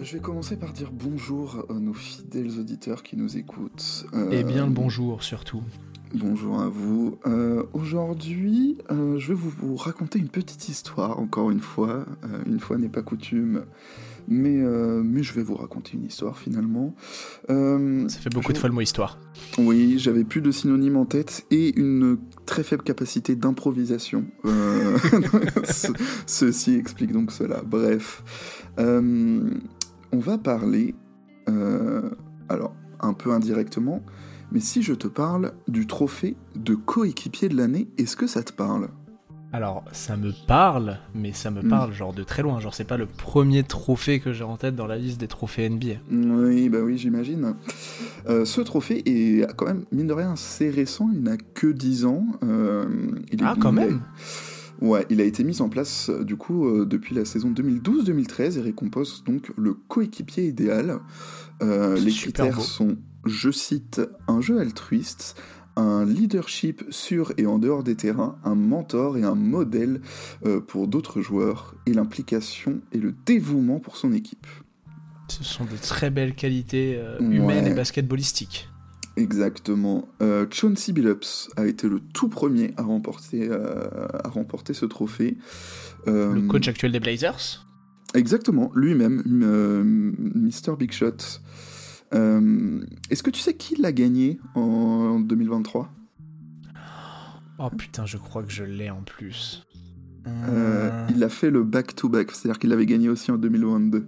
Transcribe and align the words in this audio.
Je 0.00 0.12
vais 0.14 0.20
commencer 0.20 0.56
par 0.56 0.72
dire 0.72 0.90
bonjour 0.92 1.66
à 1.68 1.74
nos 1.74 1.92
fidèles 1.92 2.58
auditeurs 2.60 3.02
qui 3.02 3.16
nous 3.16 3.36
écoutent. 3.36 4.06
Euh, 4.14 4.30
Et 4.30 4.44
bien 4.44 4.66
le 4.66 4.72
bonjour 4.72 5.24
surtout. 5.24 5.62
Bonjour 6.14 6.60
à 6.60 6.68
vous. 6.68 7.18
Euh, 7.26 7.64
aujourd'hui, 7.72 8.78
euh, 8.90 9.18
je 9.18 9.32
vais 9.32 9.34
vous, 9.34 9.76
raconter 9.76 10.20
une 10.20 10.28
petite 10.28 10.68
histoire, 10.68 11.18
encore 11.18 11.50
une 11.50 11.60
fois. 11.60 12.06
une 12.46 12.60
fois 12.60 12.78
n'est 12.78 12.88
pas 12.88 13.02
coutume. 13.02 13.64
Mais, 14.30 14.58
mais 14.58 15.22
je 15.22 15.32
vais 15.32 15.42
vous 15.42 15.54
raconter 15.54 15.94
une 15.94 16.04
histoire 16.04 16.38
finalement. 16.38 16.94
Ça 17.48 18.18
fait 18.20 18.30
beaucoup 18.32 18.52
de 18.52 18.58
fois 18.58 18.68
le 18.68 18.74
mot 18.74 18.82
histoire. 18.82 19.18
Oui, 19.56 19.98
j'avais 19.98 20.24
plus 20.24 20.42
de 20.42 20.50
synonymes 20.50 20.96
en 20.96 21.06
tête 21.06 21.46
et 21.50 21.78
une 21.78 22.18
très 22.44 22.62
faible 22.62 22.82
capacité 22.82 23.36
d'improvisation. 23.36 24.26
ceci 26.26 26.74
explique 26.74 27.12
donc 27.12 27.32
cela. 27.32 27.62
Bref 27.66 28.22
on 30.12 30.18
va 30.18 30.38
parler, 30.38 30.94
euh, 31.48 32.10
alors 32.48 32.74
un 33.00 33.12
peu 33.12 33.32
indirectement, 33.32 34.02
mais 34.50 34.60
si 34.60 34.82
je 34.82 34.94
te 34.94 35.06
parle 35.06 35.52
du 35.68 35.86
trophée 35.86 36.36
de 36.56 36.74
coéquipier 36.74 37.48
de 37.48 37.56
l'année, 37.56 37.88
est-ce 37.98 38.16
que 38.16 38.26
ça 38.26 38.42
te 38.42 38.52
parle? 38.52 38.88
Alors, 39.50 39.82
ça 39.92 40.18
me 40.18 40.32
parle, 40.46 40.98
mais 41.14 41.32
ça 41.32 41.50
me 41.50 41.62
hmm. 41.62 41.68
parle 41.68 41.92
genre 41.92 42.12
de 42.12 42.22
très 42.22 42.42
loin. 42.42 42.60
Genre, 42.60 42.74
c'est 42.74 42.84
pas 42.84 42.98
le 42.98 43.06
premier 43.06 43.62
trophée 43.62 44.20
que 44.20 44.32
j'ai 44.32 44.44
en 44.44 44.58
tête 44.58 44.76
dans 44.76 44.86
la 44.86 44.96
liste 44.96 45.18
des 45.18 45.28
trophées 45.28 45.70
NBA. 45.70 45.94
Oui, 46.10 46.68
bah 46.68 46.80
oui, 46.82 46.98
j'imagine. 46.98 47.54
Euh, 48.28 48.44
ce 48.44 48.60
trophée 48.60 49.02
est 49.06 49.46
quand 49.56 49.64
même, 49.64 49.84
mine 49.90 50.06
de 50.06 50.12
rien, 50.12 50.32
assez 50.32 50.68
récent. 50.68 51.08
Il 51.14 51.22
n'a 51.22 51.38
que 51.38 51.66
10 51.66 52.04
ans. 52.04 52.26
Euh, 52.42 52.84
ah, 53.42 53.54
quand 53.58 53.72
même 53.72 54.00
Ouais, 54.80 55.04
il 55.10 55.20
a 55.20 55.24
été 55.24 55.42
mis 55.42 55.60
en 55.60 55.68
place 55.68 56.08
euh, 56.08 56.24
du 56.24 56.36
coup 56.36 56.66
euh, 56.68 56.86
depuis 56.86 57.14
la 57.14 57.24
saison 57.24 57.50
2012-2013 57.50 58.58
et 58.58 58.60
récompense 58.60 59.24
donc 59.24 59.50
le 59.56 59.74
coéquipier 59.74 60.46
idéal. 60.46 61.00
Euh, 61.62 61.98
les 61.98 62.12
critères 62.12 62.60
sont, 62.60 62.96
je 63.24 63.50
cite, 63.50 64.00
un 64.28 64.40
jeu 64.40 64.60
altruiste, 64.60 65.36
un 65.74 66.04
leadership 66.04 66.84
sur 66.90 67.32
et 67.38 67.46
en 67.46 67.58
dehors 67.58 67.82
des 67.82 67.96
terrains, 67.96 68.38
un 68.44 68.54
mentor 68.54 69.16
et 69.16 69.24
un 69.24 69.34
modèle 69.34 70.00
pour 70.66 70.88
d'autres 70.88 71.20
joueurs, 71.20 71.76
et 71.86 71.92
l'implication 71.92 72.80
et 72.92 72.98
le 72.98 73.14
dévouement 73.26 73.78
pour 73.78 73.96
son 73.96 74.12
équipe. 74.12 74.46
Ce 75.28 75.44
sont 75.44 75.64
de 75.64 75.76
très 75.80 76.10
belles 76.10 76.34
qualités 76.34 77.00
humaines 77.20 77.66
et 77.66 77.74
basketballistiques. 77.74 78.68
Exactement. 79.18 80.08
Euh, 80.22 80.46
Chauncey 80.50 80.92
Billups 80.92 81.50
a 81.56 81.66
été 81.66 81.88
le 81.88 81.98
tout 81.98 82.28
premier 82.28 82.72
à 82.76 82.82
remporter, 82.82 83.48
euh, 83.50 84.06
à 84.22 84.28
remporter 84.28 84.74
ce 84.74 84.86
trophée. 84.86 85.36
Euh, 86.06 86.32
le 86.34 86.42
coach 86.42 86.68
actuel 86.68 86.92
des 86.92 87.00
Blazers 87.00 87.66
Exactement, 88.14 88.70
lui-même, 88.74 89.22
Mr. 89.26 90.76
Big 90.78 90.92
Shot. 90.92 91.40
Est-ce 92.12 93.22
que 93.22 93.30
tu 93.30 93.40
sais 93.40 93.54
qui 93.54 93.76
l'a 93.76 93.92
gagné 93.92 94.38
en 94.54 95.20
2023 95.20 95.90
Oh 97.58 97.70
putain, 97.76 98.06
je 98.06 98.16
crois 98.16 98.44
que 98.44 98.52
je 98.52 98.64
l'ai 98.64 98.88
en 98.88 99.02
plus. 99.02 99.66
il 100.24 101.22
a 101.24 101.28
fait 101.28 101.50
le 101.50 101.64
back-to-back, 101.64 102.30
c'est-à-dire 102.30 102.58
qu'il 102.58 102.70
l'avait 102.70 102.86
gagné 102.86 103.08
aussi 103.10 103.30
en 103.30 103.36
2022. 103.36 104.06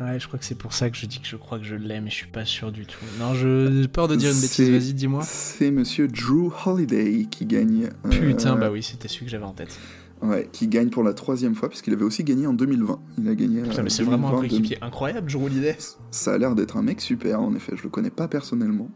Ouais, 0.00 0.18
je 0.18 0.26
crois 0.26 0.38
que 0.38 0.44
c'est 0.44 0.58
pour 0.58 0.72
ça 0.72 0.90
que 0.90 0.96
je 0.96 1.06
dis 1.06 1.20
que 1.20 1.26
je 1.26 1.36
crois 1.36 1.58
que 1.58 1.64
je 1.64 1.76
l'aime, 1.76 2.04
mais 2.04 2.10
je 2.10 2.16
suis 2.16 2.26
pas 2.26 2.44
sûr 2.44 2.72
du 2.72 2.84
tout. 2.84 3.04
Non, 3.20 3.34
j'ai 3.34 3.86
peur 3.88 4.08
de 4.08 4.16
dire 4.16 4.32
une 4.32 4.40
bêtise, 4.40 4.68
vas-y, 4.70 4.92
dis-moi. 4.92 5.22
C'est 5.22 5.70
monsieur 5.70 6.08
Drew 6.08 6.52
Holiday 6.66 7.26
qui 7.30 7.46
gagne. 7.46 7.90
Euh, 8.04 8.08
Putain, 8.10 8.56
bah 8.56 8.70
oui, 8.72 8.82
c'était 8.82 9.06
celui 9.06 9.26
que 9.26 9.30
j'avais 9.30 9.44
en 9.44 9.52
tête. 9.52 9.78
Ouais, 10.20 10.48
qui 10.52 10.66
gagne 10.66 10.88
pour 10.88 11.04
la 11.04 11.12
troisième 11.14 11.54
fois, 11.54 11.68
puisqu'il 11.68 11.92
avait 11.92 12.04
aussi 12.04 12.24
gagné 12.24 12.46
en 12.46 12.54
2020. 12.54 13.00
Il 13.18 13.28
a 13.28 13.34
gagné. 13.34 13.62
Putain, 13.62 13.82
mais 13.82 13.90
c'est 13.90 14.02
vraiment 14.02 14.28
un 14.36 14.40
coéquipier 14.40 14.78
incroyable, 14.82 15.30
Drew 15.30 15.44
Holiday. 15.44 15.76
Ça 16.10 16.34
a 16.34 16.38
l'air 16.38 16.54
d'être 16.56 16.76
un 16.76 16.82
mec 16.82 17.00
super, 17.00 17.40
en 17.40 17.54
effet, 17.54 17.72
je 17.76 17.82
le 17.84 17.88
connais 17.88 18.10
pas 18.10 18.26
personnellement. 18.26 18.88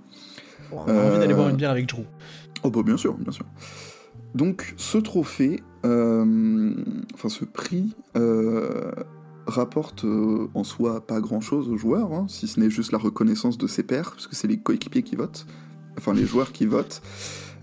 on 0.73 0.79
a 0.89 0.93
envie 0.93 1.19
d'aller 1.19 1.35
boire 1.35 1.49
une 1.49 1.57
bière 1.57 1.71
avec 1.71 1.87
Drew. 1.87 2.05
Oh, 2.65 2.71
bah 2.71 2.83
bien 2.85 2.97
sûr, 2.97 3.15
bien 3.19 3.33
sûr. 3.33 3.47
Donc, 4.35 4.75
ce 4.77 4.99
trophée, 4.99 5.63
euh, 5.87 6.75
enfin, 7.15 7.29
ce 7.29 7.45
prix. 7.45 7.95
Rapporte 9.49 10.05
euh, 10.05 10.49
en 10.53 10.63
soi 10.63 11.07
pas 11.07 11.23
grand-chose 11.23 11.71
aux 11.71 11.79
joueurs, 11.79 12.13
hein, 12.13 12.27
si 12.29 12.47
ce 12.47 12.61
n'est 12.61 12.69
juste 12.69 12.93
la 12.93 12.99
reconnaissance 12.99 13.57
de 13.57 13.67
ses 13.67 13.83
pairs, 13.83 14.11
parce 14.11 14.27
que 14.27 14.37
c'est 14.37 14.47
les 14.47 14.59
coéquipiers 14.59 15.03
qui 15.03 15.17
votent, 15.17 15.47
enfin 15.97 16.13
les 16.13 16.27
joueurs 16.27 16.53
qui 16.53 16.67
votent. 16.67 17.01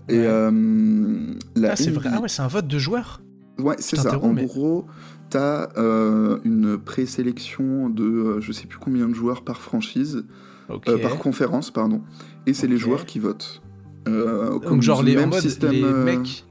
Et 0.08 0.18
euh, 0.18 1.34
ah, 1.62 1.76
c'est 1.76 1.92
vrai. 1.92 2.10
Ah 2.12 2.20
ouais, 2.20 2.28
c'est 2.28 2.42
un 2.42 2.48
vote 2.48 2.66
de 2.66 2.78
joueurs? 2.80 3.22
Ouais, 3.60 3.76
c'est 3.78 3.94
ça. 3.94 4.18
En 4.18 4.32
gros, 4.32 4.86
t'as 5.30 5.68
euh, 5.76 6.40
une 6.44 6.76
présélection 6.76 7.88
de 7.88 8.40
je 8.40 8.50
sais 8.50 8.66
plus 8.66 8.80
combien 8.80 9.08
de 9.08 9.14
joueurs 9.14 9.44
par 9.44 9.60
franchise, 9.60 10.24
par 10.66 11.18
conférence, 11.18 11.70
pardon, 11.70 12.02
et 12.46 12.52
c'est 12.52 12.66
les 12.66 12.78
joueurs 12.78 13.06
qui 13.06 13.20
votent. 13.20 13.62
Donc 14.06 14.82
genre 14.82 15.04
les, 15.04 15.16
en 15.16 15.28
mode, 15.28 15.44
les 15.62 15.82
mecs, 15.82 16.44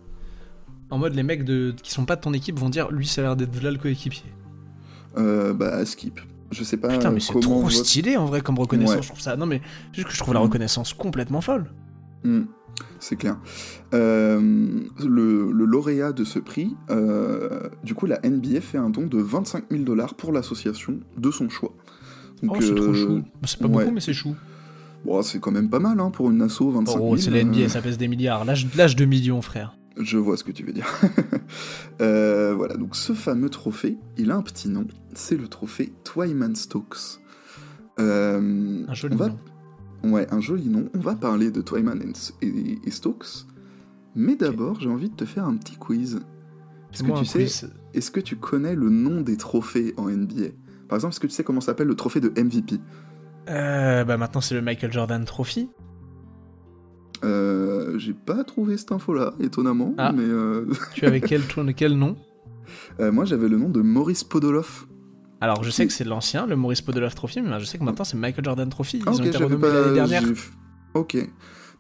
en 0.90 0.98
mode 0.98 1.14
les 1.14 1.24
mecs 1.24 1.44
de, 1.44 1.76
qui 1.84 1.92
sont 1.92 2.06
pas 2.06 2.16
de 2.16 2.22
ton 2.22 2.34
équipe 2.34 2.58
vont 2.58 2.70
dire 2.70 2.90
lui 2.92 3.08
ça 3.08 3.22
a 3.22 3.24
l'air 3.24 3.36
d'être 3.36 3.62
là 3.62 3.72
le 3.72 3.78
coéquipier 3.78 4.26
euh, 5.18 5.54
bah 5.54 5.86
skip. 5.86 6.20
Je 6.52 6.64
sais 6.64 6.78
pas. 6.78 6.90
Putain, 6.90 7.12
mais 7.12 7.20
c'est 7.20 7.40
trop 7.40 7.70
stylé 7.70 8.18
en 8.18 8.26
vrai 8.26 8.42
comme 8.42 8.58
reconnaissance. 8.60 9.04
Je 9.04 9.08
trouve 9.08 9.20
ça. 9.20 9.36
Non, 9.36 9.46
mais 9.46 9.62
juste 9.94 10.08
que 10.08 10.14
je 10.14 10.20
trouve 10.20 10.34
la 10.34 10.40
mm. 10.40 10.44
reconnaissance 10.44 10.94
complètement 10.94 11.42
folle. 11.42 11.72
Mm. 12.24 12.44
C'est 13.00 13.16
clair. 13.16 13.38
Euh, 13.94 14.40
le, 15.00 15.52
lauréat 15.52 16.12
de 16.12 16.24
ce 16.24 16.40
prix, 16.40 16.76
euh, 16.90 17.70
du 17.84 17.94
coup, 17.94 18.06
la 18.06 18.20
NBA 18.24 18.62
fait 18.62 18.78
un 18.78 18.90
don 18.90 19.08
de 19.08 19.18
25 19.18 19.66
000 19.72 19.84
dollars 19.84 20.16
pour 20.16 20.32
l'association 20.32 21.00
de 21.18 21.32
son 21.32 21.50
choix. 21.50 21.74
Donc, 22.44 22.58
oh, 22.58 22.62
c'est 22.62 22.76
trop 22.76 22.94
chou. 22.94 23.22
Bah, 23.42 23.48
c'est 23.48 23.60
pas 23.60 23.68
beaucoup, 23.68 23.92
mais 23.92 24.02
c'est 24.02 24.14
chou. 24.14 24.36
Bon, 25.06 25.22
c'est 25.22 25.40
quand 25.40 25.52
même 25.52 25.70
pas 25.70 25.80
mal 25.80 26.00
hein, 26.00 26.10
pour 26.10 26.32
une 26.32 26.42
asso, 26.42 26.62
25 26.62 26.94
000. 26.94 27.08
Oh, 27.12 27.18
c'est 27.18 27.32
la 27.32 27.44
NBA, 27.44 27.70
ça 27.70 27.82
pèse 27.82 27.98
des 27.98 28.08
milliards. 28.08 28.44
L'âge 28.46 28.96
de 28.96 29.06
millions, 29.06 29.42
frère. 29.42 29.78
Je 29.98 30.18
vois 30.18 30.38
ce 30.38 30.44
que 30.44 30.52
tu 30.52 30.64
veux 30.64 30.74
dire. 30.74 30.88
Euh, 32.02 32.54
voilà, 32.54 32.76
donc 32.76 32.94
ce 32.94 33.14
fameux 33.14 33.50
trophée, 33.50 33.98
il 34.18 34.30
a 34.30 34.36
un 34.36 34.42
petit 34.42 34.68
nom, 34.68 34.86
c'est 35.14 35.38
le 35.38 35.48
trophée 35.48 35.94
Twyman 36.04 36.54
Stokes. 36.54 37.22
Euh, 38.00 38.84
un 38.86 38.94
joli 38.94 39.16
nom. 39.16 39.40
Ouais, 40.04 40.28
un 40.34 40.42
joli 40.42 40.68
nom. 40.68 40.90
On 40.94 41.00
va 41.00 41.16
parler 41.16 41.52
de 41.52 41.62
Twyman 41.62 42.04
et, 42.42 42.92
Stokes, 42.92 43.46
mais 44.14 44.36
d'abord 44.36 44.82
j'ai 44.82 44.90
envie 44.90 45.10
de 45.10 45.16
te 45.16 45.24
faire 45.24 45.46
un 45.46 45.56
petit 45.56 45.78
quiz. 45.78 46.20
Est-ce 46.92 47.04
que 47.04 47.18
tu 47.18 47.26
sais, 47.26 47.70
est-ce 47.94 48.12
que 48.12 48.20
tu 48.20 48.36
connais 48.36 48.76
le 48.76 48.90
nom 48.90 49.22
des 49.22 49.38
trophées 49.38 49.94
en 49.96 50.10
NBA 50.10 50.50
Par 50.90 50.98
exemple, 50.98 51.14
est-ce 51.14 51.22
que 51.22 51.28
tu 51.28 51.34
sais 51.34 51.46
comment 51.46 51.62
s'appelle 51.62 51.88
le 51.88 51.96
trophée 51.96 52.20
de 52.20 52.30
MVP 52.30 52.76
euh, 53.48 54.04
Bah 54.04 54.18
maintenant 54.18 54.42
c'est 54.42 54.56
le 54.56 54.62
Michael 54.62 54.92
Jordan 54.92 55.24
Trophy. 55.24 55.70
Euh, 57.26 57.98
j'ai 57.98 58.14
pas 58.14 58.44
trouvé 58.44 58.78
cette 58.78 58.92
info-là, 58.92 59.34
étonnamment. 59.40 59.94
Ah. 59.98 60.12
mais 60.12 60.24
euh, 60.24 60.66
Tu 60.94 61.06
avais 61.06 61.22
quel, 61.22 61.42
quel 61.76 61.98
nom? 61.98 62.16
Euh, 63.00 63.12
Moi, 63.12 63.26
j'avais 63.26 63.48
le 63.48 63.58
nom 63.58 63.70
de 63.70 63.82
Maurice 63.82 64.24
Podoloff. 64.24 64.88
Alors, 65.42 65.64
je 65.64 65.70
sais 65.70 65.86
que 65.86 65.94
c'est 65.94 66.04
l'ancien, 66.06 66.48
le 66.48 66.56
Maurice 66.56 66.82
Podoloff 66.82 67.16
Trophy, 67.16 67.42
mais 67.42 67.60
je 67.60 67.66
sais 67.66 67.78
que 67.78 67.84
maintenant 67.84 68.06
c'est 68.06 68.18
Michael 68.18 68.46
Jordan 68.46 68.70
Trophy. 68.70 68.98
Ils 68.98 69.04
ah, 69.06 69.12
ont 69.12 69.18
été 69.18 69.38
renommés 69.38 69.68
l'année 69.68 69.94
dernière. 69.94 70.24
Ok. 70.94 71.18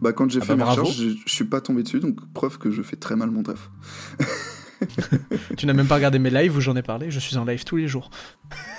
Bah, 0.02 0.12
quand 0.12 0.30
j'ai 0.30 0.42
ah 0.42 0.46
fait 0.46 0.56
bah, 0.56 0.66
mes 0.66 0.72
recherches, 0.72 0.98
je 0.98 1.34
suis 1.34 1.46
pas 1.46 1.62
tombé 1.62 1.84
dessus, 1.84 2.00
donc 2.00 2.20
preuve 2.34 2.58
que 2.58 2.70
je 2.70 2.82
fais 2.82 2.98
très 2.98 3.16
mal 3.16 3.32
mon 3.32 3.44
taf. 3.44 3.72
tu 5.58 5.66
n'as 5.66 5.74
même 5.74 5.88
pas 5.88 5.96
regardé 5.96 6.20
mes 6.20 6.30
lives 6.30 6.58
où 6.58 6.60
j'en 6.60 6.76
ai 6.76 6.82
parlé, 6.82 7.10
je 7.10 7.20
suis 7.20 7.38
en 7.38 7.46
live 7.46 7.64
tous 7.64 7.78
les 7.78 7.88
jours. 7.88 8.10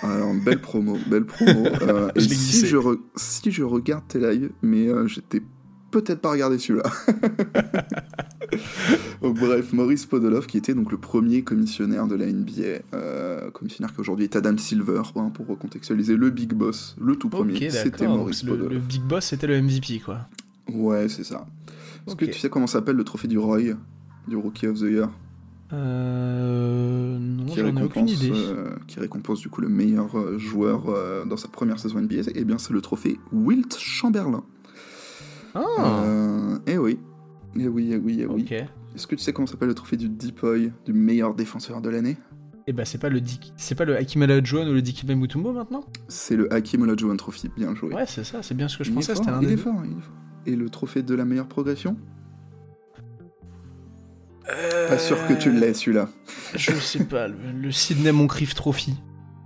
Alors, 0.03 0.35
belle 0.35 0.61
promo, 0.61 0.99
belle 1.07 1.25
promo. 1.25 1.69
si, 2.19 2.67
je 2.67 2.77
si 3.17 3.51
je 3.51 3.63
regarde 3.63 4.07
tes 4.07 4.19
lives, 4.19 4.51
mais 4.61 4.89
j'étais 5.09 5.41
peut-être 5.91 6.21
pas 6.21 6.31
regarder 6.31 6.59
celui-là. 6.59 6.91
bref, 9.23 9.73
Maurice 9.73 10.07
Podoloff, 10.07 10.47
qui 10.47 10.59
était 10.59 10.75
donc 10.75 10.91
le 10.91 10.99
premier 10.99 11.43
commissionnaire 11.43 12.07
de 12.07 12.15
la 12.15 12.27
NBA, 12.27 12.83
euh, 12.95 13.51
commissionnaire 13.51 13.95
qui 13.95 14.01
aujourd'hui 14.01 14.25
est 14.25 14.37
Adam 14.37 14.57
Silver, 14.57 15.03
hein, 15.17 15.31
pour 15.33 15.47
recontextualiser, 15.47 16.17
le 16.17 16.31
Big 16.31 16.53
Boss, 16.53 16.97
le 17.01 17.17
tout 17.17 17.29
premier, 17.29 17.71
c'était 17.71 18.07
Maurice 18.07 18.43
Podoloff. 18.43 18.73
Le, 18.73 18.79
Big 18.79 19.03
Boss, 19.03 19.27
c'était 19.27 19.47
le 19.47 19.61
MVP, 19.61 20.01
quoi. 20.05 20.29
Ouais, 20.73 21.09
c'est 21.09 21.25
ça. 21.25 21.47
Est-ce 22.07 22.17
que 22.17 22.25
tu 22.25 22.39
sais 22.39 22.49
comment 22.49 22.67
s'appelle 22.67 22.97
le 22.97 23.05
trophée 23.05 23.29
du 23.29 23.39
Roy, 23.39 23.75
du 24.29 24.37
Rookie 24.37 24.67
of 24.67 24.79
the 24.79 24.83
Year? 24.83 25.11
Euh, 25.73 27.19
non, 27.19 27.47
qui 27.47 27.61
récompense, 27.61 27.87
aucune 27.87 28.09
idée. 28.09 28.31
Euh, 28.33 28.71
qui 28.87 29.01
récompense 29.01 29.41
du 29.41 29.49
coup 29.49 29.61
le 29.61 29.69
meilleur 29.69 30.17
euh, 30.17 30.39
joueur 30.39 30.85
dans 31.27 31.37
sa 31.37 31.49
première 31.49 31.79
saison 31.79 32.01
NBA. 32.01 32.15
Et 32.15 32.33
eh 32.37 32.45
bien, 32.45 32.59
c'est 32.59 32.73
le 32.73 32.81
trophée 32.81 33.19
Wilt 33.33 33.77
Chamberlain. 33.79 34.45
Ah. 35.57 36.05
Euh, 36.05 36.59
eh 36.67 36.79
oui. 36.79 36.99
Eh 37.59 37.69
oui, 37.69 37.91
eh 37.93 37.97
oui, 37.97 38.19
eh 38.21 38.27
oui. 38.27 38.47
Est-ce 38.95 39.07
que 39.07 39.15
tu 39.15 39.23
sais 39.23 39.33
comment 39.33 39.47
s'appelle 39.47 39.69
le 39.69 39.75
trophée 39.75 39.97
du 39.97 40.09
Deepoy, 40.09 40.73
du 40.85 40.93
meilleur 40.93 41.35
défenseur 41.35 41.81
de 41.81 41.89
l'année? 41.89 42.17
Eh 42.69 42.73
ben 42.73 42.85
c'est 42.85 42.99
pas 42.99 43.09
le 43.09 43.21
c'est 43.57 43.77
pas 43.77 43.85
le 43.85 43.97
Hakim 43.97 44.23
Olajuwon 44.23 44.69
ou 44.69 44.73
le 44.73 44.83
Dikembe 44.83 45.17
Mutombo 45.17 45.53
maintenant? 45.53 45.85
C'est 46.09 46.35
le 46.35 46.53
Hakim 46.53 46.83
Olajuwon 46.83 47.17
Trophy, 47.17 47.49
bien 47.57 47.75
joué. 47.75 47.95
Ouais, 47.95 48.07
c'est 48.07 48.25
ça, 48.25 48.43
c'est 48.43 48.57
bien 48.57 48.67
ce 48.67 48.77
que 48.77 48.85
je 48.85 48.91
pensais. 48.91 49.13
Il, 49.13 49.51
est 49.51 49.57
fort, 49.57 49.83
il 49.85 49.93
est 49.93 50.01
fort. 50.01 50.15
Et 50.47 50.57
le 50.57 50.69
trophée 50.69 51.03
de 51.03 51.15
la 51.15 51.25
meilleure 51.25 51.47
progression? 51.47 51.97
Pas 54.89 54.99
sûr 54.99 55.17
que 55.27 55.35
tu 55.35 55.53
l'aies 55.53 55.75
celui-là. 55.75 56.09
Je 56.55 56.73
sais 56.73 57.05
pas, 57.05 57.29
le, 57.29 57.71
Sydney 57.71 58.13
Moncrief 58.13 58.55
Trophy. 58.55 58.95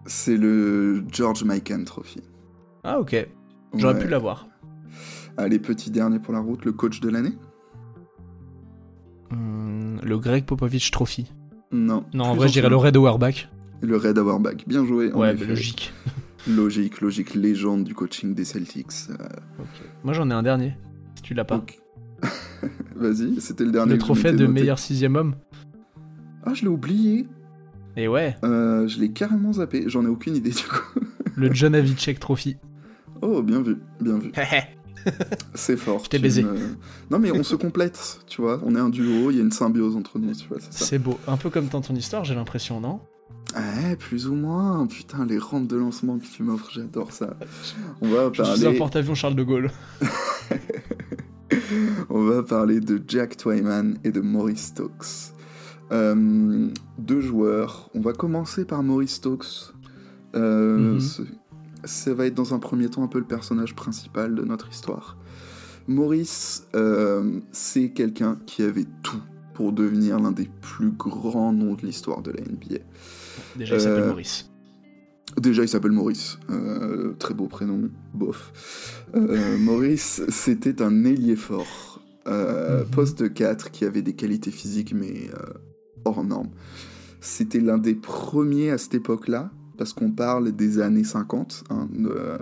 C'est 0.06 0.36
le 0.36 1.04
George 1.10 1.44
Mikan 1.44 1.84
Trophy. 1.84 2.22
Ah 2.84 3.00
ok, 3.00 3.28
j'aurais 3.74 3.98
pu 3.98 4.08
l'avoir. 4.08 4.48
Allez, 5.40 5.58
petit 5.58 5.90
dernier 5.90 6.18
pour 6.18 6.34
la 6.34 6.40
route, 6.40 6.66
le 6.66 6.72
coach 6.72 7.00
de 7.00 7.08
l'année 7.08 7.32
hmm, 9.30 9.96
Le 10.02 10.18
Greg 10.18 10.44
Popovich 10.44 10.90
Trophy. 10.90 11.32
Non. 11.72 12.04
Non, 12.12 12.24
en 12.24 12.34
vrai, 12.34 12.48
je 12.48 12.52
dirais 12.52 12.68
le 12.68 12.76
Red 12.76 12.94
Auerbach. 12.98 13.48
Le 13.80 13.96
Red 13.96 14.18
Auerbach, 14.18 14.66
bien 14.66 14.84
joué. 14.84 15.10
Ouais, 15.12 15.34
logique. 15.34 15.94
logique, 16.46 17.00
logique, 17.00 17.34
légende 17.34 17.84
du 17.84 17.94
coaching 17.94 18.34
des 18.34 18.44
Celtics. 18.44 19.08
Euh. 19.08 19.14
Moi, 20.04 20.12
j'en 20.12 20.28
ai 20.28 20.34
un 20.34 20.42
dernier, 20.42 20.76
si 21.14 21.22
tu 21.22 21.32
l'as 21.32 21.46
pas. 21.46 21.64
Vas-y, 22.96 23.40
c'était 23.40 23.64
le 23.64 23.70
dernier. 23.70 23.94
Le 23.94 23.98
trophée 23.98 24.32
de 24.32 24.46
meilleur 24.46 24.78
sixième 24.78 25.16
homme. 25.16 25.36
Ah, 26.44 26.52
je 26.52 26.62
l'ai 26.62 26.68
oublié. 26.68 27.26
Et 27.96 28.08
ouais. 28.08 28.36
Euh, 28.44 28.86
je 28.88 29.00
l'ai 29.00 29.10
carrément 29.10 29.54
zappé, 29.54 29.84
j'en 29.86 30.04
ai 30.04 30.08
aucune 30.08 30.36
idée 30.36 30.50
du 30.50 30.64
coup. 30.64 31.00
le 31.34 31.50
John 31.54 31.74
Havlicek 31.74 32.20
Trophy. 32.20 32.58
Oh, 33.22 33.42
bien 33.42 33.62
vu, 33.62 33.78
bien 34.02 34.18
vu. 34.18 34.32
c'est 35.54 35.76
fort. 35.76 36.04
Je 36.04 36.10
t'ai 36.10 36.18
baisé. 36.18 36.44
Non, 37.10 37.18
mais 37.18 37.30
on 37.32 37.42
se 37.42 37.56
complète, 37.56 38.20
tu 38.26 38.40
vois. 38.40 38.60
On 38.64 38.74
est 38.74 38.80
un 38.80 38.88
duo, 38.88 39.30
il 39.30 39.36
y 39.36 39.40
a 39.40 39.42
une 39.42 39.52
symbiose 39.52 39.96
entre 39.96 40.18
nous, 40.18 40.34
tu 40.34 40.48
vois. 40.48 40.58
C'est 40.70 40.98
beau. 40.98 41.18
Un 41.26 41.36
peu 41.36 41.50
comme 41.50 41.66
dans 41.66 41.80
ton 41.80 41.94
histoire, 41.94 42.24
j'ai 42.24 42.34
l'impression, 42.34 42.80
non? 42.80 43.00
Ouais, 43.54 43.96
plus 43.96 44.26
ou 44.28 44.34
moins. 44.34 44.86
Putain, 44.86 45.26
les 45.26 45.38
rampes 45.38 45.66
de 45.66 45.76
lancement 45.76 46.18
que 46.18 46.26
tu 46.26 46.42
m'offres, 46.42 46.70
j'adore 46.70 47.12
ça. 47.12 47.36
On 48.00 48.08
va 48.08 48.30
parler. 48.30 48.52
Je 48.52 48.58
suis 48.58 48.66
un 48.68 48.78
porte-avions 48.78 49.14
Charles 49.14 49.34
de 49.34 49.42
Gaulle. 49.42 49.70
On 52.10 52.24
va 52.24 52.42
parler 52.42 52.80
de 52.80 53.02
Jack 53.06 53.36
Twyman 53.36 53.98
et 54.04 54.12
de 54.12 54.20
Maurice 54.20 54.66
Stokes. 54.66 55.34
Euh, 55.92 56.68
deux 56.98 57.20
joueurs. 57.20 57.90
On 57.94 58.00
va 58.00 58.12
commencer 58.12 58.64
par 58.64 58.82
Maurice 58.82 59.14
Stokes. 59.14 59.72
Euh, 60.36 60.94
mhm. 60.94 61.26
Ça 61.84 62.14
va 62.14 62.26
être 62.26 62.34
dans 62.34 62.54
un 62.54 62.58
premier 62.58 62.88
temps 62.88 63.02
un 63.02 63.08
peu 63.08 63.18
le 63.18 63.24
personnage 63.24 63.74
principal 63.74 64.34
de 64.34 64.42
notre 64.42 64.70
histoire. 64.70 65.16
Maurice, 65.88 66.66
euh, 66.74 67.40
c'est 67.52 67.90
quelqu'un 67.90 68.38
qui 68.46 68.62
avait 68.62 68.86
tout 69.02 69.20
pour 69.54 69.72
devenir 69.72 70.20
l'un 70.20 70.32
des 70.32 70.48
plus 70.60 70.90
grands 70.90 71.52
noms 71.52 71.74
de 71.74 71.82
l'histoire 71.82 72.22
de 72.22 72.30
la 72.30 72.42
NBA. 72.42 72.82
Déjà, 73.56 73.74
il 73.76 73.80
s'appelle 73.80 74.06
Maurice. 74.06 74.50
Déjà, 75.38 75.62
il 75.62 75.68
s'appelle 75.68 75.92
Maurice. 75.92 76.38
très 77.18 77.34
beau 77.34 77.46
prénom, 77.46 77.90
bof. 78.14 79.04
Maurice, 79.14 80.22
c'était 80.28 80.82
un 80.82 81.04
ailier 81.04 81.36
fort. 81.36 82.00
Mhm. 82.26 82.90
Poste 82.92 83.32
4 83.32 83.70
qui 83.70 83.84
avait 83.84 84.02
des 84.02 84.14
qualités 84.14 84.50
physiques, 84.50 84.94
mais 84.94 85.30
hors 86.04 86.24
norme. 86.24 86.50
C'était 87.20 87.60
l'un 87.60 87.78
des 87.78 87.94
premiers 87.94 88.70
à 88.70 88.78
cette 88.78 88.94
époque-là, 88.94 89.50
parce 89.80 89.94
qu'on 89.94 90.10
parle 90.10 90.52
des 90.52 90.78
années 90.78 91.04
50. 91.04 91.64
Hein, 91.70 91.88
euh, 92.04 92.36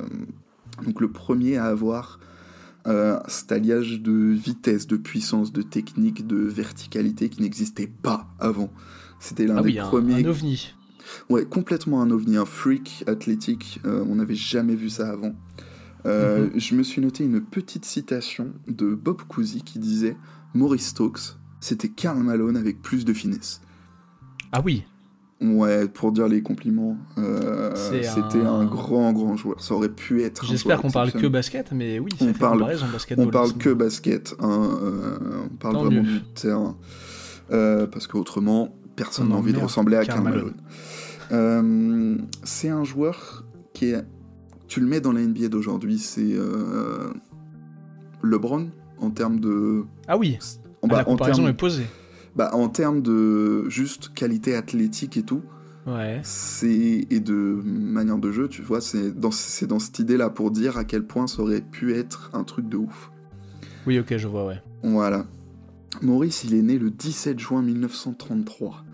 donc 0.85 1.01
le 1.01 1.09
premier 1.09 1.57
à 1.57 1.67
avoir 1.67 2.19
euh, 2.89 3.17
cet 3.29 3.53
alliage 3.53 4.01
de 4.01 4.13
vitesse, 4.13 4.89
de 4.89 4.97
puissance, 4.97 5.53
de 5.53 5.63
technique, 5.63 6.27
de 6.27 6.37
verticalité 6.37 7.29
qui 7.29 7.41
n'existait 7.41 7.87
pas 7.87 8.27
avant. 8.41 8.73
C'était 9.21 9.47
l'un 9.47 9.59
ah 9.59 9.63
des 9.63 9.75
premiers. 9.75 10.27
Un, 10.27 10.29
ovni. 10.29 10.75
Ouais, 11.31 11.45
complètement 11.45 12.03
un 12.03 12.11
ovni, 12.11 12.37
un 12.37 12.45
freak 12.45 13.05
athlétique. 13.07 13.79
Euh, 13.85 14.05
on 14.09 14.17
n'avait 14.17 14.35
jamais 14.35 14.75
vu 14.75 14.91
ça 14.91 15.09
avant. 15.09 15.37
Mhm. 16.05 16.51
Je 16.57 16.75
me 16.75 16.83
suis 16.83 17.01
noté 17.01 17.23
une 17.23 17.41
petite 17.41 17.85
citation 17.85 18.53
de 18.67 18.97
Bob 18.97 19.23
Cousy 19.29 19.63
qui 19.63 19.79
disait 19.79 20.17
Maurice 20.55 20.89
Stokes, 20.89 21.37
c'était 21.61 21.89
Karl 21.89 22.21
Malone 22.21 22.57
avec 22.57 22.83
plus 22.83 23.05
de 23.05 23.13
finesse. 23.13 23.61
Ah 24.51 24.61
oui 24.65 24.83
Ouais, 25.41 25.87
pour 25.87 26.11
dire 26.11 26.27
les 26.27 26.43
compliments, 26.43 26.97
euh, 27.17 27.73
c'était 27.77 28.41
un... 28.41 28.65
grand, 28.65 29.13
grand 29.13 29.37
joueur. 29.37 29.61
Ça 29.61 29.75
aurait 29.75 29.89
pu 29.89 30.23
être. 30.23 30.45
J'espère 30.45 30.81
qu'on 30.81 30.91
parle 30.91 31.13
que 31.13 31.29
basket, 31.29 31.71
mais 31.71 32.01
oui, 32.01 32.11
on 32.21 32.33
parle, 32.33 32.65
basket. 32.93 33.19
On 33.19 33.29
parle 33.29 33.53
que 33.53 33.71
basket. 33.71 34.35
Hein, 34.41 34.69
euh, 34.83 35.19
on 35.45 35.57
parle 35.57 35.77
vraiment 35.77 36.03
du 36.03 36.23
terrain. 36.35 36.77
Euh, 37.53 37.87
parce 37.87 38.09
qu'autrement, 38.09 38.75
personne 38.97 39.29
n'a 39.29 39.37
envie 39.37 39.53
de 39.53 39.61
ressembler 39.61 39.97
à 39.97 40.05
Karl 40.05 40.23
Malone. 40.23 42.27
c'est 42.43 42.71
un 42.71 42.85
joueur 42.85 43.45
qui 43.75 43.91
est. 43.91 44.03
Tu 44.67 44.81
le 44.81 44.87
mets 44.87 45.01
dans 45.01 45.13
la 45.13 45.21
NBA 45.21 45.49
d'aujourd'hui, 45.49 45.99
c'est 45.99 46.37
LeBron 48.25 48.71
en 49.01 49.11
termes 49.11 49.39
de. 49.39 49.85
Ah 50.09 50.19
oui 50.19 50.37
bah, 50.83 50.97
la 50.97 51.05
comparaison 51.05 51.47
est 51.49 51.53
posée. 51.53 51.87
Bah, 52.37 52.51
en 52.55 52.69
termes 52.69 53.03
de 53.03 53.69
juste 53.69 54.13
qualité 54.15 54.55
athlétique 54.55 55.17
et 55.17 55.23
tout, 55.23 55.43
ouais. 55.87 56.21
c'est 56.23 57.07
et 57.11 57.21
de 57.21 57.61
manière 57.65 58.19
de 58.19 58.31
jeu, 58.31 58.49
tu 58.49 58.63
vois, 58.63 58.81
c'est 58.81 59.19
dans, 59.19 59.31
c'est 59.31 59.67
dans 59.67 59.79
cette 59.79 59.99
idée-là 59.99 60.31
pour 60.31 60.51
dire 60.51 60.77
à 60.77 60.85
quel 60.85 61.05
point 61.05 61.27
ça 61.27 61.43
aurait 61.43 61.61
pu 61.61 61.95
être 61.95 62.31
un 62.35 62.45
truc 62.45 62.69
de 62.69 62.77
ouf. 62.77 63.11
Oui, 63.87 63.99
ok, 63.99 64.17
je 64.17 64.29
vois, 64.29 64.47
ouais. 64.47 64.63
Voilà. 64.83 65.27
Maurice, 66.03 66.45
il 66.45 66.55
est 66.55 66.63
né 66.63 66.79
le 66.79 66.91
17 66.91 67.39
juin 67.39 67.63
1933 67.63 68.85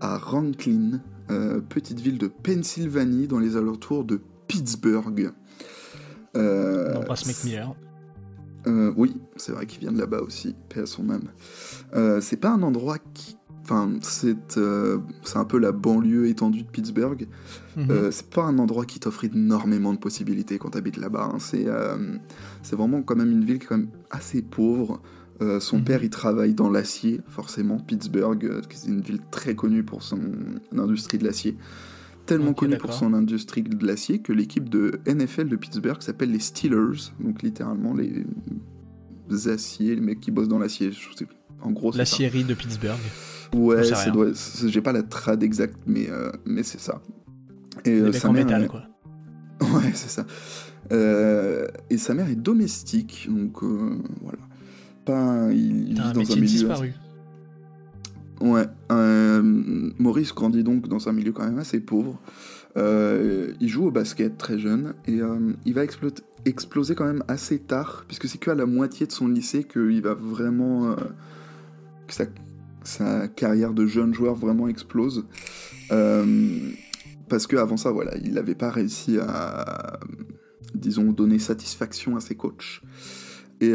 à 0.00 0.18
Ranklin, 0.18 1.00
euh, 1.30 1.60
petite 1.60 2.00
ville 2.00 2.18
de 2.18 2.26
Pennsylvanie 2.26 3.28
dans 3.28 3.38
les 3.38 3.56
alentours 3.56 4.04
de 4.04 4.20
Pittsburgh. 4.48 5.30
Euh, 6.36 6.94
On 6.96 7.04
passe 7.04 7.26
McMillan. 7.26 7.76
Euh, 8.66 8.92
oui, 8.96 9.16
c'est 9.36 9.52
vrai 9.52 9.66
qu'il 9.66 9.80
vient 9.80 9.92
de 9.92 9.98
là-bas 9.98 10.20
aussi, 10.20 10.54
paix 10.68 10.80
à 10.80 10.86
son 10.86 11.10
âme. 11.10 11.28
Euh, 11.94 12.20
c'est 12.20 12.36
pas 12.36 12.50
un 12.50 12.62
endroit 12.62 12.98
qui. 13.14 13.36
Enfin, 13.62 13.92
c'est 14.02 14.58
euh, 14.58 14.98
un 15.34 15.44
peu 15.44 15.58
la 15.58 15.70
banlieue 15.70 16.28
étendue 16.28 16.62
de 16.62 16.68
Pittsburgh. 16.68 17.28
Mhm. 17.76 18.10
c'est 18.10 18.28
pas 18.28 18.42
un 18.42 18.58
endroit 18.58 18.84
qui 18.84 18.98
t'offre 18.98 19.24
énormément 19.24 19.92
de 19.92 19.98
possibilités 19.98 20.58
quand 20.58 20.70
t'habites 20.70 20.96
là-bas. 20.96 21.30
Hein. 21.34 21.38
C'est 21.38 22.76
vraiment 22.76 23.02
quand 23.02 23.16
même 23.16 23.30
une 23.30 23.44
ville 23.44 23.58
qui 23.58 23.66
est 23.66 23.68
quand 23.68 23.78
même 23.78 23.90
assez 24.10 24.42
pauvre. 24.42 25.00
son 25.60 25.78
mhm. 25.78 25.84
père, 25.84 26.02
il 26.02 26.10
travaille 26.10 26.54
dans 26.54 26.70
l'acier, 26.70 27.20
forcément. 27.28 27.78
Pittsburgh, 27.78 28.62
c'est 28.70 28.88
une 28.88 29.02
ville 29.02 29.20
très 29.30 29.54
connue 29.54 29.84
pour 29.84 30.02
son 30.02 30.20
industrie 30.76 31.18
de 31.18 31.24
l'acier 31.24 31.56
tellement 32.30 32.54
connu 32.54 32.78
pour 32.78 32.92
son 32.92 33.12
industrie 33.12 33.62
de 33.62 33.84
l'acier 33.84 34.20
que 34.20 34.32
l'équipe 34.32 34.68
de 34.68 35.00
NFL 35.04 35.48
de 35.48 35.56
Pittsburgh 35.56 36.00
s'appelle 36.00 36.30
les 36.30 36.38
Steelers, 36.38 37.10
donc 37.18 37.42
littéralement 37.42 37.92
les 37.92 38.24
aciers, 39.48 39.96
les 39.96 40.00
mecs 40.00 40.20
qui 40.20 40.30
bossent 40.30 40.48
dans 40.48 40.60
l'acier. 40.60 40.92
En 41.60 41.72
gros, 41.72 41.92
l'acierie 41.92 42.44
de 42.44 42.54
Pittsburgh. 42.54 43.00
Ouais, 43.52 43.82
j'ai 44.66 44.80
pas 44.80 44.92
la 44.92 45.02
trad 45.02 45.42
exacte, 45.42 45.80
mais, 45.86 46.08
euh, 46.08 46.30
mais 46.44 46.62
c'est 46.62 46.80
ça. 46.80 47.02
Et 47.84 47.90
euh, 47.90 48.12
sa 48.12 48.30
mère, 48.30 48.44
métal, 48.44 48.68
quoi. 48.68 48.84
Ouais, 49.60 49.90
c'est 49.92 50.08
ça. 50.08 50.24
Euh, 50.92 51.66
et 51.90 51.98
sa 51.98 52.14
mère 52.14 52.28
est 52.28 52.36
domestique, 52.36 53.28
donc 53.28 53.64
voilà. 54.22 54.38
Pas, 55.04 55.48
il, 55.52 55.86
vit 55.86 55.94
dans 55.94 56.32
un 56.32 56.34
milieu. 56.36 56.46
Disparu. 56.46 56.92
Ouais. 58.40 58.66
Euh, 58.90 59.42
Maurice 59.98 60.34
grandit 60.34 60.64
donc 60.64 60.88
dans 60.88 61.08
un 61.08 61.12
milieu 61.12 61.32
quand 61.32 61.44
même 61.44 61.58
assez 61.58 61.80
pauvre. 61.80 62.18
Euh, 62.76 63.52
il 63.60 63.68
joue 63.68 63.86
au 63.86 63.90
basket 63.90 64.38
très 64.38 64.58
jeune 64.58 64.94
et 65.06 65.20
euh, 65.20 65.52
il 65.64 65.74
va 65.74 65.82
exploser 65.84 66.94
quand 66.94 67.04
même 67.04 67.24
assez 67.28 67.58
tard, 67.58 68.04
puisque 68.06 68.28
c'est 68.28 68.38
qu'à 68.38 68.54
la 68.54 68.66
moitié 68.66 69.06
de 69.06 69.12
son 69.12 69.28
lycée 69.28 69.64
qu'il 69.64 70.00
va 70.02 70.14
vraiment. 70.14 70.96
que 72.06 72.14
sa, 72.82 73.28
carrière 73.28 73.74
de 73.74 73.86
jeune 73.86 74.14
joueur 74.14 74.34
vraiment 74.34 74.68
explose. 74.68 75.26
parce 75.88 77.46
qu'avant 77.46 77.76
ça, 77.76 77.90
voilà, 77.90 78.16
il 78.18 78.34
n'avait 78.34 78.54
pas 78.54 78.70
réussi 78.70 79.18
à, 79.18 80.00
disons, 80.74 81.12
donner 81.12 81.38
satisfaction 81.38 82.16
à 82.16 82.20
ses 82.20 82.36
coachs. 82.36 82.80
Et. 83.60 83.74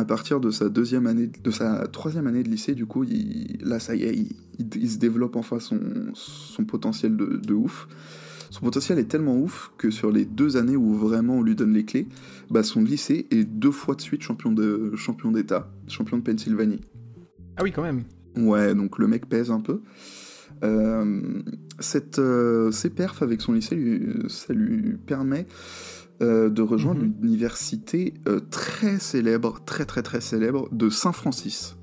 À 0.00 0.04
partir 0.04 0.40
de 0.40 0.50
sa 0.50 0.68
deuxième 0.68 1.06
année, 1.06 1.26
de 1.26 1.50
sa 1.50 1.86
troisième 1.86 2.26
année 2.26 2.42
de 2.42 2.48
lycée, 2.48 2.74
du 2.74 2.86
coup, 2.86 3.04
il, 3.04 3.58
là, 3.62 3.78
ça 3.78 3.94
y 3.94 4.04
est, 4.04 4.16
il, 4.58 4.90
se 4.90 4.98
développe 4.98 5.36
enfin 5.36 5.60
son, 5.60 5.78
son 6.14 6.64
potentiel 6.64 7.16
de, 7.16 7.54
ouf. 7.54 7.86
Son 8.50 8.62
potentiel 8.62 8.98
est 8.98 9.04
tellement 9.04 9.36
ouf 9.36 9.72
que 9.76 9.90
sur 9.90 10.10
les 10.10 10.24
deux 10.24 10.56
années 10.56 10.74
où 10.74 10.94
vraiment 10.94 11.36
on 11.36 11.42
lui 11.42 11.54
donne 11.54 11.72
les 11.72 11.84
clés, 11.84 12.08
bah 12.50 12.62
son 12.62 12.82
lycée 12.82 13.28
est 13.30 13.44
deux 13.44 13.70
fois 13.70 13.94
de 13.94 14.00
suite 14.00 14.22
champion 14.22 14.50
de 14.50 14.96
champion 14.96 15.30
d'État, 15.30 15.70
champion 15.86 16.16
de 16.16 16.22
Pennsylvanie. 16.22 16.80
Ah 17.56 17.62
oui, 17.62 17.70
quand 17.70 17.82
même. 17.82 18.02
Ouais, 18.36 18.74
donc 18.74 18.98
le 18.98 19.06
mec 19.06 19.28
pèse 19.28 19.50
un 19.50 19.60
peu. 19.60 19.82
Euh, 20.64 21.42
cette, 21.78 22.18
euh, 22.18 22.70
ses 22.70 22.90
perfs 22.90 23.22
avec 23.22 23.40
son 23.40 23.52
lycée, 23.52 24.00
ça 24.28 24.52
lui 24.52 24.96
permet 24.96 25.46
euh, 26.22 26.50
de 26.50 26.60
rejoindre 26.60 27.00
mhm. 27.00 27.14
l'université 27.22 28.12
euh, 28.28 28.40
très 28.40 28.98
célèbre, 28.98 29.60
très 29.64 29.86
très 29.86 30.02
très 30.02 30.20
célèbre 30.20 30.68
de 30.70 30.90
Saint-Francis. 30.90 31.76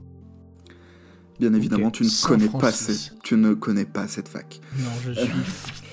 Bien 1.39 1.55
évidemment, 1.55 1.89
tu 1.89 2.03
ne, 2.03 2.27
connais 2.27 2.47
pas 2.47 2.71
cette, 2.71 3.19
tu 3.23 3.35
ne 3.35 3.55
connais 3.55 3.85
pas 3.85 4.07
cette 4.07 4.27
fac. 4.27 4.61
Non, 4.77 4.91
je 5.03 5.11
suis 5.13 5.31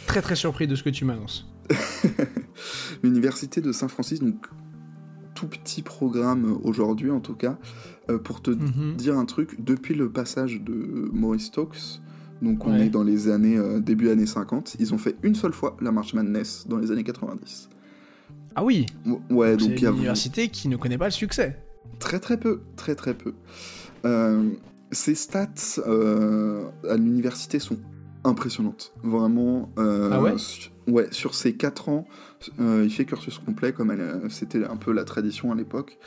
très 0.06 0.20
très 0.20 0.36
surpris 0.36 0.66
de 0.66 0.74
ce 0.74 0.82
que 0.82 0.90
tu 0.90 1.06
m'annonces. 1.06 1.50
L'université 3.02 3.62
de 3.62 3.72
Saint-Francis, 3.72 4.20
donc 4.20 4.46
tout 5.34 5.46
petit 5.46 5.80
programme 5.80 6.58
aujourd'hui 6.64 7.10
en 7.10 7.20
tout 7.20 7.34
cas, 7.34 7.58
euh, 8.10 8.18
pour 8.18 8.42
te 8.42 8.50
mhm. 8.50 8.94
dire 8.96 9.16
un 9.16 9.24
truc, 9.24 9.64
depuis 9.64 9.94
le 9.94 10.10
passage 10.10 10.60
de 10.60 11.08
Maurice 11.14 11.46
Stokes, 11.46 12.02
Donc 12.42 12.66
on 12.66 12.74
est 12.74 12.90
dans 12.90 13.04
les 13.04 13.28
années 13.28 13.58
début 13.80 14.10
années 14.10 14.26
50. 14.26 14.76
Ils 14.80 14.92
ont 14.92 14.98
fait 14.98 15.16
une 15.22 15.34
seule 15.34 15.54
fois 15.54 15.78
la 15.80 15.92
March 15.92 16.12
Madness 16.12 16.66
dans 16.68 16.76
les 16.76 16.90
années 16.90 17.04
90. 17.04 17.70
Ah 18.54 18.64
oui. 18.64 18.86
Ouais, 19.30 19.56
donc 19.56 19.70
il 19.70 19.82
y 19.82 19.86
a 19.86 19.90
une 19.90 19.96
université 19.96 20.48
qui 20.48 20.68
ne 20.68 20.76
connaît 20.76 20.98
pas 20.98 21.06
le 21.06 21.10
succès. 21.10 21.58
Très 21.98 22.20
très 22.20 22.38
peu, 22.38 22.62
très 22.76 22.94
très 22.94 23.14
peu. 23.14 23.34
ces 24.90 25.14
stats 25.14 25.80
à 26.88 26.96
l'université 26.96 27.58
sont 27.58 27.78
impressionnantes. 28.24 28.92
Vraiment. 29.02 29.70
ah 29.76 30.20
ouais 30.20 30.34
Ouais, 30.86 31.08
sur 31.12 31.34
ces 31.34 31.54
4 31.54 31.88
ans, 31.88 32.06
euh, 32.60 32.82
il 32.84 32.90
fait 32.90 33.04
cursus 33.04 33.38
complet, 33.38 33.72
comme 33.72 33.90
euh, 33.90 34.28
c'était 34.28 34.64
un 34.64 34.76
peu 34.76 34.92
la 34.92 35.04
tradition 35.04 35.50
à 35.50 35.54
l'époque. 35.54 35.98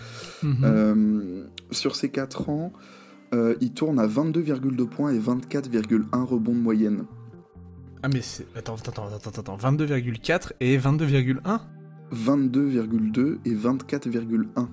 Mhm. 0.43 0.57
Euh, 0.63 1.43
sur 1.71 1.95
ces 1.95 2.09
4 2.09 2.49
ans, 2.49 2.73
il 3.59 3.73
tourne 3.73 3.99
à 3.99 4.07
22,2 4.07 4.87
points 4.87 5.11
et 5.11 5.19
24,1 5.19 6.23
rebonds 6.23 6.53
de 6.53 6.59
moyenne. 6.59 7.05
Ah 8.03 8.09
mais 8.13 8.21
c'est... 8.21 8.45
Attends, 8.55 8.75
attends, 8.75 9.09
attends, 9.13 9.39
attends, 9.39 9.57
22,4 9.57 10.51
et 10.59 10.77
22,1 10.77 11.59
22,2 12.13 13.39
et 13.45 13.53
24,1. 13.53 14.67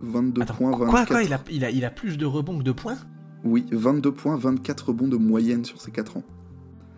22 0.00 0.44
points, 0.44 0.70
24... 0.70 0.90
Quoi, 0.90 1.06
quoi 1.06 1.22
il 1.22 1.32
a, 1.32 1.40
il, 1.50 1.64
a, 1.64 1.70
il 1.70 1.84
a 1.84 1.90
plus 1.90 2.18
de 2.18 2.26
rebonds 2.26 2.58
que 2.58 2.62
de 2.62 2.72
points? 2.72 2.98
Oui, 3.44 3.66
22 3.70 4.12
points, 4.12 4.36
24 4.36 4.88
rebonds 4.88 5.08
de 5.08 5.16
moyenne 5.16 5.64
sur 5.64 5.80
ces 5.80 5.90
4 5.90 6.18
ans. 6.18 6.22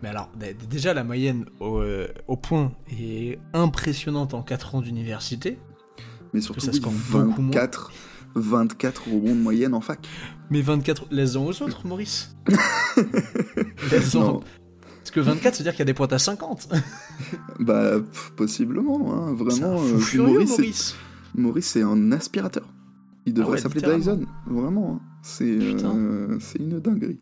Mais 0.01 0.09
alors, 0.09 0.31
déjà, 0.69 0.93
la 0.93 1.03
moyenne 1.03 1.45
euh, 1.61 2.07
au, 2.27 2.35
point 2.35 2.71
est 2.89 3.39
impressionnante 3.53 4.33
en 4.33 4.41
4 4.41 4.75
ans 4.75 4.81
d'université. 4.81 5.59
Mais 6.33 6.41
surtout, 6.41 6.61
ça 6.61 6.71
24, 6.71 7.91
24 8.35 9.09
rebonds 9.09 9.35
de 9.35 9.41
moyenne 9.41 9.73
en 9.73 9.81
fac. 9.81 9.99
Mais 10.49 10.61
24, 10.61 11.07
laisse-en 11.11 11.45
aux 11.45 11.61
autres, 11.61 11.85
Maurice? 11.85 12.35
laisse-en. 13.91 14.41
Parce 15.01 15.11
que 15.11 15.19
24, 15.19 15.55
c'est 15.55 15.63
dire 15.63 15.71
qu'il 15.71 15.79
y 15.79 15.81
a 15.81 15.85
des 15.85 15.93
points 15.93 16.07
à 16.07 16.19
50. 16.19 16.69
bah, 17.59 17.93
possiblement, 18.35 19.13
hein, 19.13 19.33
vraiment. 19.33 19.81
Un 19.81 19.97
fou 19.97 20.21
euh, 20.21 20.27
Maurice, 20.27 20.95
Maurice, 21.35 21.65
c'est 21.65 21.81
un 21.81 22.11
aspirateur. 22.11 22.67
Il 23.25 23.33
devrait 23.33 23.57
ah 23.59 23.63
s'appeler 23.63 23.81
Dyson, 23.81 24.25
vraiment. 24.47 24.95
Hein. 24.95 25.05
C'est 25.21 25.43
euh, 25.45 26.39
c'est 26.39 26.59
une 26.59 26.79
dinguerie. 26.79 27.19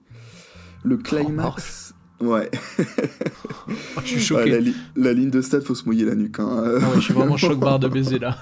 Le 0.83 0.95
oh, 0.95 1.03
climax, 1.03 1.93
Ouais. 2.21 2.49
Oh, 2.77 4.01
je 4.03 4.07
suis 4.07 4.19
choqué. 4.19 4.73
la, 4.95 5.13
ligne 5.13 5.29
de 5.29 5.41
stade, 5.41 5.63
faut 5.63 5.75
se 5.75 5.85
mouiller 5.85 6.05
la 6.05 6.15
nuque. 6.15 6.39
Hein. 6.39 6.79
Ah 6.81 6.91
je 6.95 6.99
suis 6.99 7.13
vraiment 7.13 7.37
choc 7.37 7.57
barre 7.57 7.79
de 7.79 7.87
baiser 7.87 8.19
là. 8.19 8.37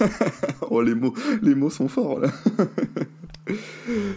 oh, 0.70 0.82
les 0.82 0.94
mots, 0.94 1.14
les 1.42 1.54
mots 1.54 1.70
sont 1.70 1.86
forts 1.86 2.20
là. 2.20 2.30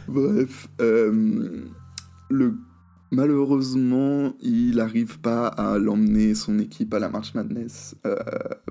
Bref. 0.08 0.68
Euh, 0.82 1.62
le... 2.30 2.56
Malheureusement, 3.12 4.34
il 4.42 4.76
n'arrive 4.76 5.20
pas 5.20 5.48
à 5.48 5.78
l'emmener 5.78 6.36
son 6.36 6.60
équipe 6.60 6.94
à 6.94 7.00
la 7.00 7.08
March 7.10 7.34
Madness 7.36 7.96
euh, 8.06 8.16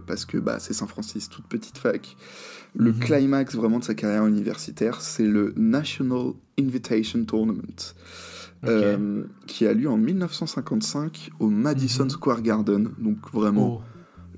parce 0.06 0.26
que 0.26 0.36
bah, 0.36 0.58
c'est 0.58 0.74
Saint-Francis, 0.74 1.30
toute 1.30 1.46
petite 1.46 1.78
fac. 1.78 2.16
Le 2.74 2.92
mhm. 2.92 2.98
climax 2.98 3.54
vraiment 3.54 3.78
de 3.78 3.84
sa 3.84 3.94
carrière 3.94 4.26
universitaire, 4.26 5.00
c'est 5.00 5.26
le 5.26 5.54
National 5.56 6.32
Invitation 6.58 7.24
Tournament. 7.24 7.94
Euh, 8.64 9.22
qui 9.46 9.64
a 9.66 9.72
lieu 9.72 9.88
en 9.88 9.96
1955 9.96 11.30
au 11.38 11.48
Madison 11.50 12.04
mhm. 12.04 12.10
Square 12.10 12.42
Garden, 12.42 12.88
donc 12.98 13.18
vraiment 13.32 13.80
oh. 13.80 13.82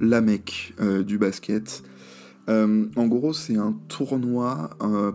la 0.01 0.21
mecque 0.21 0.75
euh, 0.81 1.03
du 1.03 1.19
basket. 1.19 1.83
En 2.47 3.07
gros, 3.07 3.35
c'est 3.35 3.57
un 3.57 3.75
tournoi 3.89 4.71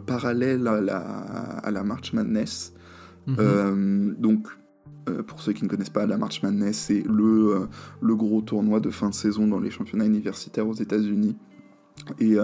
parallèle 0.05 0.67
à 0.67 0.79
la, 0.81 0.99
à 0.99 1.71
la 1.71 1.83
March 1.83 2.13
Madness. 2.13 2.73
Mhm. 3.25 4.15
donc, 4.19 4.47
pour 5.27 5.41
ceux 5.41 5.53
qui 5.53 5.63
ne 5.63 5.69
connaissent 5.69 5.89
pas, 5.89 6.05
la 6.05 6.17
March 6.17 6.41
Madness, 6.43 6.77
c'est 6.77 7.03
le, 7.07 7.67
le 8.01 8.15
gros 8.15 8.41
tournoi 8.41 8.79
de 8.79 8.89
fin 8.89 9.09
de 9.09 9.13
saison 9.13 9.47
dans 9.47 9.59
les 9.59 9.71
championnats 9.71 10.05
universitaires 10.05 10.67
aux 10.67 10.73
États-Unis. 10.73 11.35
Et 12.19 12.37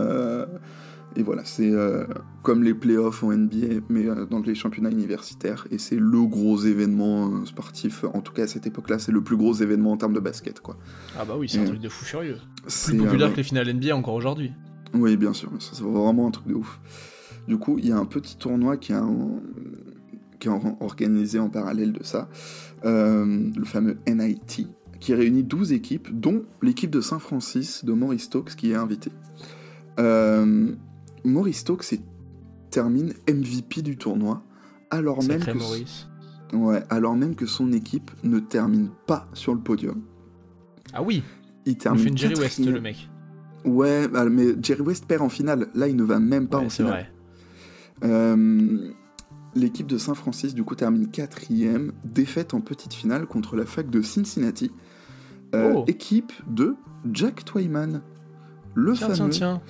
et 1.15 1.23
voilà, 1.23 1.43
c'est 1.43 1.69
euh, 1.69 2.05
comme 2.43 2.63
les 2.63 2.73
playoffs 2.73 3.23
en 3.23 3.31
NBA, 3.31 3.81
mais 3.89 4.05
euh, 4.05 4.25
dans 4.25 4.39
les 4.39 4.53
championnats 4.53 4.91
universitaires. 4.91 5.67
Et 5.71 5.77
c'est 5.77 5.95
le 5.95 6.25
gros 6.25 6.57
événement 6.57 7.29
euh, 7.29 7.45
sportif, 7.45 8.05
en 8.13 8.21
tout 8.21 8.31
cas 8.31 8.43
à 8.43 8.47
cette 8.47 8.67
époque-là, 8.67 8.99
c'est 8.99 9.11
le 9.11 9.23
plus 9.23 9.35
gros 9.35 9.53
événement 9.53 9.91
en 9.91 9.97
termes 9.97 10.13
de 10.13 10.19
basket. 10.19 10.59
quoi. 10.59 10.77
Ah 11.17 11.25
bah 11.25 11.35
oui, 11.37 11.49
c'est 11.49 11.59
un 11.59 11.65
truc 11.65 11.81
de 11.81 11.89
fou 11.89 12.05
furieux. 12.05 12.37
Plus 12.63 12.97
populaire 12.97 13.31
que 13.31 13.37
les 13.37 13.43
finales 13.43 13.73
NBA 13.73 13.95
encore 13.95 14.13
aujourd'hui. 14.13 14.51
Oui, 14.93 15.17
bien 15.17 15.33
sûr, 15.33 15.49
c'est 15.59 15.81
vraiment 15.81 16.27
un 16.27 16.31
truc 16.31 16.47
de 16.47 16.53
ouf. 16.53 16.79
Du 17.47 17.57
coup, 17.57 17.79
il 17.79 17.87
y 17.87 17.91
a 17.91 17.97
un 17.97 18.05
petit 18.05 18.37
tournoi 18.37 18.77
qui, 18.77 18.93
a 18.93 19.03
qui 20.39 20.47
est 20.47 20.51
organisé 20.79 21.39
en 21.39 21.49
parallèle 21.49 21.91
de 21.91 22.03
ça, 22.03 22.29
le 22.83 23.65
fameux 23.65 23.97
NIT, 24.07 24.67
qui 24.99 25.13
réunit 25.13 25.43
12 25.43 25.71
équipes, 25.71 26.09
dont 26.11 26.43
l'équipe 26.61 26.91
de 26.91 27.01
Saint-Francis 27.01 27.85
de 27.85 27.93
Maurice 27.93 28.23
Stokes 28.23 28.55
qui 28.55 28.71
est 28.71 28.75
invitée. 28.75 29.11
Euh, 29.99 30.73
Maurice 31.23 31.59
Stokes 31.59 31.99
termine 32.69 33.13
MVP 33.27 33.81
du 33.81 33.97
tournoi, 33.97 34.43
alors 34.89 35.23
même, 35.23 35.43
que 35.43 36.55
ouais, 36.55 36.83
alors 36.89 37.15
même 37.15 37.35
que 37.35 37.45
son 37.45 37.71
équipe 37.71 38.11
ne 38.23 38.39
termine 38.39 38.89
pas 39.07 39.27
sur 39.33 39.53
le 39.53 39.61
podium. 39.61 40.01
Ah 40.93 41.01
oui 41.01 41.23
Il 41.65 41.77
termine. 41.77 42.01
Il 42.01 42.03
fait 42.03 42.09
une 42.09 42.17
Jerry 42.17 42.35
West, 42.35 42.59
le 42.59 42.81
mec. 42.81 43.09
Ouais, 43.65 44.07
bah, 44.07 44.25
mais 44.29 44.55
Jerry 44.61 44.81
West 44.81 45.05
perd 45.05 45.21
en 45.21 45.29
finale. 45.29 45.67
Là, 45.75 45.87
il 45.87 45.95
ne 45.95 46.03
va 46.03 46.19
même 46.19 46.47
pas 46.47 46.59
en 46.59 46.69
finale. 46.69 46.91
Vrai. 46.91 47.11
Euh, 48.03 48.91
l'équipe 49.55 49.87
de 49.87 49.97
Saint-Francis, 49.97 50.53
du 50.53 50.63
coup, 50.63 50.75
termine 50.75 51.07
quatrième, 51.07 51.91
défaite 52.03 52.53
en 52.53 52.61
petite 52.61 52.93
finale 52.93 53.25
contre 53.25 53.55
la 53.55 53.65
fac 53.65 53.89
de 53.89 54.01
Cincinnati. 54.01 54.71
Euh, 55.55 55.73
oh. 55.75 55.83
Équipe 55.87 56.31
de 56.47 56.75
Jack 57.11 57.43
Twyman, 57.45 58.01
le 58.75 58.93
fameux. 58.93 59.15
Tiens, 59.15 59.29
tiens. 59.29 59.61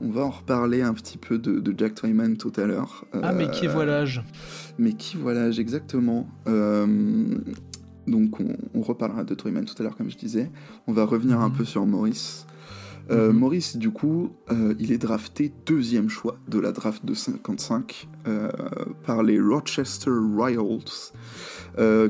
On 0.00 0.10
va 0.10 0.22
en 0.22 0.30
reparler 0.30 0.82
un 0.82 0.94
petit 0.94 1.16
peu 1.16 1.38
de, 1.38 1.74
Jack 1.76 1.94
Twyman 1.94 2.36
tout 2.36 2.52
à 2.56 2.64
l'heure. 2.66 3.04
ah, 3.22 3.32
mais 3.32 3.48
qui 3.50 3.66
voilage 3.66 4.24
Mais 4.78 4.94
qui 4.94 5.16
voilage, 5.16 5.60
exactement. 5.60 6.28
Euh, 6.48 7.38
donc, 8.06 8.38
on, 8.74 8.80
reparlera 8.80 9.22
de 9.24 9.34
Twyman 9.34 9.64
tout 9.64 9.74
à 9.78 9.84
l'heure, 9.84 9.96
comme 9.96 10.10
je 10.10 10.16
disais. 10.16 10.50
On 10.86 10.92
va 10.92 11.04
revenir 11.04 11.40
un 11.40 11.48
mhm. 11.48 11.56
peu 11.56 11.64
sur 11.64 11.86
Maurice. 11.86 12.46
Euh, 13.12 13.32
mhm. 13.32 13.38
Maurice, 13.38 13.76
du 13.76 13.90
coup, 13.90 14.32
euh, 14.50 14.74
il 14.78 14.90
est 14.90 14.98
drafté 14.98 15.52
deuxième 15.66 16.08
choix 16.08 16.36
de 16.48 16.58
la 16.58 16.72
draft 16.72 17.04
de 17.04 17.14
55 17.14 18.08
par 19.04 19.22
les 19.22 19.40
Rochester 19.40 20.10
Royals, 20.10 21.12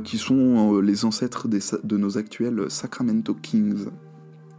qui 0.05 0.19
sont 0.19 0.81
les 0.81 1.05
ancêtres 1.05 1.49
de 1.49 1.97
nos 1.97 2.19
actuels 2.19 2.71
Sacramento 2.71 3.35
Kings. 3.35 3.87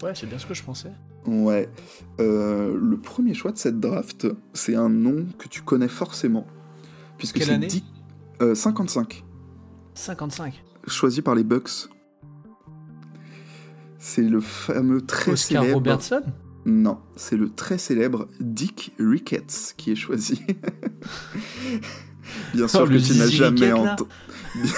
Ouais, 0.03 0.13
c'est 0.15 0.27
bien 0.27 0.37
ce 0.37 0.45
que 0.45 0.53
je 0.53 0.63
pensais. 0.63 0.91
Ouais. 1.25 1.69
Euh, 2.19 2.77
le 2.77 2.97
premier 2.97 3.33
choix 3.33 3.51
de 3.51 3.57
cette 3.57 3.79
draft, 3.79 4.27
c'est 4.53 4.75
un 4.75 4.89
nom 4.89 5.25
que 5.37 5.47
tu 5.47 5.61
connais 5.61 5.87
forcément. 5.87 6.45
Puisque 7.17 7.39
Quelle 7.39 7.51
année? 7.51 7.69
55. 8.53 9.23
55. 9.93 10.53
Euh, 10.53 10.89
Choisi 10.89 11.21
par 11.21 11.35
les 11.35 11.43
Bucks. 11.43 11.87
C'est 14.05 14.21
le 14.21 14.41
fameux 14.41 14.99
très 14.99 15.31
Oscar 15.31 15.61
célèbre. 15.61 15.77
Robertson? 15.77 16.23
Non, 16.65 16.99
c'est 17.15 17.37
le 17.37 17.49
très 17.49 17.77
célèbre 17.77 18.27
Dick 18.41 18.91
Ricketts 18.99 19.75
qui 19.77 19.93
est 19.93 19.95
choisi. 19.95 20.41
Bien 22.53 22.67
sûr 22.67 22.81
oh, 22.83 22.89
que 22.89 22.97
tu 22.97 23.17
n'as 23.17 23.29
jamais 23.29 23.71
entendu. 23.71 24.09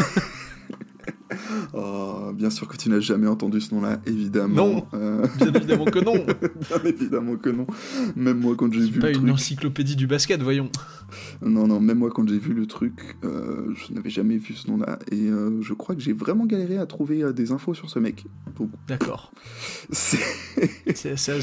Oh, 1.74 2.32
bien 2.34 2.50
sûr 2.50 2.68
que 2.68 2.78
tu 2.78 2.90
n'as 2.90 3.00
jamais 3.00 3.28
entendu 3.28 3.60
ce 3.60 3.74
nom-là, 3.74 4.00
évidemment. 4.06 4.56
Non, 4.56 4.88
euh, 4.94 5.28
bien 5.38 5.54
évidemment 5.54 5.86
que 5.86 6.00
non. 6.00 6.14
bien 6.26 6.84
évidemment 6.86 7.36
que 7.36 7.50
non. 7.50 7.68
Même 8.16 8.40
moi 8.40 8.56
quand 8.56 8.72
j'ai 8.72 8.90
vu 8.90 9.00
pas 9.00 9.12
le 9.12 9.18
une 9.18 9.32
encyclopédie 9.32 9.96
du 9.96 10.08
basket, 10.08 10.42
voyons. 10.42 10.70
Non, 11.42 11.68
non, 11.68 11.80
même 11.80 12.00
moi 12.00 12.12
quand 12.14 12.28
j'ai 12.28 12.40
vu 12.40 12.54
le 12.54 12.66
truc, 12.66 13.18
euh, 13.24 13.74
je 13.76 13.94
n'avais 13.94 14.10
jamais 14.10 14.38
vu 14.38 14.54
ce 14.54 14.70
nom-là. 14.70 15.00
Et 15.12 15.28
euh, 15.30 15.62
je 15.62 15.74
crois 15.74 15.96
que 15.96 16.02
j'ai 16.02 16.14
vraiment 16.14 16.46
galéré 16.46 16.78
à 16.78 16.86
trouver 16.86 17.34
des 17.34 17.52
infos 17.52 17.74
sur 17.74 17.90
ce 17.90 18.00
mec. 18.00 18.26
D'accord. 18.88 19.32
C'est 19.92 20.20
assez, 21.12 21.34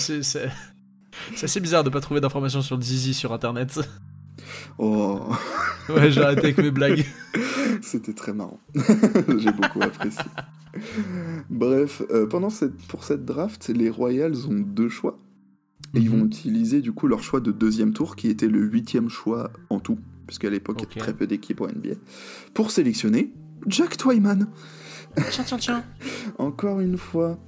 assez, 1.42 1.60
bizarre 1.60 1.84
de 1.84 1.90
pas 1.90 2.00
trouver 2.00 2.20
d'informations 2.20 2.62
sur 2.62 2.80
Zizi 2.80 3.14
sur 3.14 3.32
Internet. 3.32 3.80
Oh. 4.78 5.20
Ouais, 5.88 6.10
j'ai 6.10 6.22
arrêté 6.22 6.40
avec 6.40 6.58
mes 6.58 6.70
blagues. 6.70 7.04
C'était 7.82 8.12
très 8.12 8.32
marrant. 8.32 8.60
j'ai 8.74 9.52
beaucoup 9.52 9.82
apprécié. 9.82 10.24
Bref, 11.50 12.02
euh, 12.10 12.26
pendant 12.26 12.50
cette, 12.50 12.76
pour 12.86 13.04
cette 13.04 13.24
draft, 13.24 13.68
les 13.68 13.90
Royals 13.90 14.46
ont 14.48 14.58
deux 14.58 14.88
choix. 14.88 15.18
Et 15.94 15.98
ils 15.98 16.08
vont 16.10 16.18
mhm. 16.18 16.26
utiliser 16.26 16.80
du 16.80 16.92
coup 16.92 17.06
leur 17.06 17.22
choix 17.22 17.40
de 17.40 17.52
deuxième 17.52 17.92
tour, 17.92 18.16
qui 18.16 18.28
était 18.28 18.48
le 18.48 18.60
huitième 18.60 19.08
choix 19.08 19.50
en 19.68 19.80
tout, 19.80 19.98
puisqu'à 20.26 20.48
l'époque 20.48 20.78
il 20.80 20.84
y 20.84 20.86
avait 20.86 21.00
très 21.00 21.12
peu 21.12 21.26
d'équipes 21.26 21.60
en 21.60 21.66
NBA, 21.66 21.96
pour 22.54 22.70
sélectionner 22.70 23.32
Jack 23.66 23.96
Twyman. 23.96 24.48
Tiens, 25.30 25.44
tiens, 25.44 25.58
tiens. 25.58 25.84
Encore 26.38 26.80
une 26.80 26.96
fois. 26.96 27.38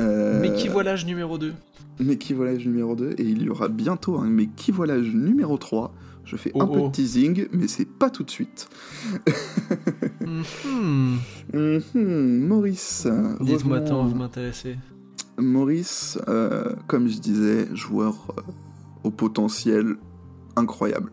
Euh... 0.00 0.40
Mais 0.40 0.52
qui 0.54 0.68
volage 0.68 1.06
numéro 1.06 1.38
2 1.38 1.54
Mais 2.00 2.16
qui 2.16 2.32
volage 2.32 2.66
numéro 2.66 2.96
2, 2.96 3.14
et 3.18 3.22
il 3.22 3.42
y 3.42 3.48
aura 3.48 3.68
bientôt 3.68 4.18
un 4.18 4.28
Mais 4.28 4.46
qui 4.46 4.72
volage 4.72 5.14
numéro 5.14 5.56
3 5.56 5.94
je 6.30 6.36
fais 6.36 6.52
un 6.54 6.64
oh, 6.64 6.66
peu 6.68 6.78
de 6.78 6.84
oh. 6.84 6.90
teasing, 6.90 7.48
mais 7.52 7.66
c'est 7.66 7.86
pas 7.86 8.08
tout 8.08 8.22
de 8.22 8.30
suite. 8.30 8.68
Mhm, 11.52 12.46
Maurice. 12.46 13.08
Dites-moi 13.40 13.80
tant, 13.80 14.04
vous 14.04 14.14
m'intéressez. 14.14 14.76
Maurice, 15.38 16.18
euh, 16.28 16.74
comme 16.86 17.08
je 17.08 17.18
disais, 17.18 17.66
joueur 17.74 18.32
euh, 18.38 18.42
au 19.02 19.10
potentiel 19.10 19.96
incroyable. 20.54 21.10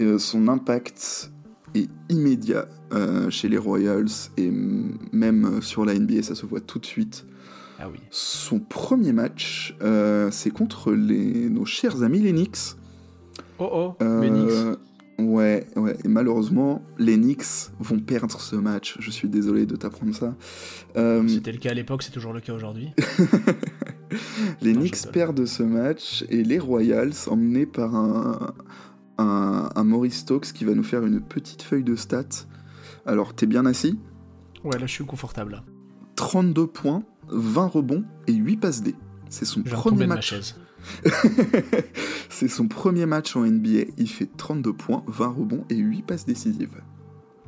Euh, 0.00 0.18
son 0.18 0.48
impact 0.48 1.30
est 1.74 1.90
immédiat 2.08 2.66
chez 3.28 3.48
les 3.48 3.58
Royals 3.58 4.30
et 4.36 4.50
même 5.12 5.62
sur 5.62 5.84
la 5.84 5.94
NBA, 5.94 6.24
ça 6.24 6.34
se 6.34 6.44
voit 6.44 6.60
tout 6.60 6.80
de 6.80 6.86
suite. 6.86 7.24
Ah 7.78 7.88
oui. 7.88 8.00
Son 8.10 8.58
premier 8.58 9.12
match, 9.12 9.76
c'est 10.32 10.50
contre 10.50 10.92
les, 10.92 11.48
nos 11.48 11.64
chers 11.64 12.02
amis 12.02 12.18
les 12.18 12.32
Knicks. 12.32 12.79
Oh 13.60 13.94
oh, 14.00 14.04
les 14.20 14.30
Knicks. 14.30 14.78
Ouais, 15.18 15.66
ouais. 15.76 15.96
Et 16.04 16.08
malheureusement, 16.08 16.82
les 16.98 17.16
Knicks 17.16 17.70
vont 17.78 17.98
perdre 17.98 18.40
ce 18.40 18.56
match. 18.56 18.96
Je 19.00 19.10
suis 19.10 19.28
désolé 19.28 19.66
de 19.66 19.76
t'apprendre 19.76 20.14
ça. 20.14 20.34
Euh, 20.96 21.26
C'était 21.28 21.52
le 21.52 21.58
cas 21.58 21.70
à 21.70 21.74
l'époque, 21.74 22.02
c'est 22.02 22.10
toujours 22.10 22.32
le 22.32 22.40
cas 22.40 22.54
aujourd'hui. 22.54 22.90
les 24.62 24.72
Knicks 24.72 25.10
perdent 25.12 25.44
ce 25.44 25.62
match 25.62 26.24
et 26.30 26.42
les 26.42 26.58
Royals, 26.58 27.12
emmenés 27.26 27.66
par 27.66 27.94
un, 27.94 28.54
un, 29.18 29.84
Maurice 29.84 30.20
Stokes 30.20 30.52
qui 30.52 30.64
va 30.64 30.74
nous 30.74 30.82
faire 30.82 31.04
une 31.04 31.20
petite 31.20 31.62
feuille 31.62 31.84
de 31.84 31.96
stats. 31.96 32.46
Alors, 33.04 33.34
t'es 33.34 33.46
bien 33.46 33.66
assis? 33.66 33.98
Ouais, 34.64 34.78
là 34.78 34.86
je 34.86 34.92
suis 34.92 35.04
confortable. 35.04 35.62
32 36.16 36.66
points, 36.66 37.02
20 37.28 37.66
rebonds 37.66 38.04
et 38.26 38.32
8 38.32 38.56
passes 38.56 38.82
D. 38.82 38.94
C'est 39.28 39.44
son 39.44 39.62
premier 39.62 40.06
match. 40.06 40.34
c'est 42.40 42.48
son 42.48 42.68
premier 42.68 43.04
match 43.04 43.36
en 43.36 43.44
NBA. 43.44 43.92
Il 43.98 44.08
fait 44.08 44.28
32 44.34 44.72
points, 44.72 45.04
20 45.08 45.26
rebonds 45.28 45.64
et 45.68 45.74
8 45.74 46.02
passes 46.06 46.24
décisives. 46.24 46.80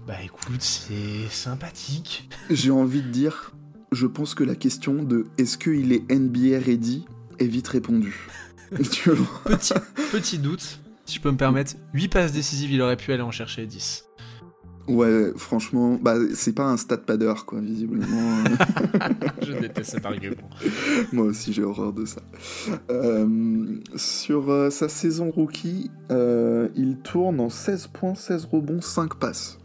Bah 0.07 0.23
écoute, 0.23 0.61
c'est 0.61 1.31
sympathique. 1.31 2.29
J'ai 2.51 2.71
envie 2.71 3.01
de 3.01 3.09
dire, 3.09 3.55
je 3.91 4.07
pense 4.07 4.35
que 4.35 4.45
la 4.45 4.55
question 4.55 5.03
de 5.03 5.25
est-ce 5.39 5.57
qu'il 5.57 5.95
est 5.95 6.13
NBA 6.13 6.59
ready 6.59 7.07
est 7.39 7.47
vite 7.47 7.69
répondue. 7.69 8.29
petit, 8.71 9.73
petit 10.13 10.39
doute, 10.39 10.81
si 11.07 11.17
je 11.17 11.21
peux 11.23 11.31
me 11.31 11.39
permettre. 11.39 11.77
8 11.95 12.09
passes 12.09 12.33
décisives, 12.33 12.71
il 12.71 12.83
aurait 12.83 12.99
pu 12.99 13.15
aller 13.15 13.23
en 13.23 13.31
chercher 13.31 13.65
10. 13.65 14.05
Ouais, 14.89 15.33
franchement, 15.37 15.99
bah, 16.01 16.17
c'est 16.35 16.55
pas 16.55 16.65
un 16.65 16.77
stat 16.77 16.99
padder, 16.99 17.33
quoi, 17.47 17.61
visiblement. 17.61 18.07
je 19.43 19.53
déteste 19.53 19.93
cet 19.93 20.07
argument. 20.07 20.51
Moi 21.13 21.27
aussi, 21.27 21.53
j'ai 21.53 21.63
horreur 21.63 21.93
de 21.93 22.05
ça. 22.05 22.21
Euh, 22.91 23.77
sur 23.95 24.51
euh, 24.51 24.71
sa 24.71 24.89
saison 24.89 25.31
rookie, 25.31 25.91
euh, 26.11 26.69
il 26.75 26.99
tourne 26.99 27.39
en 27.39 27.49
16 27.49 27.89
points, 27.89 28.15
16 28.15 28.47
rebonds, 28.51 28.81
5 28.81 29.15
passes. 29.15 29.59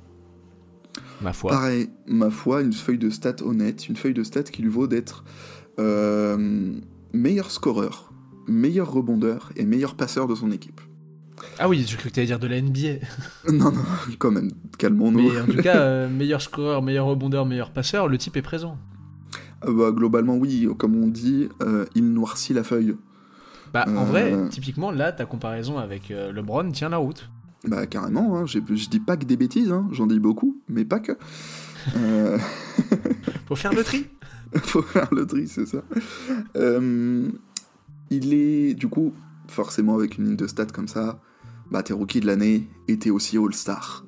Ma 1.21 1.33
foi. 1.33 1.49
Pareil, 1.49 1.89
ma 2.05 2.29
foi, 2.29 2.61
une 2.61 2.73
feuille 2.73 2.99
de 2.99 3.09
stats 3.09 3.43
honnête, 3.43 3.89
une 3.89 3.95
feuille 3.95 4.13
de 4.13 4.23
stats 4.23 4.43
qui 4.43 4.61
lui 4.61 4.69
vaut 4.69 4.87
d'être 4.87 5.23
meilleur 7.13 7.51
scoreur, 7.51 8.11
meilleur 8.47 8.91
rebondeur 8.91 9.51
et 9.55 9.65
meilleur 9.65 9.95
passeur 9.95 10.27
de 10.27 10.35
son 10.35 10.51
équipe. 10.51 10.81
Ah 11.59 11.67
oui, 11.67 11.85
je 11.87 11.97
cru 11.97 12.09
que 12.09 12.13
tu 12.13 12.19
allais 12.19 12.27
dire 12.27 12.39
de 12.39 12.47
la 12.47 12.61
NBA. 12.61 13.05
non, 13.51 13.71
non, 13.71 13.83
quand 14.19 14.31
même, 14.31 14.51
calmons-nous. 14.77 15.31
Mais 15.31 15.41
en 15.41 15.45
tout 15.45 15.61
cas, 15.61 15.77
euh, 15.77 16.09
meilleur 16.11 16.41
scoreur, 16.41 16.81
meilleur 16.81 17.05
rebondeur, 17.05 17.45
meilleur 17.45 17.71
passeur, 17.71 18.07
le 18.07 18.17
type 18.17 18.37
est 18.37 18.41
présent. 18.41 18.77
Euh, 19.65 19.73
bah, 19.73 19.91
globalement, 19.91 20.35
oui, 20.35 20.67
comme 20.77 20.95
on 20.95 21.07
dit, 21.07 21.49
euh, 21.61 21.85
il 21.95 22.11
noircit 22.11 22.53
la 22.53 22.63
feuille. 22.63 22.95
Bah, 23.73 23.85
en 23.87 24.05
vrai, 24.05 24.33
typiquement, 24.49 24.91
là, 24.91 25.11
ta 25.11 25.25
comparaison 25.25 25.77
avec 25.77 26.09
LeBron 26.09 26.71
tient 26.71 26.89
la 26.89 26.97
route. 26.97 27.29
Bah, 27.67 27.85
carrément, 27.85 28.37
hein, 28.37 28.45
je 28.45 28.59
dis 28.59 28.99
pas 28.99 29.17
que 29.17 29.25
des 29.25 29.35
bêtises, 29.35 29.71
hein, 29.71 29.87
j'en 29.91 30.07
dis 30.07 30.19
beaucoup, 30.19 30.61
mais 30.69 30.85
pas 30.85 30.99
que. 30.99 31.11
Faut 33.47 33.55
faire 33.55 33.73
le 33.73 33.83
tri 33.83 34.07
Faut 34.55 34.81
faire 34.81 35.13
le 35.13 35.25
tri, 35.25 35.47
c'est 35.47 35.65
ça. 35.65 35.83
il 38.09 38.33
est, 38.33 38.73
du 38.73 38.87
coup, 38.87 39.13
forcément, 39.47 39.95
avec 39.95 40.17
une 40.17 40.25
ligne 40.25 40.35
de 40.37 40.47
stats 40.47 40.65
comme 40.67 40.87
ça, 40.87 41.19
bah, 41.71 41.83
t'es 41.83 41.93
rookie 41.93 42.19
de 42.19 42.27
l'année 42.27 42.67
et 42.87 42.97
t'es 42.97 43.09
aussi 43.09 43.37
All-Star. 43.37 44.05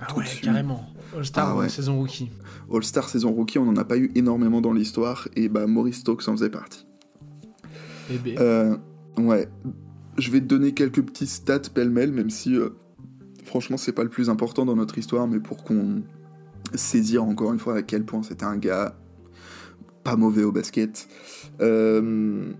Ah 0.00 0.16
ouais, 0.16 0.24
carrément. 0.42 0.86
All-Star 1.16 1.58
ah 1.58 1.68
saison 1.68 1.98
rookie. 1.98 2.30
All-Star 2.72 3.08
saison 3.08 3.32
rookie, 3.32 3.58
on 3.58 3.64
n'en 3.64 3.76
a 3.76 3.84
pas 3.84 3.96
eu 3.96 4.10
énormément 4.14 4.60
dans 4.60 4.72
l'histoire 4.72 5.28
et 5.36 5.48
bah 5.48 5.66
Maurice 5.66 6.00
Stokes 6.00 6.28
en 6.28 6.32
faisait 6.32 6.50
partie. 6.50 6.86
Eh 8.10 8.18
ben. 8.18 8.38
euh, 8.38 8.76
ouais. 9.18 9.48
Je 10.16 10.30
vais 10.30 10.40
te 10.40 10.46
donner 10.46 10.72
quelques 10.72 11.02
petits 11.02 11.26
stats 11.26 11.60
pêle-mêle, 11.72 12.12
même 12.12 12.30
si 12.30 12.56
euh, 12.56 12.70
franchement 13.44 13.76
c'est 13.76 13.92
pas 13.92 14.02
le 14.02 14.10
plus 14.10 14.30
important 14.30 14.64
dans 14.64 14.76
notre 14.76 14.98
histoire, 14.98 15.28
mais 15.28 15.40
pour 15.40 15.64
qu'on 15.64 16.02
saisisse 16.74 17.18
encore 17.18 17.52
une 17.52 17.58
fois 17.58 17.76
à 17.76 17.82
quel 17.82 18.04
point 18.04 18.22
c'était 18.22 18.44
un 18.44 18.56
gars 18.56 18.94
pas 20.04 20.16
mauvais 20.16 20.44
au 20.44 20.52
basket. 20.52 21.08
Euh, 21.60 22.52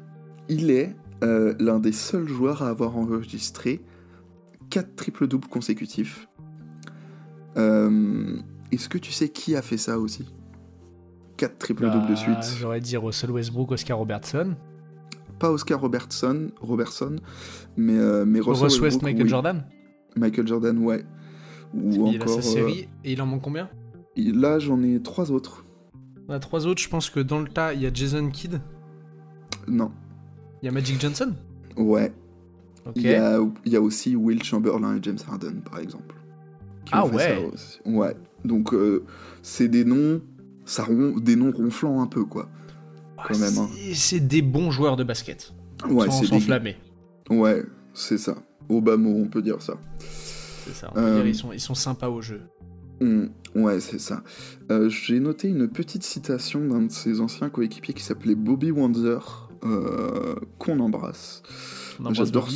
il 0.49 0.71
est 0.71 0.95
l'un 1.21 1.81
des 1.81 1.91
seuls 1.93 2.29
joueurs 2.29 2.63
à 2.63 2.69
avoir 2.69 2.97
enregistré 2.97 3.81
4 4.71 4.97
triple-doubles 4.97 5.49
consécutifs. 5.49 6.29
Euh, 7.57 8.37
est-ce 8.71 8.89
que 8.89 8.99
tu 8.99 9.13
sais 9.13 9.29
qui 9.29 9.57
a 9.57 9.63
fait 9.63 9.77
ça 9.77 9.99
aussi? 9.99 10.27
4 11.37 11.59
triple-doubles 11.59 12.07
de 12.07 12.15
bah, 12.15 12.17
suite. 12.17 12.59
J'aurais 12.59 12.81
dit 12.81 12.97
Russell 12.97 13.31
Westbrook, 13.31 13.73
Oscar 13.73 13.99
Robertson. 13.99 14.55
Pas 15.39 15.51
Oscar 15.51 15.81
Robertson, 15.81 16.51
Robertson 16.61 17.17
mais, 17.77 17.97
euh, 17.97 18.25
mais 18.27 18.41
Russell 18.41 18.83
Westbrook, 18.83 19.03
Michael 19.03 19.29
Jordan 19.29 19.65
Michael 20.17 20.49
Jordan, 20.49 20.79
ouais. 20.79 21.05
Ou 21.75 22.09
il 22.09 22.23
a 22.23 22.27
sa 22.27 22.43
série, 22.43 22.85
euh, 22.85 23.05
et 23.05 23.13
il 23.13 23.23
en 23.23 23.27
manque 23.27 23.43
combien? 23.43 23.69
Là, 24.17 24.59
j'en 24.59 24.83
ai 24.83 25.01
3 25.01 25.31
autres. 25.31 25.65
On 26.29 26.39
trois 26.41 26.67
autres, 26.67 26.83
je 26.83 26.89
pense 26.89 27.09
que 27.09 27.21
dans 27.21 27.41
le 27.41 27.49
tas, 27.49 27.73
il 27.73 27.81
y 27.81 27.87
a 27.87 27.91
Jason 27.93 28.29
Kidd. 28.29 28.61
Non. 29.67 29.91
Il 30.61 30.67
y 30.67 30.69
a 30.69 30.73
Magic 30.73 31.01
Johnson? 31.01 31.33
Ouais, 31.77 32.13
il, 32.95 33.03
y 33.03 33.77
a, 33.77 33.81
aussi 33.81 34.17
Will 34.17 34.43
Chamberlain 34.43 34.97
et 34.97 35.01
James 35.03 35.19
Harden, 35.29 35.61
par 35.69 35.81
exemple. 35.81 36.15
Ah 36.93 37.07
ouais 37.07 37.51
Ouais. 37.85 38.17
Donc, 38.45 38.73
euh, 38.73 39.05
c'est 39.43 39.69
des 39.69 39.85
noms, 39.85 40.21
ça 40.65 40.87
des 41.21 41.37
noms 41.37 41.51
ronflants 41.51 42.01
un 42.01 42.07
peu, 42.07 42.25
quoi. 42.25 42.49
quand 43.17 43.39
même. 43.39 43.59
Hein. 43.59 43.69
C'est 43.95 44.21
des 44.21 44.43
bons 44.43 44.71
joueurs 44.71 44.97
de 44.97 45.05
basket. 45.05 45.53
Ouais, 45.89 46.11
c'est 46.11 46.27
s'enflammer. 46.27 46.77
Ouais, 47.31 47.65
c'est 47.95 48.19
ça. 48.19 48.37
Au 48.69 48.81
bas 48.81 48.97
mot, 48.97 49.17
on 49.17 49.29
peut 49.29 49.43
dire 49.43 49.61
ça. 49.63 49.75
C'est 49.99 50.75
ça. 50.75 50.91
On 50.95 50.99
euh, 50.99 51.23
ils, 51.27 51.35
sont, 51.35 51.53
ils 51.53 51.61
sont 51.61 51.75
sympas 51.75 52.09
au 52.09 52.21
jeu. 52.21 52.43
Hmm, 53.01 53.27
ouais, 53.55 53.81
c'est 53.81 54.01
ça. 54.01 54.23
Euh, 54.71 54.89
j'ai 54.89 55.21
noté 55.21 55.49
une 55.49 55.69
petite 55.69 56.03
citation 56.03 56.67
d'un 56.67 56.83
de 56.83 56.93
ses 56.93 57.21
anciens 57.21 57.49
coéquipiers 57.49 57.95
qui 57.95 58.03
s'appelait 58.03 58.35
Bobby 58.35 58.71
Wanzer, 58.71 59.51
qu'on 60.59 60.81
embrasse. 60.81 61.43
J'adore 62.13 62.49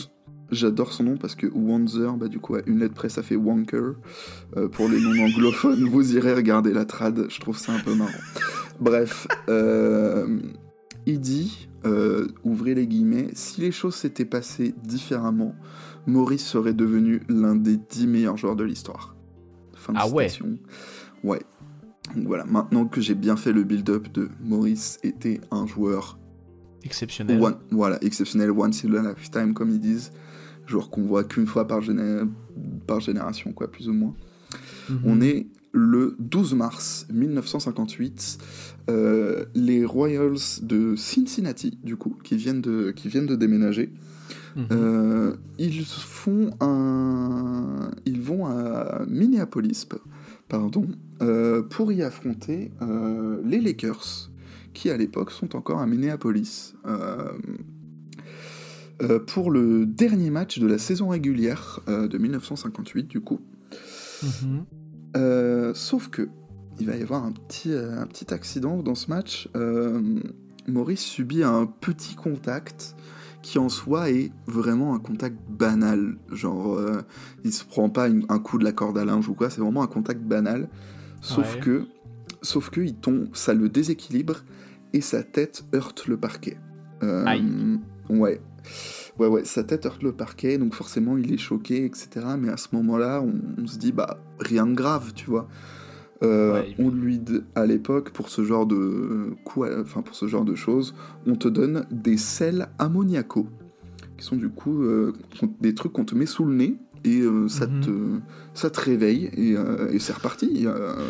J'adore 0.53 0.93
son 0.93 1.05
nom 1.05 1.17
parce 1.17 1.35
que 1.35 1.47
Wanzer, 1.47 2.13
bah 2.19 2.29
du 2.29 2.39
coup, 2.39 2.57
une 2.67 2.81
lettre 2.81 2.93
près, 2.93 3.09
ça 3.09 3.23
fait 3.23 3.37
Wanker. 3.37 3.95
Euh, 4.59 4.69
pour 4.69 4.87
les 4.87 5.01
noms 5.01 5.25
anglophones, 5.25 5.89
vous 5.89 6.15
irez 6.15 6.35
regarder 6.35 6.75
la 6.75 6.85
trad, 6.85 7.27
je 7.31 7.41
trouve 7.41 7.57
ça 7.57 7.73
un 7.73 7.79
peu 7.79 7.95
marrant. 7.95 8.11
Bref, 8.79 9.27
euh, 9.49 10.41
il 11.07 11.21
dit, 11.21 11.69
euh, 11.87 12.29
ouvrez 12.45 12.75
les 12.75 12.87
guillemets, 12.87 13.31
si 13.33 13.63
les 13.63 13.73
choses 13.73 13.95
s'étaient 13.95 14.27
passées 14.27 14.75
différemment, 14.85 15.55
Maurice 16.07 16.45
serait 16.45 16.75
devenu 16.75 17.23
l'un 17.31 17.55
des 17.55 17.79
dix 17.79 18.07
meilleurs 18.07 18.37
joueurs 18.37 18.57
de 18.57 18.65
l'histoire. 18.65 19.17
Fin 19.75 19.95
de 19.95 19.99
ah 20.01 20.07
citation. 20.07 20.59
ouais 21.25 21.31
Ouais. 21.33 21.43
Donc 22.15 22.27
voilà, 22.27 22.45
maintenant 22.45 22.85
que 22.85 23.01
j'ai 23.01 23.15
bien 23.15 23.37
fait 23.37 23.53
le 23.53 23.63
build-up 23.63 24.13
de 24.13 24.29
Maurice 24.45 24.99
était 25.03 25.41
un 25.51 25.67
joueur 25.67 26.19
exceptionnel. 26.85 27.41
voilà, 27.71 27.99
exceptionnel, 28.05 28.51
once 28.51 28.85
in 28.85 28.93
a 28.93 29.15
lifetime, 29.15 29.55
comme 29.55 29.71
ils 29.71 29.81
disent 29.81 30.13
qu'on 30.81 31.03
voit 31.03 31.25
qu'une 31.25 31.47
fois 31.47 31.67
par, 31.67 31.81
par, 32.87 33.01
génération, 33.01 33.53
quoi, 33.53 33.71
plus 33.71 33.89
ou 33.89 33.93
moins. 33.93 34.15
Mhm. 34.89 35.01
On 35.05 35.21
est 35.21 35.47
le 35.73 36.17
12 36.19 36.55
mars 36.55 37.07
1958. 37.13 38.39
Euh, 38.91 39.45
les 39.55 39.85
Royals 39.85 40.61
de 40.63 40.97
Cincinnati, 40.97 41.79
du 41.83 41.97
coup, 41.97 42.17
qui 42.23 42.37
viennent 42.37 42.61
de, 42.61 42.91
qui 42.91 43.09
viennent 43.09 43.27
de 43.27 43.37
déménager, 43.37 43.93
mhm. 44.57 44.67
euh, 44.73 45.37
ils 45.59 45.85
font 45.85 46.51
un, 46.61 47.91
ils 48.05 48.21
vont 48.21 48.47
à 48.47 49.03
Minneapolis, 49.09 49.87
pardon, 50.49 50.87
euh, 51.23 51.63
pour 51.63 51.93
y 51.93 52.03
affronter 52.03 52.73
les 53.45 53.61
Lakers, 53.61 54.31
qui 54.75 54.91
à 54.91 54.97
l'époque 54.97 55.31
sont 55.31 55.57
encore 55.57 55.81
à 55.81 55.87
Minneapolis. 55.87 56.75
Euh, 59.01 59.19
pour 59.19 59.51
le 59.51 59.87
dernier 59.87 60.31
match 60.31 60.59
de 60.59 60.67
la 60.67 60.79
saison 60.79 61.09
régulière 61.09 61.81
euh, 61.89 62.09
de 62.09 62.19
1958, 62.19 63.09
du 63.09 63.21
coup. 63.21 63.41
Mhm. 64.23 64.65
Euh, 65.17 65.73
sauf 65.75 66.09
que 66.09 66.29
il 66.81 66.87
va 66.87 66.97
y 66.97 67.03
avoir 67.03 67.25
un 67.25 67.33
petit, 67.33 67.73
un 67.73 68.07
petit 68.07 68.33
accident 68.33 68.83
dans 68.83 68.95
ce 68.95 69.11
match. 69.11 69.49
Maurice 70.67 71.03
subit 71.03 71.43
un 71.43 71.67
petit 71.67 72.15
contact 72.15 72.97
qui 73.43 73.59
en 73.59 73.69
soi 73.69 74.11
est 74.11 74.33
vraiment 74.47 74.95
un 74.95 74.99
contact 74.99 75.37
banal. 75.51 76.17
Genre, 76.31 76.81
il 77.45 77.53
se 77.53 77.65
prend 77.65 77.91
pas 77.91 78.09
un 78.09 78.39
coup 78.39 78.57
de 78.59 78.65
la 78.65 78.73
corde 78.73 78.97
à 78.97 79.05
linge 79.05 79.29
ou 79.29 79.35
quoi, 79.35 79.51
c'est 79.51 79.61
vraiment 79.61 79.83
un 79.83 79.87
contact 79.87 80.23
banal. 80.23 80.69
Sauf 81.21 81.61
que, 81.61 81.85
sauf 82.41 82.71
que 82.71 82.81
il 82.81 82.95
tombe, 82.95 83.29
ça 83.35 83.53
le 83.53 83.69
déséquilibre 83.69 84.45
et 84.93 85.03
sa 85.03 85.23
tête 85.23 85.65
heurte 85.75 86.07
le 86.07 86.17
parquet. 86.17 86.57
Euh, 87.03 87.25
Aïe. 87.27 87.45
Ouais. 88.09 88.41
Ouais, 89.19 89.27
ouais, 89.27 89.45
sa 89.45 89.63
tête 89.63 89.87
heurte 89.87 90.03
le 90.03 90.13
parquet, 90.13 90.59
donc 90.59 90.75
forcément 90.75 91.17
il 91.19 91.33
est 91.33 91.39
choqué, 91.39 91.85
etc. 91.85 92.09
Mais 92.39 92.49
à 92.49 92.57
ce 92.57 92.69
moment-là, 92.73 93.23
on, 93.23 93.67
se 93.67 93.79
dit, 93.79 93.93
bah, 93.93 94.19
rien 94.39 94.67
de 94.67 94.75
grave, 94.75 95.13
tu 95.15 95.27
vois. 95.27 95.49
Euh, 96.23 96.63
on 96.79 96.89
lui, 96.89 97.21
à 97.55 97.67
l'époque, 97.67 98.11
pour 98.11 98.29
ce 98.29 98.45
genre 98.45 98.67
de 98.67 99.35
coup, 99.45 99.65
enfin 99.65 100.03
pour 100.03 100.15
ce 100.15 100.27
genre 100.27 100.45
de 100.45 100.55
choses, 100.55 100.95
on 101.27 101.35
te 101.35 101.49
donne 101.49 101.85
des 101.91 102.17
sels 102.17 102.69
ammoniacaux, 102.79 103.49
qui 104.17 104.25
sont 104.25 104.37
du 104.37 104.49
coup 104.49 104.83
euh, 104.83 105.13
des 105.61 105.75
trucs 105.75 105.93
qu'on 105.93 106.05
te 106.05 106.15
met 106.15 106.27
sous 106.27 106.45
le 106.45 106.55
nez 106.55 106.77
et 107.05 107.21
euh, 107.23 107.49
ça, 107.49 107.67
mhm. 107.67 107.81
te, 107.81 107.91
ça 108.55 108.71
te 108.71 108.81
réveille 108.81 109.31
et, 109.37 109.99
c'est 109.99 110.13
reparti. 110.13 110.67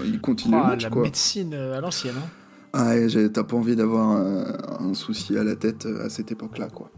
il 0.07 0.21
continue 0.21 0.57
le 0.57 0.63
match. 0.63 0.85
La 0.85 0.97
médecine 0.97 1.53
à 1.55 1.81
l'ancienne. 1.81 2.15
Hein. 2.17 2.29
Ah, 2.73 2.95
t'as 3.35 3.45
pas 3.45 3.57
envie 3.57 3.77
d'avoir 3.77 4.09
un, 4.09 4.95
souci 4.95 5.37
à 5.37 5.45
la 5.45 5.57
tête 5.57 5.85
à 5.85 6.09
cette 6.09 6.33
époque-là, 6.33 6.69
quoi. 6.69 6.91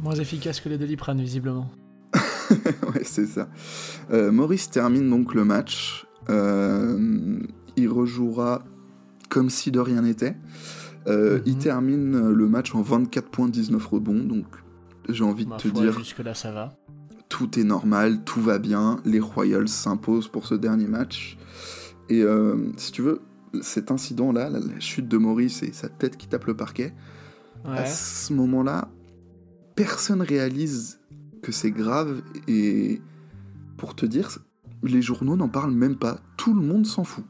Moins 0.00 0.14
efficace 0.14 0.60
que 0.60 0.68
les 0.68 0.78
Doliprane, 0.78 1.20
visiblement. 1.20 1.70
ouais, 2.50 3.04
c'est 3.04 3.26
ça. 3.26 3.48
Maurice 4.10 4.70
termine 4.70 5.08
donc 5.08 5.34
le 5.34 5.44
match. 5.44 6.06
Euh, 6.30 7.38
il 7.76 7.88
rejouera 7.88 8.62
comme 9.28 9.50
si 9.50 9.70
de 9.70 9.80
rien 9.80 10.02
n'était. 10.02 10.36
Euh, 11.08 11.40
il 11.46 11.54
mhm. 11.54 11.58
termine 11.58 12.30
le 12.30 12.48
match 12.48 12.74
en 12.74 12.82
24 12.82 13.28
points, 13.28 13.48
19 13.48 13.84
rebonds, 13.84 14.22
donc 14.22 14.46
j'ai 15.08 15.24
envie 15.24 15.46
de 15.46 15.56
te 15.56 15.68
dire. 15.68 15.98
Jusque-là, 15.98 16.34
ça 16.34 16.52
va. 16.52 16.76
Tout 17.28 17.58
est 17.58 17.64
normal, 17.64 18.22
tout 18.24 18.40
va 18.40 18.58
bien. 18.58 19.00
Les 19.04 19.20
Royals 19.20 19.68
s'imposent 19.68 20.28
pour 20.28 20.46
ce 20.46 20.54
dernier 20.54 20.86
match. 20.86 21.38
Et 22.08 22.22
euh, 22.22 22.56
si 22.76 22.92
tu 22.92 23.02
veux, 23.02 23.22
cet 23.62 23.90
incident-là, 23.90 24.50
la, 24.50 24.60
chute 24.80 25.08
de 25.08 25.16
Maurice 25.16 25.62
et 25.62 25.72
sa 25.72 25.88
tête 25.88 26.16
qui 26.16 26.28
tape 26.28 26.44
le 26.44 26.54
parquet, 26.54 26.92
à 27.64 27.86
ce 27.86 28.32
moment-là, 28.34 28.88
personne 29.74 30.22
réalise 30.22 31.00
que 31.42 31.52
c'est 31.52 31.70
grave. 31.70 32.22
Et 32.48 33.00
pour 33.76 33.94
te 33.94 34.06
dire, 34.06 34.38
les 34.82 35.02
journaux 35.02 35.36
n'en 35.36 35.48
parlent 35.48 35.72
même 35.72 35.96
pas. 35.96 36.20
Tout 36.36 36.54
le 36.54 36.60
monde 36.60 36.86
s'en 36.86 37.04
fout. 37.04 37.24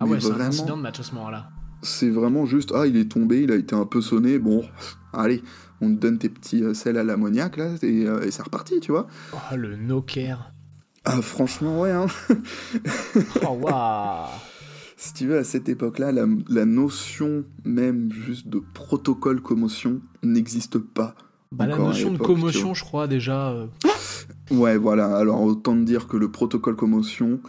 Ah 0.00 0.06
ouais, 0.06 0.20
c'est 0.20 0.32
un 0.32 0.40
incident 0.40 0.76
de 0.76 0.82
match 0.82 1.00
à 1.00 1.02
ce 1.02 1.14
moment-là. 1.14 1.50
C'est 1.82 2.10
vraiment 2.10 2.46
juste, 2.46 2.72
ah, 2.74 2.86
il 2.86 2.96
est 2.96 3.10
tombé, 3.10 3.42
il 3.42 3.52
a 3.52 3.56
été 3.56 3.74
un 3.74 3.86
peu 3.86 4.00
sonné, 4.00 4.38
bon, 4.38 4.64
allez, 5.12 5.42
on 5.80 5.88
te 5.88 6.00
donne 6.00 6.18
tes 6.18 6.28
petits 6.28 6.62
euh, 6.62 6.74
sels 6.74 6.98
à 6.98 7.04
l'ammoniac, 7.04 7.56
là, 7.56 7.74
et, 7.82 8.06
euh, 8.06 8.22
et 8.22 8.30
c'est 8.30 8.42
reparti, 8.42 8.80
tu 8.80 8.90
vois. 8.90 9.06
Oh, 9.32 9.56
le 9.56 9.76
no-care. 9.76 10.52
Ah, 11.04 11.22
franchement, 11.22 11.80
ouais, 11.80 11.92
hein. 11.92 12.06
oh, 13.46 13.58
waouh 13.60 14.26
Si 14.96 15.14
tu 15.14 15.26
veux, 15.28 15.38
à 15.38 15.44
cette 15.44 15.68
époque-là, 15.68 16.10
la, 16.10 16.26
la, 16.48 16.64
notion 16.64 17.44
même 17.64 18.12
juste 18.12 18.48
de 18.48 18.60
protocole 18.74 19.40
commotion 19.40 20.00
n'existe 20.22 20.78
pas. 20.78 21.14
Bah, 21.52 21.66
la 21.66 21.78
notion 21.78 22.10
de 22.10 22.18
commotion, 22.18 22.74
je 22.74 22.84
crois, 22.84 23.06
déjà... 23.06 23.50
Euh. 23.50 23.66
Ouais, 24.50 24.76
voilà, 24.76 25.16
alors 25.16 25.42
autant 25.42 25.74
te 25.74 25.82
dire 25.82 26.06
que 26.06 26.16
le 26.16 26.30
protocole 26.30 26.76
commotion, 26.76 27.40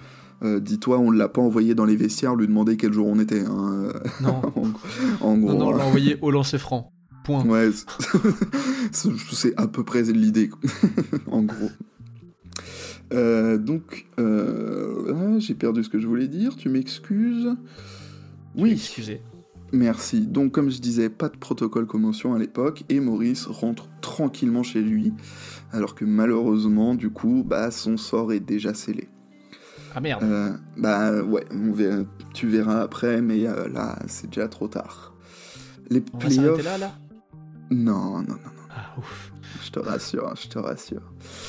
euh, 0.42 0.60
dis-toi, 0.60 1.00
on 1.00 1.12
l'a 1.12 1.28
pas 1.28 1.42
envoyé 1.42 1.76
dans 1.76 1.86
les 1.86 1.96
vestiaires, 1.96 2.36
lui 2.36 2.48
demander 2.48 2.78
quel 2.78 2.94
jour 2.94 3.08
on 3.08 3.20
était. 3.20 3.46
Hein. 3.46 3.92
Non. 4.22 4.42
en, 5.22 5.38
gros. 5.38 5.54
Non, 5.54 5.68
on 5.68 5.76
l'a 5.76 5.86
envoyé 5.86 6.18
au 6.22 6.32
lancer 6.32 6.58
franc. 6.58 6.92
Point. 7.24 7.46
Ouais, 7.46 7.70
c'est 8.92 9.58
à 9.58 9.68
peu 9.68 9.84
près 9.84 10.04
l'idée, 10.04 10.50
en 11.32 11.44
gros. 11.44 11.70
Euh, 13.14 13.58
donc, 13.58 14.08
euh, 14.20 15.14
ah, 15.16 15.40
j'ai 15.40 15.56
perdu 15.56 15.84
ce 15.84 15.90
que 15.90 16.00
je 16.00 16.08
voulais 16.08 16.28
dire, 16.28 16.56
tu 16.56 16.70
m'excuses 16.70 17.50
Oui. 18.56 18.72
Excusez. 18.72 19.22
Merci. 19.72 20.22
Donc, 20.28 20.52
comme 20.52 20.70
je 20.70 20.80
disais, 20.80 21.10
pas 21.10 21.30
de 21.30 21.38
protocole 21.38 21.86
commotion 21.86 22.34
à 22.34 22.40
l'époque, 22.40 22.84
et 22.90 23.00
Maurice 23.00 23.46
rentre 23.46 23.88
tranquillement 24.02 24.64
chez 24.64 24.82
lui, 24.82 25.14
alors 25.72 25.96
que 25.96 26.06
malheureusement, 26.06 26.96
du 26.96 27.10
coup, 27.10 27.44
bah, 27.46 27.72
son 27.72 27.98
sort 27.98 28.34
est 28.34 28.40
déjà 28.40 28.74
scellé. 28.74 29.08
Ah 29.96 30.02
merde. 30.02 30.24
Euh, 30.24 30.52
bah 30.78 31.22
ouais, 31.24 31.46
tu 32.34 32.48
verras 32.48 32.82
après, 32.82 33.22
mais 33.22 33.48
euh, 33.48 33.68
là, 33.70 33.98
c'est 34.08 34.28
déjà 34.28 34.48
trop 34.48 34.68
tard. 34.68 35.14
Les 35.90 36.04
On 36.14 36.18
playoffs. 36.18 36.64
là, 36.64 36.78
là? 36.78 36.92
Non, 37.72 38.18
non, 38.18 38.22
non, 38.22 38.34
non. 38.36 38.66
Ah 38.70 38.94
ouf. 38.98 39.32
Je 39.64 39.72
te 39.72 39.80
rassure, 39.80 40.36
je 40.36 40.48
te 40.48 40.60
rassure. 40.60 41.02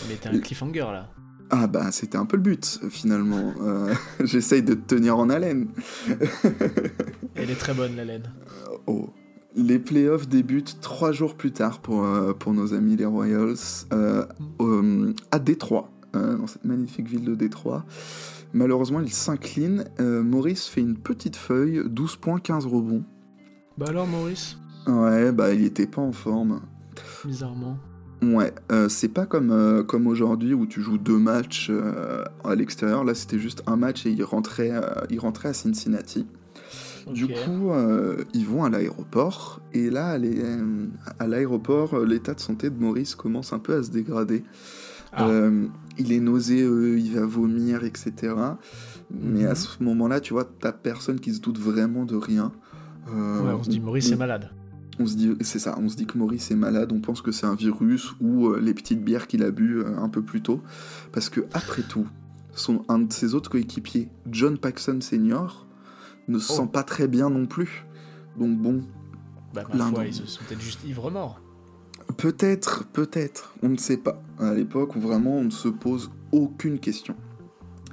Mais 0.09 0.17
t'as 0.17 0.31
un 0.31 0.39
cliffhanger 0.39 0.81
là. 0.93 1.11
Ah 1.51 1.67
bah 1.67 1.91
c'était 1.91 2.17
un 2.17 2.27
peu 2.27 2.37
le 2.37 2.43
but 2.43 2.81
finalement. 2.91 3.55
Euh, 3.61 3.93
j'essaye 4.25 4.63
de 4.63 4.75
te 4.75 4.95
tenir 4.95 5.19
en 5.19 5.29
haleine. 5.29 5.69
Elle 7.35 7.51
est 7.51 7.59
très 7.59 7.75
bonne 7.75 7.97
la 7.97 8.05
laine. 8.05 8.31
Oh. 8.87 9.11
Les 9.57 9.81
playoffs 9.81 10.29
débutent 10.29 10.79
trois 10.81 11.11
jours 11.11 11.35
plus 11.35 11.51
tard 11.51 11.81
pour, 11.81 12.07
pour 12.39 12.55
nos 12.55 12.73
amis 12.73 12.95
les 12.95 13.05
Royals 13.05 13.57
mm. 13.91 15.13
à 15.33 15.39
Détroit. 15.41 15.91
Euh, 16.17 16.37
dans 16.37 16.49
cette 16.49 16.65
magnifique 16.65 17.09
ville 17.09 17.25
de 17.25 17.37
Détroit. 17.37 17.85
Malheureusement, 18.53 18.99
il 19.01 19.13
s'incline. 19.13 19.85
Euh, 20.01 20.25
Maurice 20.25 20.67
fait 20.67 20.81
une 20.81 20.97
petite 20.97 21.37
feuille, 21.37 21.83
12 21.87 22.17
points, 22.17 22.41
15 22.41 22.67
rebonds. 22.67 23.05
Bah 23.79 23.87
alors, 23.89 24.09
Maurice? 24.09 24.59
Ouais, 24.89 25.31
bah 25.31 25.55
il 25.55 25.65
était 25.65 25.87
pas 25.87 26.03
en 26.03 26.11
forme. 26.11 26.63
Bizarrement. 27.25 27.77
Ouais, 28.23 28.53
euh, 28.71 28.89
c'est 28.89 29.09
pas 29.09 29.25
comme, 29.25 29.85
comme 29.87 30.07
aujourd'hui 30.07 30.53
où 30.53 30.67
tu 30.67 30.83
joues 30.83 30.99
deux 30.99 31.19
matchs 31.19 31.71
à 32.45 32.55
l'extérieur. 32.55 33.05
Là, 33.05 33.15
c'était 33.15 33.39
juste 33.39 33.63
un 33.67 33.77
match 33.77 34.05
et 34.07 34.11
il 34.11 34.23
rentrait, 34.23 34.73
il 35.09 35.19
rentrait 35.19 35.49
à 35.49 35.55
Cincinnati. 35.55 36.27
Du 37.11 37.29
coup, 37.29 37.73
ils 38.35 38.47
vont 38.47 38.65
à 38.65 38.71
l'aéroport. 38.71 39.61
Et 39.73 39.89
là, 39.89 40.19
à 41.19 41.27
l'aéroport, 41.27 41.99
l'état 42.01 42.35
de 42.35 42.41
santé 42.41 42.69
de 42.69 42.79
Maurice 42.79 43.15
commence 43.15 43.53
un 43.53 43.59
peu 43.59 43.75
à 43.75 43.83
se 43.83 43.91
dégrader. 43.91 44.45
Ah 45.13 45.27
il 46.01 46.13
est 46.13 46.21
nauséeux, 46.21 46.99
il 46.99 47.15
va 47.15 47.27
vomir, 47.27 47.85
etc. 47.85 48.35
Mais 49.11 49.45
à 49.45 49.51
mhm. 49.51 49.55
ce 49.55 49.83
moment-là, 49.83 50.21
tu 50.21 50.33
vois, 50.33 50.45
t'as 50.45 50.73
personne 50.73 51.21
qui 51.21 51.33
se 51.35 51.41
doute 51.41 51.59
vraiment 51.59 52.05
de 52.05 52.17
rien. 52.17 52.53
Euh, 53.09 53.43
ouais, 53.43 53.53
on 53.53 53.63
se 53.63 53.71
dit 53.71 53.81
Maurice 53.81 54.11
est 54.11 54.17
malade. 54.17 54.51
On 55.01 55.07
se 55.07 55.17
dit, 55.17 55.35
c'est 55.41 55.59
ça, 55.59 55.77
on 55.79 55.89
se 55.89 55.97
dit 55.97 56.07
que 56.07 56.19
Maurice 56.19 56.51
est 56.51 56.57
malade, 56.57 56.93
on 56.93 57.01
pense 57.01 57.23
que 57.23 57.33
c'est 57.33 57.47
un 57.47 57.55
virus 57.55 58.13
ou 58.21 58.49
euh, 58.49 58.61
les 58.61 58.75
petites 58.75 59.03
bières 59.03 59.27
qu'il 59.27 59.43
a 59.43 59.51
bu 59.51 59.79
euh, 59.79 59.97
un 59.99 60.11
peu 60.11 60.23
plus 60.23 60.43
tôt. 60.43 60.61
Parce 61.11 61.31
que, 61.31 61.41
après 61.55 61.83
tout, 61.83 62.07
son, 62.53 62.85
un 62.89 62.99
de 62.99 63.13
ses 63.13 63.35
autres 63.35 63.51
coéquipiers, 63.51 64.09
John 64.31 64.59
Paxson 64.59 65.01
Senior, 65.01 65.67
ne 66.29 66.39
se 66.39 66.53
sent 66.53 66.63
oh. 66.65 66.67
pas 66.67 66.83
très 66.83 67.09
bien 67.09 67.31
non 67.31 67.47
plus. 67.47 67.87
Donc 68.39 68.59
bon. 68.59 68.83
Bah, 69.55 69.63
ma 69.75 69.87
foi, 69.87 70.07
ils 70.07 70.15
sont 70.15 70.41
peut-être 70.47 70.61
juste 70.61 70.85
ivres 70.85 71.11
morts. 71.11 71.41
Peut-être, 72.17 72.85
peut-être, 72.93 73.55
on 73.63 73.71
ne 73.71 73.77
sait 73.77 73.97
pas. 73.97 74.23
À 74.39 74.55
l'époque 74.55 74.97
où 74.97 75.01
vraiment 75.01 75.37
on 75.37 75.45
ne 75.45 75.51
se 75.51 75.69
pose 75.69 76.11
aucune 76.33 76.79
question. 76.79 77.17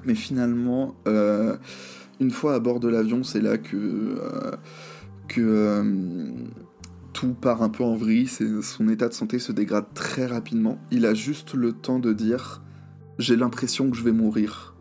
Mais 0.06 0.16
finalement, 0.16 0.96
euh, 1.08 1.58
une 2.20 2.32
fois 2.32 2.56
à 2.56 2.60
bord 2.60 2.80
de 2.80 2.88
l'avion, 2.88 3.24
c'est 3.24 3.42
là 3.42 3.58
que, 3.58 3.76
euh, 3.76 4.52
que 5.28 5.42
euh, 5.42 5.84
tout 7.18 7.34
part 7.34 7.64
un 7.64 7.70
peu 7.70 7.84
en 7.84 7.96
vrille. 7.96 8.28
Son 8.28 8.90
état 8.90 9.08
de 9.08 9.14
santé 9.14 9.40
se 9.40 9.52
dégrade 9.52 9.92
très 9.96 10.28
rapidement. 10.28 10.78
Il 10.92 11.04
a 11.08 11.16
juste 11.16 11.56
le 11.56 11.74
temps 11.74 11.98
de 11.98 12.14
dire 12.14 12.62
J'ai 13.18 13.36
l'impression 13.36 13.90
que 13.90 13.98
je 13.98 14.04
vais 14.04 14.12
mourir. 14.12 14.76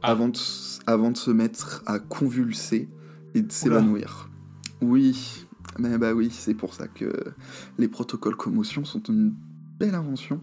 Ah. 0.00 0.12
Avant, 0.12 0.28
de, 0.28 0.38
avant 0.86 1.10
de 1.10 1.16
se 1.16 1.32
mettre 1.32 1.82
à 1.86 1.98
convulser 1.98 2.88
et 3.34 3.42
de 3.42 3.50
s'évanouir. 3.50 4.30
Oui, 4.82 5.46
mais 5.80 5.98
bah 5.98 6.12
oui, 6.12 6.30
c'est 6.30 6.54
pour 6.54 6.74
ça 6.74 6.86
que 6.86 7.10
les 7.78 7.88
protocoles 7.88 8.36
commotion 8.36 8.84
sont 8.84 9.02
une 9.08 9.34
belle 9.80 9.96
invention. 9.96 10.40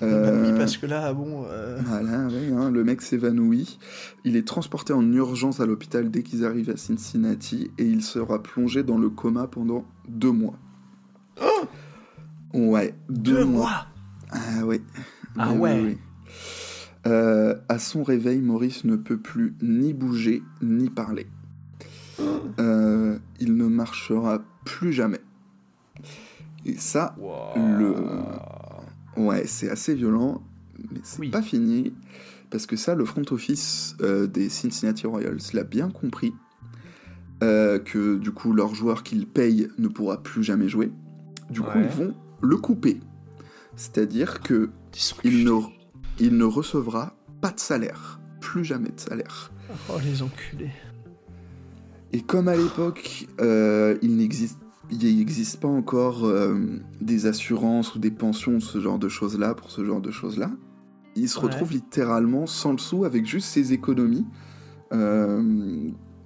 Bah 0.00 0.06
euh, 0.06 0.56
parce 0.56 0.76
que 0.76 0.86
là, 0.86 1.12
bon. 1.12 1.44
Euh, 1.48 1.78
voilà, 1.84 2.26
oui, 2.26 2.52
hein, 2.52 2.70
le 2.70 2.84
mec 2.84 3.02
s'évanouit. 3.02 3.78
Il 4.24 4.36
est 4.36 4.46
transporté 4.46 4.92
en 4.92 5.12
urgence 5.12 5.60
à 5.60 5.66
l'hôpital 5.66 6.10
dès 6.10 6.22
qu'ils 6.22 6.44
arrivent 6.44 6.70
à 6.70 6.76
Cincinnati 6.76 7.70
et 7.78 7.84
il 7.84 8.02
sera 8.02 8.42
plongé 8.42 8.82
dans 8.82 8.98
le 8.98 9.10
coma 9.10 9.46
pendant 9.46 9.84
deux 10.08 10.32
mois. 10.32 10.58
Oh 11.40 11.66
ouais, 12.54 12.94
deux, 13.08 13.44
mois. 13.44 13.86
Ah 14.30 14.64
ouais. 14.64 14.80
Ah 15.36 15.52
ouais. 15.52 15.96
Euh, 17.06 17.54
à 17.68 17.78
son 17.78 18.02
réveil, 18.02 18.40
Maurice 18.40 18.84
ne 18.84 18.96
peut 18.96 19.18
plus 19.18 19.54
ni 19.60 19.92
bouger 19.92 20.42
ni 20.62 20.88
parler. 20.88 21.26
Euh, 22.58 23.18
il 23.40 23.56
ne 23.56 23.66
marchera 23.66 24.40
plus 24.64 24.92
jamais. 24.92 25.20
Et 26.64 26.76
ça, 26.76 27.16
le. 27.56 27.94
Ouais, 29.16 29.46
c'est 29.46 29.70
assez 29.70 29.94
violent, 29.94 30.42
mais 30.90 31.00
c'est 31.02 31.28
pas 31.30 31.42
fini. 31.42 31.92
Parce 32.50 32.66
que 32.66 32.76
ça, 32.76 32.94
le 32.94 33.04
front 33.04 33.24
office 33.30 33.96
euh, 34.00 34.26
des 34.26 34.48
Cincinnati 34.48 35.06
Royals 35.06 35.38
l'a 35.52 35.64
bien 35.64 35.90
compris. 35.90 36.32
Euh, 37.42 37.78
que 37.78 38.16
du 38.16 38.30
coup, 38.30 38.52
leur 38.52 38.74
joueur 38.74 39.02
qu'ils 39.02 39.26
payent 39.26 39.68
ne 39.76 39.88
pourra 39.88 40.22
plus 40.22 40.44
jamais 40.44 40.68
jouer. 40.68 40.92
Du 41.50 41.60
coup, 41.60 41.78
ils 41.78 41.88
vont 41.88 42.14
le 42.40 42.56
couper. 42.56 43.00
C'est-à-dire 43.76 44.40
que 44.40 44.70
il 45.24 45.44
ne, 45.44 45.50
il 46.20 46.36
ne 46.36 46.44
recevra 46.44 47.16
pas 47.40 47.50
de 47.50 47.58
salaire. 47.58 48.20
Plus 48.40 48.64
jamais 48.64 48.90
de 48.90 49.00
salaire. 49.00 49.50
Oh, 49.88 49.98
les 50.04 50.22
enculés. 50.22 50.70
Et 52.12 52.20
comme 52.20 52.46
à 52.46 52.56
l'époque, 52.56 53.26
il 53.40 54.16
n'existe 54.16 54.58
il 54.90 55.16
n'existe 55.16 55.60
pas 55.60 55.68
encore 55.68 56.30
des 57.00 57.26
assurances 57.26 57.94
ou 57.94 57.98
des 57.98 58.10
pensions, 58.10 58.60
ce 58.60 58.80
genre 58.80 58.98
de 58.98 59.08
choses-là, 59.08 59.54
pour 59.54 59.70
ce 59.70 59.84
genre 59.84 60.00
de 60.00 60.10
choses-là. 60.10 60.50
Il 61.16 61.28
se 61.28 61.38
retrouve 61.38 61.72
littéralement 61.72 62.46
sans 62.46 62.72
le 62.72 62.78
sou 62.78 63.04
avec 63.04 63.26
juste 63.26 63.48
ses 63.48 63.72
économies 63.72 64.26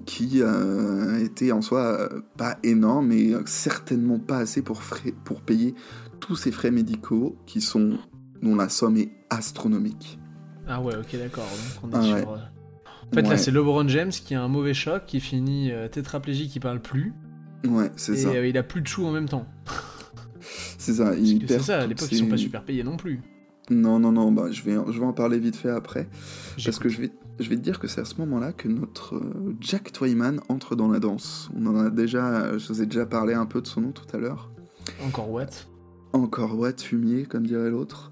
qui 0.08 0.40
euh, 0.40 1.22
était 1.22 1.52
en 1.52 1.60
soi 1.60 1.80
euh, 1.80 2.22
pas 2.38 2.56
énorme 2.62 3.12
et 3.12 3.34
certainement 3.44 4.18
pas 4.18 4.38
assez 4.38 4.62
pour, 4.62 4.80
pour 5.22 5.42
payer 5.42 5.74
tous 6.18 6.34
ces 6.34 6.50
frais 6.50 6.70
médicaux 6.70 7.36
qui 7.44 7.60
sont 7.60 7.98
dont 8.40 8.56
la 8.56 8.70
somme 8.70 8.96
est 8.96 9.10
astronomique. 9.28 10.18
Ah 10.66 10.80
ouais, 10.80 10.96
ok, 10.96 11.14
d'accord. 11.18 11.44
Ah 11.92 12.02
euh, 12.02 12.24
en 12.24 13.14
fait, 13.14 13.22
là, 13.22 13.36
c'est 13.36 13.50
LeBron 13.50 13.86
James 13.88 14.10
qui 14.10 14.34
a 14.34 14.42
un 14.42 14.48
mauvais 14.48 14.72
choc, 14.72 15.04
qui 15.06 15.20
finit 15.20 15.70
tétraplégique, 15.92 16.52
qui 16.52 16.60
parle 16.60 16.80
plus. 16.80 17.12
Ouais, 17.66 17.90
c'est 17.96 18.16
ça. 18.16 18.34
Et 18.34 18.48
il 18.48 18.58
a 18.58 18.62
plus 18.62 18.80
de 18.80 18.86
choux 18.86 19.04
en 19.04 19.12
même 19.12 19.28
temps. 19.28 19.46
c'est 20.78 20.94
ça. 20.94 21.12
C'est 21.46 21.60
ça, 21.60 21.80
à 21.80 21.86
l'époque, 21.86 22.08
ils 22.12 22.18
sont 22.18 22.26
pas 22.26 22.36
super 22.36 22.64
payés 22.64 22.84
non 22.84 22.96
plus. 22.96 23.20
Non, 23.70 23.98
non, 23.98 24.12
non, 24.12 24.32
bah, 24.32 24.50
je, 24.50 24.62
vais, 24.62 24.76
je 24.90 24.98
vais 24.98 25.04
en 25.04 25.12
parler 25.12 25.38
vite 25.38 25.56
fait 25.56 25.70
après. 25.70 26.08
Parce 26.64 26.78
que 26.78 26.88
je 26.88 27.00
vais, 27.02 27.10
je 27.38 27.48
vais 27.48 27.56
te 27.56 27.60
dire 27.60 27.78
que 27.78 27.86
c'est 27.86 28.00
à 28.00 28.04
ce 28.04 28.16
moment-là 28.18 28.52
que 28.52 28.68
notre 28.68 29.16
euh, 29.16 29.56
Jack 29.60 29.92
Twyman 29.92 30.40
entre 30.48 30.74
dans 30.74 30.88
la 30.88 31.00
danse. 31.00 31.50
On 31.54 31.66
en 31.66 31.76
a 31.76 31.90
déjà, 31.90 32.56
je 32.56 32.68
vous 32.68 32.82
ai 32.82 32.86
déjà 32.86 33.04
parlé 33.04 33.34
un 33.34 33.46
peu 33.46 33.60
de 33.60 33.66
son 33.66 33.82
nom 33.82 33.92
tout 33.92 34.06
à 34.16 34.18
l'heure. 34.18 34.50
Encore 35.04 35.30
what 35.30 35.46
Encore 36.12 36.58
what, 36.58 36.78
fumier, 36.78 37.24
comme 37.24 37.46
dirait 37.46 37.70
l'autre. 37.70 38.10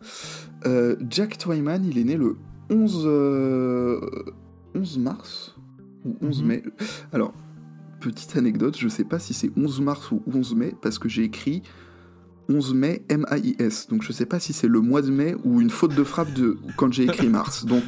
Euh, 0.66 0.96
Jack 1.08 1.38
Twyman, 1.38 1.84
il 1.84 1.98
est 1.98 2.04
né 2.04 2.16
le 2.16 2.36
11, 2.70 2.96
11 2.96 3.04
euh, 3.06 4.00
mars 4.98 5.54
ou 6.04 6.16
11 6.20 6.42
mhm. 6.42 6.48
mai. 6.48 6.62
Alors, 7.12 7.32
petite 8.00 8.36
anecdote, 8.36 8.76
je 8.78 8.88
sais 8.88 9.04
pas 9.04 9.18
si 9.18 9.34
c'est 9.34 9.50
11 9.56 9.80
mars 9.80 10.10
ou 10.10 10.22
11 10.32 10.54
mai 10.54 10.74
parce 10.80 10.98
que 10.98 11.08
j'ai 11.08 11.24
écrit 11.24 11.62
11 12.48 12.74
mai 12.74 13.04
M-A-I-S. 13.08 13.88
Donc 13.88 14.02
je 14.02 14.12
sais 14.12 14.26
pas 14.26 14.38
si 14.38 14.52
c'est 14.52 14.68
le 14.68 14.80
mois 14.80 15.02
de 15.02 15.10
mai 15.10 15.34
ou 15.44 15.60
une 15.60 15.70
faute 15.70 15.94
de 15.94 16.04
frappe 16.04 16.32
de 16.32 16.58
quand 16.76 16.92
j'ai 16.92 17.04
écrit 17.04 17.28
mars. 17.28 17.64
Donc 17.66 17.84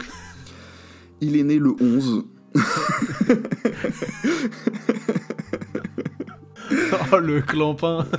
il 1.21 1.37
est 1.37 1.45
né 1.45 1.59
le 1.59 1.75
11. 1.81 2.25
oh 7.13 7.19
le 7.19 7.41
clampin 7.43 8.07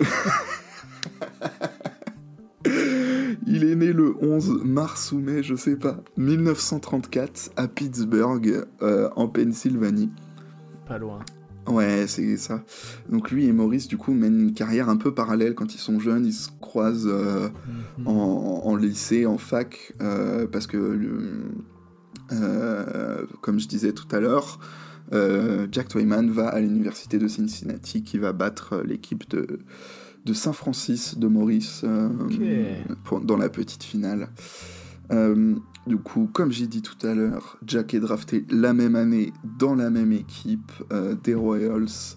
Il 3.52 3.64
est 3.64 3.76
né 3.76 3.92
le 3.92 4.16
11 4.22 4.64
mars 4.64 5.12
ou 5.12 5.18
mai, 5.18 5.42
je 5.42 5.56
sais 5.56 5.76
pas, 5.76 5.98
1934 6.18 7.50
à 7.56 7.68
Pittsburgh, 7.68 8.68
euh, 8.84 9.10
en 9.16 9.28
Pennsylvanie. 9.28 10.12
Pas 10.88 11.00
loin. 11.00 11.20
Ouais, 11.70 12.06
c'est 12.08 12.38
ça. 12.38 12.64
Donc 13.10 13.30
lui 13.32 13.46
et 13.46 13.54
Maurice, 13.54 13.88
du 13.88 13.98
coup, 13.98 14.14
mènent 14.14 14.42
une 14.42 14.54
carrière 14.54 14.90
un 14.90 14.98
peu 14.98 15.14
parallèle 15.14 15.54
quand 15.54 15.76
ils 15.76 15.80
sont 15.80 16.00
jeunes. 16.00 16.26
Ils 16.26 16.34
se 16.34 16.50
croisent 16.60 17.08
euh, 17.08 17.50
mhm. 18.00 18.08
en, 18.08 18.76
lycée, 18.76 19.26
en 19.26 19.38
fac, 19.38 19.94
euh, 20.02 20.48
parce 20.48 20.66
que, 20.66 21.00
euh, 22.32 23.26
comme 23.42 23.60
je 23.60 23.68
disais 23.68 23.94
tout 23.94 24.08
à 24.12 24.20
l'heure, 24.20 24.60
Jack 25.72 25.90
Twyman 25.90 26.30
va 26.32 26.48
à 26.50 26.60
l'université 26.60 27.20
de 27.20 27.28
Cincinnati, 27.28 28.04
qui 28.04 28.18
va 28.18 28.34
battre 28.34 28.82
l'équipe 28.86 29.30
de, 29.30 29.60
de 30.26 30.34
Saint-Francis 30.34 31.18
de 31.18 31.28
Maurice 31.28 31.84
dans 31.84 33.38
la 33.38 33.50
petite 33.50 33.84
finale. 33.84 34.30
Du 35.90 35.98
coup, 35.98 36.30
comme 36.32 36.52
j'ai 36.52 36.68
dit 36.68 36.84
tout 36.84 37.04
à 37.08 37.16
l'heure, 37.16 37.58
Jack 37.66 37.96
est 37.96 38.00
drafté 38.00 38.46
la 38.52 38.74
même 38.74 38.96
année 38.96 39.34
dans 39.58 39.74
la 39.74 39.90
même 39.90 40.12
équipe 40.12 40.72
euh, 40.94 41.16
des 41.24 41.34
Royals. 41.34 42.16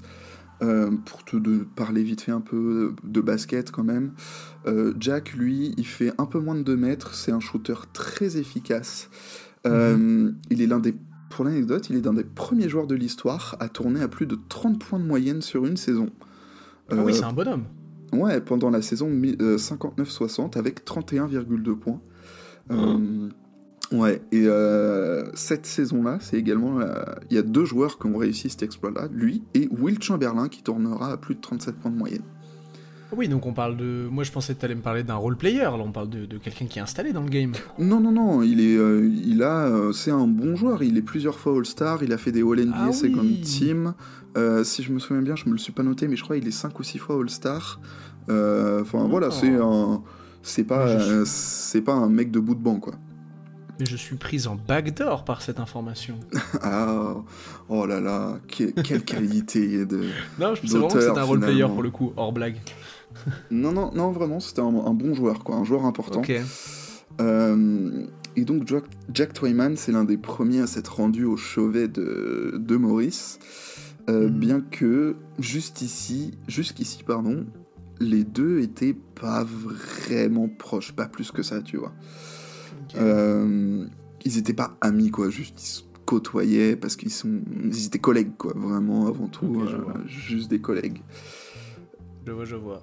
Euh, 0.62 0.90
pour 1.06 1.24
te 1.24 1.38
de 1.38 1.66
parler 1.74 2.02
vite 2.02 2.20
fait 2.20 2.32
un 2.32 2.42
peu 2.42 2.94
de 3.02 3.20
basket 3.22 3.70
quand 3.70 3.82
même, 3.82 4.12
euh, 4.66 4.92
Jack, 5.00 5.32
lui, 5.32 5.74
il 5.78 5.86
fait 5.86 6.12
un 6.18 6.26
peu 6.26 6.38
moins 6.38 6.54
de 6.54 6.62
2 6.62 6.76
mètres, 6.76 7.14
c'est 7.14 7.32
un 7.32 7.40
shooter 7.40 7.74
très 7.94 8.36
efficace. 8.36 9.08
Mhm. 9.64 10.36
Il 10.50 10.60
est 10.60 10.66
l'un 10.66 10.78
des, 10.78 10.94
pour 11.30 11.46
l'anecdote, 11.46 11.88
il 11.88 11.96
est 11.96 12.04
l'un 12.04 12.12
des 12.12 12.24
premiers 12.24 12.68
joueurs 12.68 12.86
de 12.86 12.94
l'histoire 12.94 13.56
à 13.58 13.70
tourner 13.70 14.02
à 14.02 14.08
plus 14.08 14.26
de 14.26 14.38
30 14.50 14.78
points 14.78 15.00
de 15.00 15.06
moyenne 15.06 15.40
sur 15.40 15.64
une 15.64 15.78
saison. 15.78 16.10
Ah 16.90 16.96
oui, 16.98 17.14
c'est 17.14 17.24
un 17.24 17.32
bonhomme. 17.32 17.64
Ouais, 18.12 18.42
pendant 18.42 18.68
la 18.68 18.82
saison 18.82 19.08
59-60 19.08 20.58
avec 20.58 20.84
31,2 20.84 21.74
points. 21.74 22.02
Mmh. 22.68 23.30
Ouais, 23.92 24.22
et 24.32 24.46
euh, 24.46 25.24
cette 25.34 25.66
saison-là, 25.66 26.18
c'est 26.20 26.38
également. 26.38 26.80
Il 27.30 27.36
y 27.36 27.38
a 27.38 27.42
deux 27.42 27.64
joueurs 27.64 27.98
qui 27.98 28.06
ont 28.06 28.16
réussi 28.16 28.48
cet 28.48 28.62
exploit-là, 28.62 29.08
lui 29.12 29.42
et 29.54 29.68
Will 29.70 30.02
Chamberlain, 30.02 30.48
qui 30.48 30.62
tournera 30.62 31.12
à 31.12 31.16
plus 31.16 31.34
de 31.34 31.40
37 31.40 31.76
points 31.76 31.90
de 31.90 31.96
moyenne. 31.96 32.22
Oui, 33.14 33.28
donc 33.28 33.44
on 33.44 33.52
parle 33.52 33.76
de. 33.76 34.08
Moi, 34.10 34.24
je 34.24 34.32
pensais 34.32 34.54
que 34.54 34.60
tu 34.60 34.64
allais 34.64 34.74
me 34.74 34.80
parler 34.80 35.02
d'un 35.02 35.16
role 35.16 35.36
player. 35.36 35.58
Là, 35.58 35.76
on 35.78 35.92
parle 35.92 36.08
de, 36.08 36.38
quelqu'un 36.38 36.64
qui 36.64 36.78
est 36.78 36.82
installé 36.82 37.12
dans 37.12 37.22
le 37.22 37.28
game. 37.28 37.52
Non, 37.78 38.00
non, 38.00 38.12
non. 38.12 38.42
Il 38.42 38.60
est, 38.60 38.76
euh, 38.76 39.06
il 39.06 39.42
a, 39.42 39.66
euh, 39.66 39.92
c'est 39.92 40.10
un 40.10 40.26
bon 40.26 40.56
joueur. 40.56 40.82
Il 40.82 40.96
est 40.96 41.02
plusieurs 41.02 41.38
fois 41.38 41.54
All-Star. 41.58 42.02
Il 42.02 42.12
a 42.14 42.18
fait 42.18 42.32
des 42.32 42.40
All 42.40 42.64
NBA, 42.64 42.74
ah 42.74 42.92
c'est 42.92 43.10
comme 43.10 43.40
team. 43.42 43.92
si 44.64 44.82
je 44.82 44.90
me 44.92 44.98
souviens 44.98 45.22
bien, 45.22 45.36
je 45.36 45.46
me 45.46 45.52
le 45.52 45.58
suis 45.58 45.72
pas 45.72 45.82
noté, 45.82 46.08
mais 46.08 46.16
je 46.16 46.24
crois 46.24 46.38
qu'il 46.38 46.48
est 46.48 46.52
5 46.52 46.78
ou 46.78 46.82
6 46.82 46.98
fois 46.98 47.16
All-Star. 47.20 47.80
Enfin, 48.28 49.06
voilà, 49.08 49.30
c'est 49.30 49.54
un, 49.54 50.02
c'est 50.42 50.64
pas, 50.64 51.24
c'est 51.26 51.82
pas 51.82 51.94
un 51.94 52.08
mec 52.08 52.30
de 52.30 52.40
bout 52.40 52.54
de 52.54 52.62
banc, 52.62 52.76
quoi. 52.76 52.94
Mais 53.82 53.86
je 53.86 53.96
suis 53.96 54.14
prise 54.14 54.46
en 54.46 54.54
backdoor 54.54 55.24
par 55.24 55.42
cette 55.42 55.58
information. 55.58 56.14
ah, 56.62 57.16
oh 57.68 57.84
là 57.84 57.98
là, 57.98 58.38
quelle 58.46 58.72
qualité 59.04 59.84
de. 59.84 60.04
Non, 60.38 60.54
je 60.54 60.60
pensais 60.60 60.78
vraiment 60.78 60.88
que 60.88 61.00
c'était 61.00 61.18
un 61.18 61.24
roleplayer 61.24 61.66
pour 61.66 61.82
le 61.82 61.90
coup, 61.90 62.12
hors 62.16 62.32
blague. 62.32 62.58
non, 63.50 63.72
non, 63.72 63.90
non, 63.92 64.12
vraiment, 64.12 64.38
c'était 64.38 64.60
un, 64.60 64.70
bon 64.70 65.14
joueur, 65.14 65.42
quoi, 65.42 65.56
un 65.56 65.64
joueur 65.64 65.84
important. 65.84 66.20
Ok. 66.20 66.32
Euh, 67.20 68.06
et 68.36 68.44
donc, 68.44 68.68
Jack, 68.68 68.84
Jack 69.12 69.32
Twyman, 69.32 69.76
c'est 69.76 69.90
l'un 69.90 70.04
des 70.04 70.16
premiers 70.16 70.60
à 70.60 70.68
s'être 70.68 70.94
rendu 70.94 71.24
au 71.24 71.36
chevet 71.36 71.88
de, 71.88 72.54
de 72.60 72.76
Maurice. 72.76 73.40
Euh, 74.08 74.28
hmm. 74.28 74.38
Bien 74.38 74.60
que, 74.60 75.16
juste 75.40 75.82
ici, 75.82 76.30
jusqu'ici, 76.46 77.02
pardon, 77.02 77.46
les 77.98 78.22
deux 78.22 78.60
étaient 78.60 78.94
pas 79.20 79.44
vraiment 79.44 80.48
proches, 80.48 80.92
pas 80.92 81.06
plus 81.06 81.32
que 81.32 81.42
ça, 81.42 81.62
tu 81.62 81.78
vois. 81.78 81.92
Euh, 82.96 83.86
ils 84.24 84.38
étaient 84.38 84.52
pas 84.52 84.76
amis, 84.80 85.10
quoi, 85.10 85.30
juste 85.30 85.62
ils 85.62 85.66
se 85.66 85.82
côtoyaient 86.04 86.76
parce 86.76 86.96
qu'ils 86.96 87.10
sont... 87.10 87.40
ils 87.64 87.86
étaient 87.86 87.98
collègues, 87.98 88.36
quoi, 88.36 88.52
vraiment, 88.56 89.06
avant 89.06 89.28
tout, 89.28 89.60
euh, 89.60 90.06
juste 90.06 90.50
des 90.50 90.60
collègues. 90.60 91.00
Je 92.26 92.32
vois, 92.32 92.44
je 92.44 92.56
vois. 92.56 92.82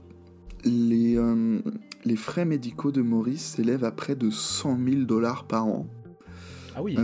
Les, 0.66 1.18
euh, 1.18 1.60
les 2.04 2.16
frais 2.16 2.46
médicaux 2.46 2.92
de 2.92 3.02
Maurice 3.02 3.56
s'élèvent 3.56 3.86
à 3.86 3.92
près 3.92 4.16
de 4.16 4.30
100 4.30 4.78
000 4.84 5.02
dollars 5.04 5.46
par 5.46 5.66
an. 5.66 5.88
Ah 6.76 6.84
oui. 6.84 6.98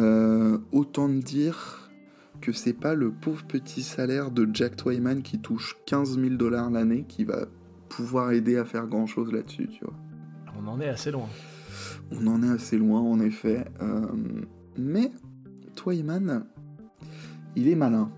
autant 0.72 1.10
dire 1.10 1.90
que 2.40 2.52
c'est 2.52 2.74
pas 2.74 2.94
le 2.94 3.12
pauvre 3.12 3.44
petit 3.46 3.82
salaire 3.82 4.32
de 4.32 4.48
Jack 4.54 4.78
Twyman 4.78 5.22
qui 5.22 5.40
touche 5.40 5.78
15 5.86 6.20
000 6.20 6.36
dollars 6.36 6.70
l'année 6.70 7.06
qui 7.08 7.24
va 7.24 7.46
pouvoir 7.90 8.32
aider 8.32 8.58
à 8.58 8.66
faire 8.66 8.88
grand 8.88 9.08
chose 9.08 9.32
là-dessus, 9.32 9.68
tu 9.68 9.84
vois. 9.84 9.94
On 10.58 10.68
en 10.68 10.80
est 10.80 10.90
assez 10.90 11.12
loin. 11.12 11.28
On 12.12 12.28
en 12.28 12.44
est 12.44 12.50
assez 12.50 12.78
loin, 12.78 13.00
en 13.00 13.20
effet. 13.20 13.66
Euh, 13.82 14.06
mais 14.78 15.12
Twyman, 15.76 16.46
il 17.56 17.68
est 17.68 17.76
malin. 17.76 18.12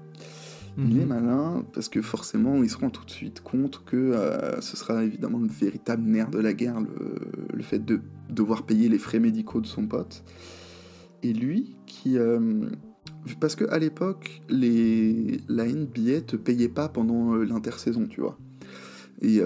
Il 0.78 1.00
est 1.00 1.06
mhm. 1.06 1.08
malin 1.08 1.65
parce 1.74 1.89
que 1.89 2.04
forcément, 2.04 2.62
il 2.63 2.70
se 2.70 2.78
rend 2.78 2.91
tout 2.91 3.04
de 3.04 3.10
suite 3.10 3.41
compte 3.41 3.84
que 3.84 3.98
euh, 3.98 4.62
ce 4.62 4.78
sera 4.78 5.04
évidemment 5.04 5.39
le 5.39 5.48
véritable 5.48 6.04
nerf 6.04 6.30
de 6.30 6.38
la 6.38 6.54
guerre, 6.54 6.80
le, 6.80 7.63
fait 7.63 7.84
de 7.84 8.02
devoir 8.30 8.63
payer 8.63 8.88
les 8.88 9.00
frais 9.00 9.20
médicaux 9.20 9.60
de 9.60 9.65
son 9.65 9.88
pote. 9.88 10.24
Et 11.24 11.34
lui, 11.34 11.76
qui. 11.88 12.20
Euh, 12.20 12.70
parce 13.39 13.56
qu'à 13.56 13.80
l'époque, 13.80 14.43
les, 14.50 15.41
la 15.48 15.65
NBA 15.65 16.22
te 16.28 16.36
payait 16.36 16.70
pas 16.70 16.89
pendant 16.89 17.34
l'intersaison, 17.36 18.06
tu 18.06 18.22
vois. 18.22 18.38
Et 19.22 19.41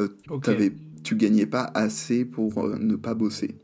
tu 1.03 1.15
gagnais 1.15 1.45
pas 1.45 1.71
assez 1.73 2.25
pour 2.25 2.67
ne 2.77 2.95
pas 2.95 3.13
bosser. 3.13 3.60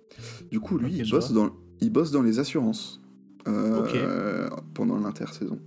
Du 0.51 0.59
coup, 0.59 0.77
lui, 0.77 0.97
il, 0.97 1.09
bosse 1.09 1.31
dans, 1.31 1.51
il 1.81 1.91
bosse 1.91 2.11
dans 2.11 2.21
les 2.21 2.39
assurances 2.39 3.01
euh, 3.47 4.49
pendant 4.73 4.97
l'intersaison. 4.97 5.59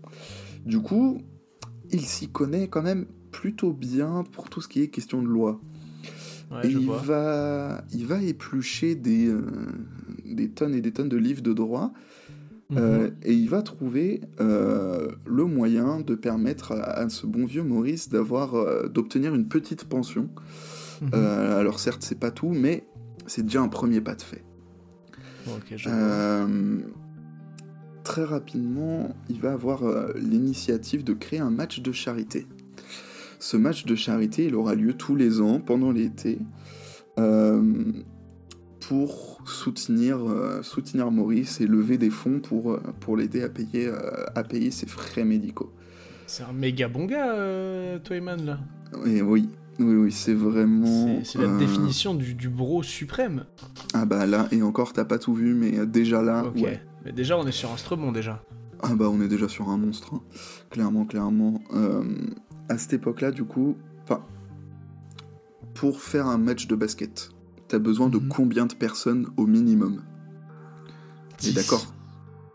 Du 0.66 0.80
coup, 0.80 1.22
il 1.90 2.02
s'y 2.02 2.28
connaît 2.28 2.68
quand 2.68 2.82
même 2.82 3.06
plutôt 3.30 3.72
bien 3.72 4.24
pour 4.32 4.50
tout 4.50 4.60
ce 4.60 4.68
qui 4.68 4.82
est 4.82 4.88
question 4.88 5.22
de 5.22 5.28
loi. 5.28 5.60
et 6.64 6.68
il 6.68 6.90
va, 6.90 7.82
il 7.92 8.06
va 8.06 8.22
éplucher 8.22 8.94
des, 8.96 9.28
euh, 9.28 9.42
des 10.24 10.50
tonnes 10.50 10.74
et 10.74 10.80
des 10.80 10.92
tonnes 10.92 11.08
de 11.08 11.16
livres 11.16 11.42
de 11.42 11.52
droit. 11.52 11.92
Euh, 12.76 13.08
mhm. 13.08 13.14
et 13.24 13.32
il 13.32 13.48
va 13.48 13.62
trouver 13.62 14.20
le 14.38 15.44
moyen 15.44 16.00
de 16.00 16.14
permettre 16.14 16.70
à, 16.72 17.08
ce 17.08 17.26
bon 17.26 17.44
vieux 17.44 17.64
Maurice 17.64 18.08
d'avoir 18.08 18.52
d'obtenir 18.88 19.34
une 19.34 19.48
petite 19.48 19.84
pension. 19.84 20.28
Mhm. 21.00 21.14
alors 21.14 21.80
certes, 21.80 22.02
c'est 22.02 22.18
pas 22.18 22.30
tout, 22.30 22.50
mais 22.50 22.84
c'est 23.26 23.42
déjà 23.42 23.60
un 23.60 23.68
premier 23.68 24.00
pas 24.00 24.14
de 24.14 24.22
fait. 24.22 24.44
Euh, 25.86 26.78
très 28.04 28.24
rapidement, 28.24 29.14
il 29.28 29.40
va 29.40 29.52
avoir 29.52 29.84
euh, 29.84 30.12
l'initiative 30.16 31.04
de 31.04 31.12
créer 31.12 31.40
un 31.40 31.50
match 31.50 31.80
de 31.80 31.92
charité. 31.92 32.46
Ce 33.38 33.56
match 33.56 33.86
de 33.86 33.94
charité, 33.94 34.46
il 34.46 34.54
aura 34.54 34.74
lieu 34.74 34.92
tous 34.92 35.16
les 35.16 35.40
ans 35.40 35.60
pendant 35.60 35.92
l'été 35.92 36.38
euh, 37.18 37.84
pour 38.80 39.40
soutenir, 39.46 40.18
soutenir 40.62 41.10
Maurice 41.10 41.60
et 41.60 41.66
lever 41.66 41.96
des 41.96 42.10
fonds 42.10 42.40
pour, 42.40 42.78
pour 43.00 43.16
l'aider 43.16 43.42
à 43.42 43.48
payer, 43.48 43.90
à 44.34 44.42
payer 44.42 44.70
ses 44.70 44.86
frais 44.86 45.24
médicaux. 45.24 45.72
C'est 46.26 46.42
un 46.42 46.52
méga 46.52 46.88
bon 46.88 47.06
gars, 47.06 47.98
Toyman, 48.04 48.44
là. 48.44 48.58
oui, 49.22 49.48
oui, 49.80 49.94
oui, 49.94 50.12
c'est 50.12 50.34
vraiment. 50.34 51.20
C'est 51.24 51.38
la 51.38 51.56
définition 51.56 52.14
du, 52.14 52.34
du, 52.34 52.48
bro 52.48 52.82
suprême. 52.82 53.46
Ah 53.94 54.04
bah 54.04 54.26
là, 54.26 54.48
et 54.52 54.62
encore, 54.62 54.92
t'as 54.92 55.04
pas 55.04 55.18
tout 55.18 55.34
vu, 55.34 55.54
mais 55.54 55.86
déjà 55.86 56.22
là. 56.22 56.44
Ok, 56.44 56.66
mais 57.04 57.12
déjà, 57.12 57.38
on 57.38 57.46
est 57.46 57.52
sur 57.52 57.70
un 57.72 57.76
stremon 57.76 58.12
déjà. 58.12 58.42
Ah 58.82 58.94
bah, 58.94 59.08
on 59.10 59.20
est 59.20 59.28
déjà 59.28 59.48
sur 59.48 59.68
un 59.68 59.76
monstre, 59.76 60.14
hein. 60.14 60.22
clairement, 60.70 61.04
clairement. 61.04 61.60
à 62.68 62.78
cette 62.78 62.94
époque-là, 62.94 63.30
du 63.30 63.44
coup, 63.44 63.76
enfin, 64.04 64.24
pour 65.74 66.00
faire 66.00 66.26
un 66.26 66.38
match 66.38 66.66
de 66.66 66.74
basket, 66.74 67.30
t'as 67.68 67.78
besoin 67.78 68.08
de 68.08 68.18
mhm. 68.18 68.28
combien 68.28 68.66
de 68.66 68.74
personnes 68.74 69.26
au 69.36 69.46
minimum? 69.46 70.02
Et 71.46 71.52
d'accord? 71.52 71.94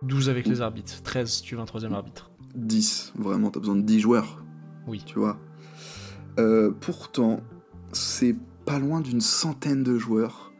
12 0.03 0.29
avec 0.29 0.45
les 0.45 0.61
arbitres, 0.61 1.01
13 1.01 1.29
si 1.29 1.41
tu 1.41 1.55
veux 1.55 1.61
un 1.61 1.65
troisième 1.65 1.93
arbitre. 1.93 2.29
10, 2.55 3.13
vraiment, 3.17 3.49
t'as 3.49 3.59
besoin 3.59 3.75
de 3.75 3.81
10 3.81 3.99
joueurs. 3.99 4.43
Oui. 4.87 5.01
Tu 5.05 5.17
vois? 5.17 5.39
Euh, 6.39 6.71
Pourtant, 6.79 7.41
c'est 7.91 8.35
pas 8.65 8.79
loin 8.79 9.01
d'une 9.01 9.21
centaine 9.21 9.83
de 9.83 9.97
joueurs 9.97 10.51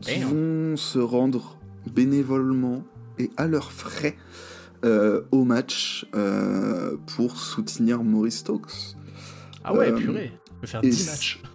qui 0.00 0.20
vont 0.20 0.76
se 0.76 0.98
rendre 0.98 1.58
bénévolement 1.92 2.82
et 3.18 3.30
à 3.36 3.46
leurs 3.46 3.72
frais 3.72 4.16
euh, 4.84 5.22
au 5.30 5.44
match 5.44 6.06
euh, 6.14 6.96
pour 7.14 7.36
soutenir 7.36 8.02
Maurice 8.02 8.38
Stokes. 8.38 8.96
Ah 9.62 9.74
ouais, 9.74 9.92
purée, 9.92 10.32
peux 10.60 10.66
faire 10.66 10.80
10 10.80 11.06
matchs. 11.06 11.42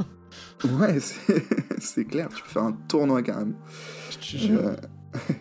Ouais, 0.63 0.97
c'est 1.79 2.05
clair, 2.05 2.29
tu 2.33 2.41
peux 2.41 2.49
faire 2.49 2.63
un 2.63 2.71
tournoi 2.87 3.21
carrément. 3.21 3.59
Euh... 4.33 4.75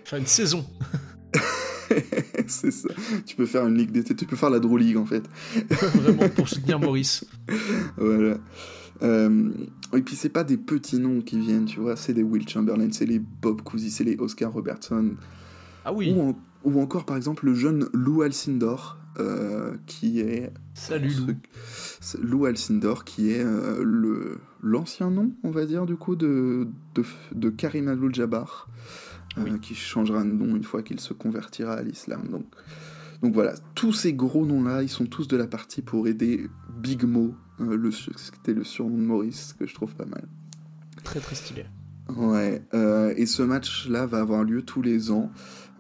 Faire 0.04 0.18
une 0.18 0.26
saison. 0.26 0.66
c'est 2.48 2.70
ça. 2.70 2.88
Tu 3.26 3.37
peux 3.37 3.46
faire 3.46 3.66
une 3.66 3.76
ligue 3.76 3.90
d'été, 3.90 4.14
tu 4.14 4.26
peux 4.26 4.37
faire 4.37 4.50
la 4.50 4.59
Draw 4.59 4.76
League 4.76 4.96
en 4.96 5.07
fait. 5.07 5.24
Vraiment 5.70 6.28
pour 6.28 6.48
soutenir 6.48 6.78
Maurice. 6.78 7.24
voilà. 7.96 8.38
Euh... 9.02 9.50
Et 9.92 10.02
puis 10.02 10.16
c'est 10.16 10.28
pas 10.28 10.44
des 10.44 10.57
petits 10.57 10.98
noms 10.98 11.20
qui 11.20 11.38
viennent, 11.38 11.66
tu 11.66 11.80
vois, 11.80 11.96
c'est 11.96 12.14
des 12.14 12.22
Will 12.22 12.48
Chamberlain, 12.48 12.88
c'est 12.90 13.07
les 13.07 13.18
Bob 13.18 13.62
Cousy, 13.62 13.90
c'est 13.90 14.04
les 14.04 14.16
Oscar 14.16 14.52
Robertson. 14.52 15.14
Ah 15.85 15.92
oui. 15.92 16.14
Ou, 16.64 16.80
encore 16.80 17.04
par 17.04 17.16
exemple 17.16 17.44
le 17.46 17.54
jeune 17.54 17.88
Lou 17.92 18.22
Alcindor, 18.22 18.98
euh, 19.18 19.74
qui 19.87 20.20
est. 20.20 20.52
Salut 20.72 21.12
Lou. 21.14 21.35
Lou 22.20 22.46
Alcindor, 22.46 23.04
qui 23.04 23.30
est 23.30 23.44
euh, 23.44 23.83
le 23.85 24.38
l'ancien 24.64 25.11
nom, 25.11 25.30
on 25.44 25.50
va 25.50 25.66
dire, 25.66 25.87
du 25.87 25.96
coup, 25.96 26.16
de, 26.16 26.66
de, 26.94 27.04
de 27.35 27.50
Karim 27.50 27.88
Abdul-Jabbar, 27.88 28.68
euh, 29.38 29.59
qui 29.59 29.75
changera 29.75 30.23
de 30.23 30.31
nom 30.31 30.57
une 30.57 30.64
fois 30.64 30.83
qu'il 30.83 31.01
se 31.01 31.12
convertira 31.12 31.75
à 31.75 31.83
l'islam. 31.83 32.29
Donc, 32.31 32.47
donc 33.23 33.33
voilà, 33.35 33.55
tous 33.75 33.92
ces 33.92 34.12
gros 34.12 34.44
noms-là, 34.44 34.83
ils 34.83 34.88
sont 34.88 35.07
tous 35.07 35.29
de 35.29 35.37
la 35.37 35.47
partie 35.47 35.83
pour 35.83 36.07
aider 36.09 36.49
Big 36.79 37.05
Mo, 37.05 37.35
euh, 37.61 37.77
le, 37.77 37.90
c'était 37.90 38.53
le 38.53 38.64
surnom 38.64 38.97
de 38.97 39.03
Maurice, 39.03 39.55
que 39.59 39.66
je 39.66 39.75
trouve 39.75 39.94
pas 39.94 40.07
mal. 40.07 40.25
Très 41.03 41.20
très 41.20 41.35
stylé. 41.35 41.64
Ouais, 42.16 42.62
euh, 42.75 43.14
et 43.16 43.27
ce 43.27 43.42
match-là 43.42 44.07
va 44.07 44.20
avoir 44.20 44.44
lieu 44.44 44.62
tous 44.62 44.83
les 44.83 45.11
ans, 45.11 45.31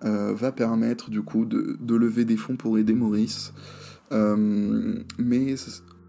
va 0.02 0.52
permettre 0.52 1.08
du 1.08 1.22
coup 1.22 1.46
de, 1.46 1.78
de, 1.80 1.94
lever 1.94 2.26
des 2.26 2.36
fonds 2.36 2.56
pour 2.56 2.76
aider 2.76 2.92
Maurice. 2.92 3.54
mais 4.10 5.56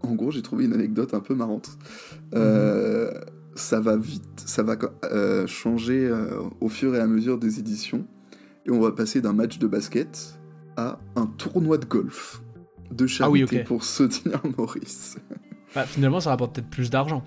en 0.06 0.14
gros, 0.14 0.30
j'ai 0.30 0.42
trouvé 0.42 0.64
une 0.64 0.72
anecdote 0.72 1.14
un 1.14 1.20
peu 1.20 1.34
marrante. 1.34 1.76
Euh, 2.34 3.12
ça 3.56 3.80
va 3.80 3.96
vite, 3.96 4.42
ça 4.46 4.62
va 4.62 4.76
euh, 5.04 5.46
changer 5.46 6.06
euh, 6.06 6.40
au 6.60 6.68
fur 6.68 6.94
et 6.94 7.00
à 7.00 7.06
mesure 7.06 7.38
des 7.38 7.58
éditions. 7.58 8.06
Et 8.66 8.70
on 8.70 8.80
va 8.80 8.92
passer 8.92 9.20
d'un 9.20 9.32
match 9.32 9.58
de 9.58 9.66
basket 9.66 10.38
à 10.76 10.98
un 11.14 11.26
tournoi 11.26 11.78
de 11.78 11.86
golf 11.86 12.42
de 12.90 13.06
charité 13.06 13.60
ah 13.60 13.64
pour 13.64 13.84
soutenir 13.84 14.40
Maurice. 14.58 15.16
Bah, 15.74 15.84
finalement, 15.84 16.20
ça 16.20 16.30
rapporte 16.30 16.54
peut-être 16.54 16.70
plus 16.70 16.90
d'argent. 16.90 17.24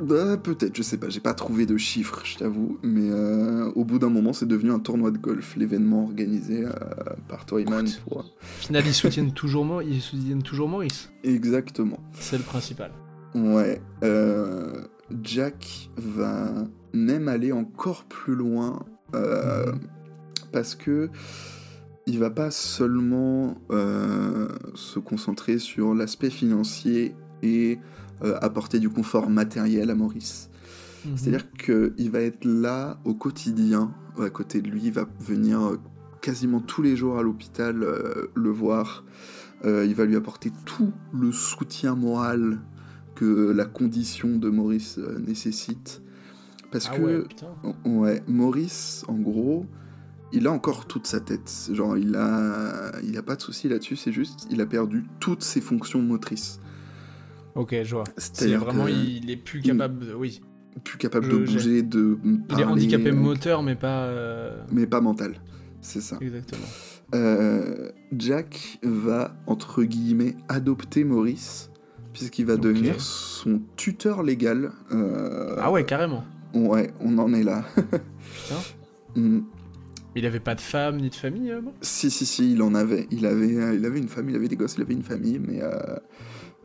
Bah, 0.00 0.36
peut-être, 0.36 0.76
je 0.76 0.82
sais 0.82 0.96
pas, 0.96 1.08
j'ai 1.08 1.20
pas 1.20 1.34
trouvé 1.34 1.66
de 1.66 1.76
chiffres, 1.76 2.20
je 2.24 2.38
t'avoue, 2.38 2.78
mais 2.82 3.10
euh, 3.10 3.70
au 3.74 3.84
bout 3.84 3.98
d'un 3.98 4.10
moment, 4.10 4.32
c'est 4.32 4.46
devenu 4.46 4.70
un 4.70 4.78
tournoi 4.78 5.10
de 5.10 5.18
golf, 5.18 5.56
l'événement 5.56 6.04
organisé 6.04 6.64
euh, 6.64 6.70
par 7.26 7.46
Toyman. 7.46 7.84
Pour... 8.08 8.24
Final, 8.58 8.84
ils 8.86 8.94
soutiennent 8.94 9.32
toujours, 9.32 9.82
ils 9.82 10.00
soutiennent 10.00 10.42
toujours 10.42 10.68
Maurice. 10.68 11.10
Exactement. 11.24 11.98
C'est 12.12 12.38
le 12.38 12.44
principal. 12.44 12.92
Ouais. 13.38 13.80
Euh, 14.04 14.84
Jack 15.22 15.90
va 15.96 16.52
même 16.92 17.28
aller 17.28 17.52
encore 17.52 18.04
plus 18.04 18.34
loin 18.34 18.84
mhm. 19.12 19.80
parce 20.52 20.74
que 20.74 21.10
il 22.06 22.18
va 22.18 22.30
pas 22.30 22.50
seulement 22.50 23.58
se 24.74 24.98
concentrer 24.98 25.58
sur 25.58 25.94
l'aspect 25.94 26.30
financier 26.30 27.14
et 27.42 27.78
euh, 28.24 28.36
apporter 28.40 28.80
du 28.80 28.88
confort 28.88 29.30
matériel 29.30 29.90
à 29.90 29.94
Maurice. 29.94 30.50
Mhm. 31.04 31.16
C'est-à-dire 31.16 31.52
qu'il 31.52 32.10
va 32.10 32.20
être 32.20 32.44
là 32.44 32.98
au 33.04 33.14
quotidien, 33.14 33.94
à 34.20 34.28
côté 34.28 34.60
de 34.60 34.68
lui, 34.68 34.82
il 34.86 34.92
va 34.92 35.06
venir 35.20 35.62
euh, 35.62 35.78
quasiment 36.20 36.58
tous 36.58 36.82
les 36.82 36.96
jours 36.96 37.18
à 37.18 37.22
l'hôpital 37.22 37.82
euh, 37.82 38.26
le 38.34 38.50
voir. 38.50 39.04
il 39.64 39.94
va 39.94 40.04
lui 40.04 40.16
apporter 40.16 40.52
tout 40.64 40.92
le 41.12 41.32
soutien 41.32 41.94
moral 41.94 42.58
que 43.18 43.50
la 43.50 43.64
condition 43.64 44.36
de 44.36 44.48
Maurice 44.48 44.98
nécessite. 45.26 46.02
Parce 46.70 46.88
ah 46.92 46.96
que, 46.96 47.24
ouais, 47.86 48.22
Maurice, 48.26 49.04
en 49.08 49.14
gros, 49.14 49.66
il 50.32 50.46
a 50.46 50.52
encore 50.52 50.86
toute 50.86 51.06
sa 51.06 51.20
tête. 51.20 51.50
Genre, 51.72 51.96
il 51.96 52.14
a, 52.14 52.92
il 53.02 53.16
a 53.16 53.22
pas 53.22 53.36
de 53.36 53.40
souci 53.40 53.68
là-dessus. 53.68 53.96
C'est 53.96 54.12
juste, 54.12 54.46
il 54.50 54.60
a 54.60 54.66
perdu 54.66 55.04
toutes 55.18 55.42
ses 55.42 55.60
fonctions 55.60 56.02
motrices. 56.02 56.60
Ok, 57.54 57.74
je 57.82 57.94
vois. 57.94 58.04
C'est 58.18 58.54
vraiment, 58.54 58.86
il 58.86 59.30
est 59.30 59.36
plus 59.36 59.62
capable, 59.62 60.06
de... 60.06 60.14
oui. 60.14 60.40
Plus 60.84 60.98
capable 60.98 61.28
de 61.28 61.38
bouger, 61.38 61.82
de 61.82 62.14
parler. 62.14 62.42
Il 62.50 62.60
est 62.60 62.64
handicapé 62.64 63.10
moteur, 63.10 63.62
mais 63.62 63.74
pas. 63.74 64.04
Euh, 64.04 64.62
mais 64.70 64.86
pas 64.86 65.00
mental. 65.00 65.40
C'est 65.80 66.00
ça. 66.00 66.18
Exactement. 66.20 66.66
Euh, 67.14 67.90
Jack 68.12 68.78
va, 68.82 69.34
entre 69.46 69.82
guillemets, 69.82 70.36
adopter 70.48 71.02
Maurice, 71.02 71.67
puisqu'il 72.18 72.46
va 72.46 72.56
devenir 72.56 73.00
son 73.00 73.60
tuteur 73.76 74.22
légal. 74.22 74.72
Euh, 74.92 75.56
ah 75.58 75.70
ouais, 75.70 75.84
carrément. 75.84 76.24
Ouais, 76.54 76.92
on 77.00 77.18
en 77.18 77.32
est 77.32 77.44
là. 77.44 77.64
Mm. 79.16 79.40
Il 80.14 80.26
avait 80.26 80.38
pas 80.38 80.54
de 80.54 80.60
femme 80.60 80.98
ni 80.98 81.08
de 81.08 81.14
famille 81.14 81.50
Si, 81.80 82.10
si, 82.10 82.26
si, 82.26 82.52
il 82.52 82.60
en 82.60 82.74
avait. 82.74 83.08
Il 83.10 83.24
avait, 83.24 83.74
il 83.74 83.86
avait 83.86 83.98
une 83.98 84.06
famille, 84.06 84.34
il 84.34 84.36
avait 84.36 84.48
des 84.48 84.56
gosses, 84.56 84.74
il 84.76 84.82
avait 84.82 84.92
une 84.92 85.02
famille, 85.02 85.38
mais 85.38 85.62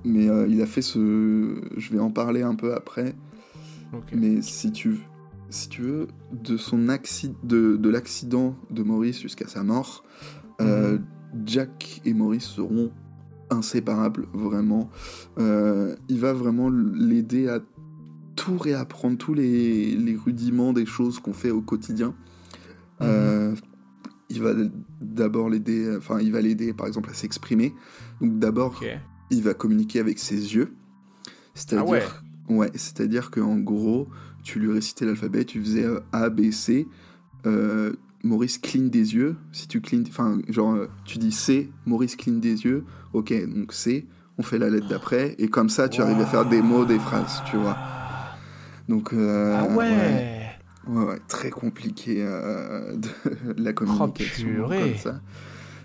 mais 0.05 0.29
euh, 0.29 0.47
il 0.47 0.61
a 0.61 0.65
fait 0.65 0.81
ce. 0.81 1.61
Je 1.77 1.91
vais 1.91 1.99
en 1.99 2.11
parler 2.11 2.41
un 2.41 2.55
peu 2.55 2.73
après. 2.73 3.15
Mais 4.11 4.41
si 4.41 4.71
tu, 4.71 4.99
si 5.49 5.69
tu 5.69 5.81
veux, 5.81 6.07
de, 6.31 6.57
son 6.57 6.89
accident, 6.89 7.37
de, 7.43 7.77
de 7.77 7.89
l'accident 7.89 8.55
de 8.71 8.81
Maurice 8.81 9.21
jusqu'à 9.21 9.47
sa 9.47 9.63
mort, 9.63 10.03
euh, 10.61 10.93
mhm. 10.93 11.05
Jack 11.45 12.01
et 12.03 12.13
Maurice 12.13 12.45
seront 12.45 12.91
inséparables, 13.53 14.27
vraiment. 14.33 14.89
Euh, 15.37 15.95
il 16.09 16.19
va 16.19 16.33
vraiment 16.33 16.69
l'aider 16.69 17.47
à 17.47 17.59
tout 18.35 18.57
réapprendre, 18.57 19.17
tous 19.17 19.33
les, 19.33 19.95
les 19.95 20.15
rudiments 20.15 20.73
des 20.73 20.85
choses 20.85 21.19
qu'on 21.19 21.33
fait 21.33 21.51
au 21.51 21.61
quotidien. 21.61 22.13
Mhm. 23.01 23.55
il 24.29 24.41
va 24.41 24.53
d'abord 25.01 25.49
l'aider, 25.49 25.93
enfin, 25.97 26.19
il 26.21 26.31
va 26.31 26.39
l'aider 26.39 26.71
par 26.71 26.87
exemple 26.87 27.09
à 27.09 27.13
s'exprimer. 27.13 27.73
Donc 28.21 28.39
d'abord, 28.39 28.81
il 29.29 29.43
va 29.43 29.53
communiquer 29.53 29.99
avec 29.99 30.19
ses 30.19 30.55
yeux. 30.55 30.73
C'est-à-dire, 31.53 32.23
ah 32.49 32.53
ouais. 32.53 32.71
c'est-à-dire 32.75 33.29
qu'en 33.29 33.57
gros, 33.57 34.07
tu 34.43 34.59
lui 34.59 34.71
récitais 34.71 35.05
l'alphabet, 35.05 35.45
tu 35.45 35.61
faisais 35.61 35.83
euh, 35.83 35.99
A, 36.11 36.29
B, 36.29 36.51
C. 36.51 36.87
Euh, 37.45 37.93
Maurice 38.23 38.57
cligne 38.57 38.89
des 38.89 39.15
yeux. 39.15 39.35
Si 39.51 39.67
tu 39.67 39.81
clignes, 39.81 40.05
enfin, 40.07 40.39
genre, 40.49 40.73
euh, 40.73 40.87
tu 41.05 41.17
dis 41.17 41.31
C, 41.31 41.69
Maurice 41.85 42.15
cligne 42.15 42.39
des 42.39 42.63
yeux. 42.63 42.85
Ok, 43.13 43.33
donc 43.53 43.73
C, 43.73 44.07
on 44.37 44.43
fait 44.43 44.57
la 44.57 44.69
lettre 44.69 44.87
d'après, 44.87 45.35
et 45.37 45.47
comme 45.47 45.69
ça, 45.69 45.89
tu 45.89 46.01
arrives 46.01 46.19
à 46.19 46.25
faire 46.25 46.45
des 46.45 46.61
mots, 46.61 46.85
des 46.85 46.99
phrases, 46.99 47.43
tu 47.49 47.57
vois. 47.57 47.77
Donc, 48.89 49.13
ah 49.13 49.67
ouais. 49.75 50.39
Ouais, 50.85 51.19
très 51.29 51.49
compliqué 51.49 52.15
de, 52.15 53.07
la 53.57 53.69
oh, 53.69 53.73
communication 53.73 54.67
comme 54.67 54.97
ça. 54.97 55.21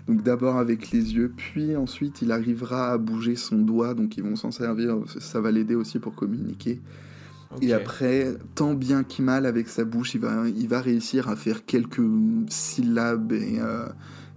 Donc 0.09 0.23
d'abord 0.23 0.57
avec 0.57 0.89
les 0.89 1.13
yeux, 1.13 1.31
puis 1.37 1.75
ensuite 1.75 2.23
il 2.23 2.31
arrivera 2.31 2.93
à 2.93 2.97
bouger 2.97 3.35
son 3.35 3.59
doigt, 3.59 3.93
donc 3.93 4.17
ils 4.17 4.23
vont 4.23 4.35
s'en 4.35 4.49
servir, 4.49 4.97
ça 5.19 5.39
va 5.39 5.51
l'aider 5.51 5.75
aussi 5.75 5.99
pour 5.99 6.15
communiquer. 6.15 6.81
Et 7.61 7.73
après, 7.73 8.35
tant 8.55 8.73
bien 8.73 9.03
qu'il 9.03 9.25
mal 9.25 9.45
avec 9.45 9.69
sa 9.69 9.83
bouche, 9.83 10.13
il 10.13 10.21
va, 10.21 10.47
il 10.47 10.67
va 10.67 10.81
réussir 10.81 11.29
à 11.29 11.35
faire 11.35 11.65
quelques 11.65 12.01
syllabes 12.47 13.31
et, 13.33 13.59
euh, 13.59 13.87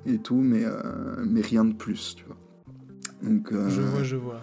et 0.07 0.19
tout, 0.19 0.41
mais, 0.41 0.65
euh, 0.65 0.73
mais 1.27 1.43
rien 1.43 1.65
de 1.65 1.75
plus, 1.75 2.15
tu 2.17 2.25
vois. 2.25 2.39
Donc, 3.23 3.53
euh, 3.53 3.69
je 3.69 3.83
vois, 3.83 4.03
je 4.03 4.17
vois. 4.17 4.41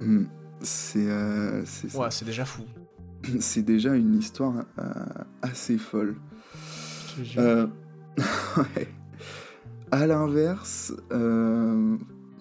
Hmm. 0.00 0.24
C'est. 0.60 1.06
ouais, 1.06 2.10
c'est 2.10 2.24
déjà 2.24 2.44
fou. 2.44 2.64
C'est 3.40 3.62
déjà 3.62 3.94
une 3.94 4.16
histoire 4.16 4.64
assez 5.42 5.76
folle. 5.76 6.16
ouais. 7.36 8.88
À 9.92 10.06
l'inverse, 10.06 10.92
euh, 11.12 11.96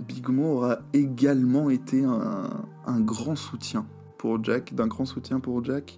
Big 0.08 0.28
Mo 0.30 0.58
aura 0.58 0.80
également 0.94 1.70
été 1.70 2.04
un, 2.04 3.00
grand 3.00 3.36
soutien 3.36 3.86
pour 4.20 4.44
Jack, 4.44 4.76
d'un 4.76 4.86
grand 4.86 5.06
soutien 5.06 5.40
pour 5.40 5.64
Jack, 5.64 5.98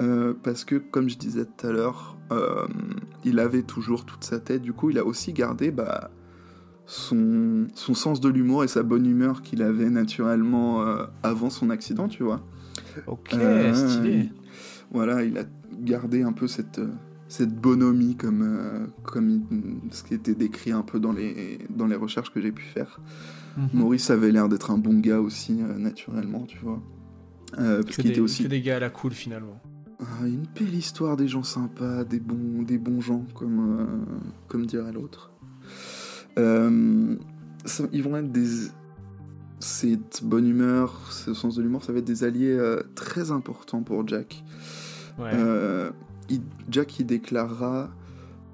euh, 0.00 0.34
parce 0.44 0.64
que, 0.64 0.76
comme 0.76 1.08
je 1.08 1.18
disais 1.18 1.44
tout 1.44 1.66
à 1.66 1.72
l'heure, 1.72 2.16
euh, 2.30 2.68
il 3.24 3.40
avait 3.40 3.64
toujours 3.64 4.04
toute 4.04 4.22
sa 4.22 4.38
tête, 4.38 4.62
du 4.62 4.72
coup, 4.72 4.90
il 4.90 4.98
a 4.98 5.04
aussi 5.04 5.32
gardé 5.32 5.72
bah, 5.72 6.12
son, 6.86 7.66
son 7.74 7.94
sens 7.94 8.20
de 8.20 8.28
l'humour 8.28 8.62
et 8.62 8.68
sa 8.68 8.84
bonne 8.84 9.06
humeur 9.06 9.42
qu'il 9.42 9.62
avait 9.62 9.90
naturellement 9.90 10.84
avant 11.24 11.50
son 11.50 11.70
accident, 11.70 12.06
tu 12.06 12.22
vois. 12.22 12.40
Ok, 13.08 13.34
stylé. 13.74 14.30
Voilà, 14.92 15.24
il 15.24 15.36
a 15.38 15.44
gardé 15.80 16.22
un 16.22 16.32
peu 16.32 16.46
cette 16.46 16.80
cette 17.28 17.54
bonhomie 17.54 18.16
comme, 18.16 18.42
euh, 18.42 18.86
comme 19.02 19.42
ce 19.90 20.02
qui 20.02 20.14
était 20.14 20.34
décrit 20.34 20.72
un 20.72 20.82
peu 20.82 20.98
dans 20.98 21.12
les, 21.12 21.58
dans 21.68 21.86
les 21.86 21.94
recherches 21.94 22.32
que 22.32 22.40
j'ai 22.40 22.52
pu 22.52 22.64
faire. 22.64 23.00
Mhm. 23.56 23.68
Maurice 23.74 24.10
avait 24.10 24.32
l'air 24.32 24.48
d'être 24.48 24.70
un 24.70 24.78
bon 24.78 24.98
gars 24.98 25.20
aussi, 25.20 25.58
euh, 25.60 25.78
naturellement, 25.78 26.44
tu 26.46 26.58
vois. 26.58 26.82
Euh, 27.56 27.82
parce 27.82 27.96
qu'il 27.96 28.10
était 28.10 28.20
aussi. 28.20 28.42
Que 28.42 28.48
des 28.48 28.60
gars 28.60 28.76
à 28.76 28.80
la 28.80 28.90
cool 28.90 29.12
finalement. 29.12 29.60
Ah, 30.00 30.26
une 30.26 30.46
belle 30.54 30.74
histoire 30.74 31.16
des 31.16 31.28
gens 31.28 31.42
sympas, 31.42 32.04
des 32.04 32.20
bons, 32.20 32.62
des 32.62 32.78
bons 32.78 33.00
gens, 33.00 33.24
comme, 33.34 34.06
comme 34.46 34.66
dirait 34.66 34.92
l'autre. 34.92 35.32
ils 36.36 38.02
vont 38.02 38.16
être 38.16 38.32
des. 38.32 38.68
Cette 39.60 40.22
bonne 40.22 40.46
humeur, 40.46 41.10
ce 41.10 41.34
sens 41.34 41.56
de 41.56 41.62
l'humour, 41.62 41.82
ça 41.82 41.92
va 41.92 41.98
être 41.98 42.04
des 42.04 42.22
alliés 42.22 42.56
très 42.94 43.32
importants 43.32 43.82
pour 43.82 44.06
Jack. 44.06 44.44
Ouais. 45.18 45.32
Jack 46.70 47.00
y 47.00 47.04
déclarera 47.04 47.90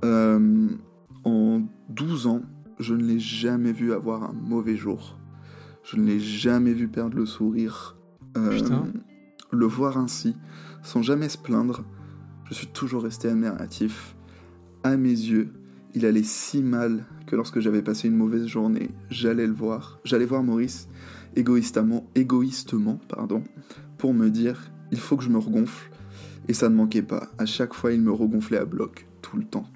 euh, 0.04 0.68
En 1.24 1.62
12 1.88 2.26
ans, 2.26 2.42
je 2.78 2.94
ne 2.94 3.02
l'ai 3.02 3.18
jamais 3.18 3.72
vu 3.72 3.92
avoir 3.92 4.24
un 4.24 4.32
mauvais 4.32 4.76
jour. 4.76 5.18
Je 5.82 5.96
ne 5.96 6.06
l'ai 6.06 6.20
jamais 6.20 6.72
vu 6.72 6.88
perdre 6.88 7.16
le 7.16 7.26
sourire. 7.26 7.96
Euh, 8.36 8.60
le 9.52 9.66
voir 9.66 9.98
ainsi, 9.98 10.36
sans 10.82 11.02
jamais 11.02 11.28
se 11.28 11.38
plaindre, 11.38 11.84
je 12.48 12.54
suis 12.54 12.66
toujours 12.66 13.02
resté 13.02 13.28
admiratif. 13.28 14.16
À 14.82 14.96
mes 14.96 15.08
yeux, 15.08 15.52
il 15.94 16.04
allait 16.04 16.24
si 16.24 16.62
mal 16.62 17.04
que 17.26 17.36
lorsque 17.36 17.60
j'avais 17.60 17.82
passé 17.82 18.08
une 18.08 18.16
mauvaise 18.16 18.46
journée, 18.46 18.90
j'allais 19.10 19.46
le 19.46 19.52
voir. 19.52 20.00
J'allais 20.04 20.26
voir 20.26 20.42
Maurice 20.42 20.88
égoïstement, 21.36 22.06
égoïstement 22.14 23.00
pardon, 23.08 23.42
pour 23.98 24.14
me 24.14 24.30
dire 24.30 24.70
il 24.92 24.98
faut 24.98 25.16
que 25.16 25.24
je 25.24 25.30
me 25.30 25.38
regonfle 25.38 25.90
et 26.48 26.52
ça 26.52 26.68
ne 26.68 26.74
manquait 26.74 27.02
pas. 27.02 27.28
À 27.38 27.46
chaque 27.46 27.74
fois, 27.74 27.92
il 27.92 28.00
me 28.00 28.12
regonflait 28.12 28.58
à 28.58 28.64
bloc, 28.64 29.06
tout 29.22 29.36
le 29.36 29.44
temps. 29.44 29.66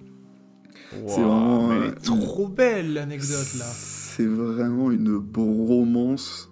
c'est 1.06 1.22
vraiment. 1.22 1.72
Elle 1.72 1.88
est 1.88 2.04
trop 2.04 2.48
belle 2.48 2.92
l'anecdote 2.94 3.54
là. 3.58 3.64
C'est 3.64 4.26
vraiment 4.26 4.90
une 4.90 5.18
bromance. 5.18 6.50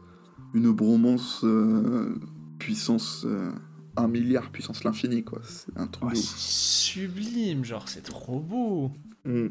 Une 0.56 0.72
bromance 0.72 1.42
euh, 1.44 2.14
puissance. 2.58 3.24
Euh, 3.26 3.52
un 3.98 4.08
milliard 4.08 4.50
puissance 4.50 4.84
l'infini, 4.84 5.24
quoi. 5.24 5.40
C'est 5.44 5.76
un 5.76 5.86
truc. 5.86 6.10
sublime, 6.14 7.64
genre, 7.64 7.88
c'est 7.88 8.02
trop 8.02 8.40
beau. 8.40 8.90
Mm. 9.24 9.46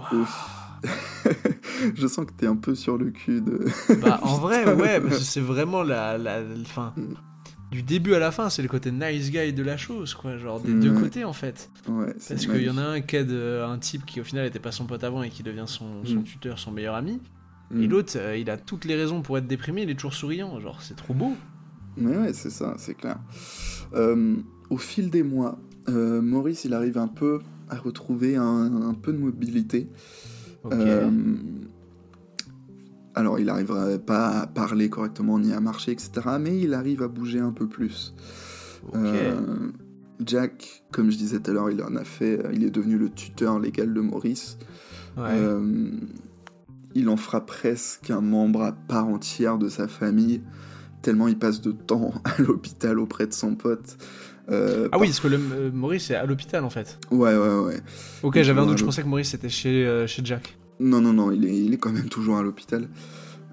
je 1.94 2.06
sens 2.06 2.26
que 2.26 2.32
t'es 2.32 2.46
un 2.46 2.56
peu 2.56 2.74
sur 2.74 2.98
le 2.98 3.10
cul 3.10 3.40
de. 3.40 3.64
bah, 4.00 4.18
en 4.22 4.38
vrai, 4.38 4.72
ouais, 4.74 5.00
c'est 5.20 5.40
vraiment 5.40 5.82
la. 5.82 6.18
la, 6.18 6.42
fin, 6.64 6.92
mm 6.96 7.14
du 7.70 7.82
début 7.82 8.14
à 8.14 8.18
la 8.18 8.30
fin, 8.30 8.48
c'est 8.48 8.62
le 8.62 8.68
côté 8.68 8.90
nice 8.90 9.30
guy 9.30 9.52
de 9.52 9.62
la 9.62 9.76
chose, 9.76 10.14
quoi, 10.14 10.38
genre 10.38 10.60
des 10.60 10.72
deux 10.72 10.92
côtés 10.92 11.24
en 11.24 11.32
fait. 11.32 11.70
Parce 12.28 12.46
qu'il 12.46 12.62
y 12.62 12.70
en 12.70 12.78
a 12.78 12.82
un 12.82 13.00
qui 13.00 13.16
aide 13.16 13.30
euh, 13.30 13.68
un 13.68 13.78
type 13.78 14.06
qui 14.06 14.20
au 14.20 14.24
final 14.24 14.44
n'était 14.44 14.58
pas 14.58 14.72
son 14.72 14.86
pote 14.86 15.04
avant 15.04 15.22
et 15.22 15.28
qui 15.28 15.42
devient 15.42 15.66
son, 15.66 16.02
mm. 16.02 16.22
tuteur, 16.24 16.58
son 16.58 16.72
meilleur 16.72 16.94
ami. 16.94 17.20
Et 17.72 17.86
mm. 17.86 17.90
l'autre, 17.90 18.12
euh, 18.16 18.36
il 18.36 18.50
a 18.50 18.56
toutes 18.56 18.84
les 18.84 18.94
raisons 18.94 19.22
pour 19.22 19.38
être 19.38 19.46
déprimé, 19.46 19.82
il 19.82 19.90
est 19.90 19.94
toujours 19.94 20.14
souriant, 20.14 20.58
genre 20.60 20.82
c'est 20.82 20.96
trop 20.96 21.14
beau. 21.14 21.32
Ouais, 21.96 22.16
ouais, 22.16 22.32
c'est 22.32 22.50
ça, 22.50 22.74
c'est 22.78 22.94
clair. 22.94 23.18
Euh, 23.94 24.36
au 24.70 24.78
fil 24.78 25.10
des 25.10 25.22
mois, 25.22 25.58
Maurice, 25.88 26.64
il 26.66 26.74
arrive 26.74 26.98
un 26.98 27.08
peu 27.08 27.40
à 27.70 27.76
retrouver 27.76 28.36
un, 28.36 28.94
peu 29.00 29.12
de 29.12 29.18
mobilité. 29.18 29.88
Alors, 33.18 33.40
il 33.40 33.46
n'arriverait 33.46 33.98
pas 33.98 34.42
à 34.42 34.46
parler 34.46 34.88
correctement 34.88 35.40
ni 35.40 35.52
à 35.52 35.58
marcher, 35.58 35.90
etc. 35.90 36.10
Mais 36.40 36.56
il 36.60 36.72
arrive 36.72 37.02
à 37.02 37.08
bouger 37.08 37.40
un 37.40 37.50
peu 37.50 37.66
plus. 37.66 38.14
Euh, 38.94 39.40
Jack, 40.24 40.84
comme 40.92 41.10
je 41.10 41.16
disais 41.16 41.40
tout 41.40 41.50
à 41.50 41.54
l'heure, 41.54 41.68
il 41.68 41.82
en 41.82 41.96
a 41.96 42.04
fait. 42.04 42.40
Il 42.52 42.62
est 42.62 42.70
devenu 42.70 42.96
le 42.96 43.10
tuteur 43.10 43.58
légal 43.58 43.92
de 43.92 44.00
Maurice. 44.00 44.56
Euh, 45.18 45.90
il 46.94 47.08
en 47.08 47.16
fera 47.16 47.44
presque 47.44 48.10
un 48.10 48.20
membre 48.20 48.62
à 48.62 48.72
part 48.72 49.06
entière 49.06 49.58
de 49.58 49.68
sa 49.68 49.88
famille, 49.88 50.42
tellement 51.02 51.28
il 51.28 51.38
passe 51.38 51.60
de 51.60 51.72
temps 51.72 52.12
à 52.24 52.40
l'hôpital 52.40 52.98
auprès 52.98 53.26
de 53.26 53.32
son 53.32 53.54
pote. 53.54 53.96
Euh, 54.50 54.88
ah 54.92 54.98
oui, 54.98 55.08
parce 55.08 55.20
que 55.20 55.28
le, 55.28 55.70
Maurice 55.70 56.10
est 56.10 56.14
à 56.14 56.24
l'hôpital 56.24 56.64
en 56.64 56.70
fait. 56.70 56.98
Ouais, 57.10 57.36
ouais, 57.36 57.58
ouais. 57.58 57.80
Ok, 58.22 58.40
j'avais 58.40 58.60
un 58.60 58.66
doute, 58.66 58.78
je 58.78 58.84
pensais 58.84 59.02
que 59.02 59.08
Maurice 59.08 59.34
était 59.34 59.50
chez, 59.50 60.04
chez 60.06 60.22
Jack. 60.24 60.56
Non, 60.80 61.00
non, 61.00 61.12
non, 61.12 61.30
il 61.32 61.44
est, 61.44 61.56
il 61.56 61.74
est 61.74 61.76
quand 61.76 61.92
même 61.92 62.08
toujours 62.08 62.38
à 62.38 62.42
l'hôpital. 62.42 62.88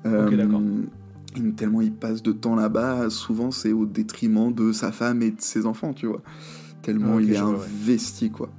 ok, 0.05 0.35
d'accord. 0.35 0.61
Euh, 0.61 1.51
tellement 1.55 1.81
il 1.81 1.93
passe 1.93 2.23
de 2.23 2.31
temps 2.31 2.55
là-bas, 2.55 3.09
souvent 3.09 3.51
c'est 3.51 3.73
au 3.73 3.85
détriment 3.85 4.53
de 4.53 4.71
sa 4.71 4.91
femme 4.91 5.21
et 5.21 5.31
de 5.31 5.41
ses 5.41 5.65
enfants, 5.65 5.93
tu 5.93 6.07
vois. 6.07 6.21
Tellement 6.81 7.19
il 7.19 7.33
est 7.33 7.37
investi, 7.37 8.29
quoi. 8.29 8.49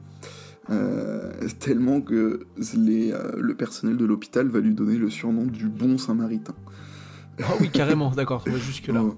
Euh, 0.70 1.32
tellement 1.60 2.00
que 2.00 2.40
les, 2.76 3.12
euh, 3.12 3.32
le 3.36 3.54
personnel 3.54 3.96
de 3.96 4.04
l'hôpital 4.04 4.48
va 4.48 4.58
lui 4.60 4.74
donner 4.74 4.96
le 4.96 5.10
surnom 5.10 5.44
du 5.44 5.68
bon 5.68 5.96
Samaritain. 5.96 6.54
Ah 7.42 7.52
oui, 7.60 7.70
carrément, 7.70 8.10
d'accord, 8.10 8.44
jusque-là. 8.46 9.04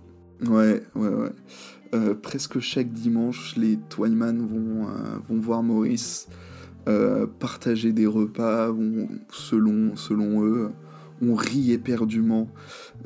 Ouais, 0.46 0.84
ouais, 0.94 1.08
ouais. 1.08 2.14
presque 2.14 2.60
chaque 2.60 2.92
dimanche, 2.92 3.56
les 3.56 3.76
Twyman 3.88 4.38
vont, 4.38 4.86
vont 5.28 5.40
voir 5.40 5.64
Maurice 5.64 6.28
euh, 6.88 7.26
partager 7.26 7.92
des 7.92 8.06
repas 8.06 8.70
selon, 9.30 9.94
selon 9.94 10.42
eux, 10.42 10.70
on 11.22 11.34
rit 11.34 11.72
éperdument, 11.72 12.48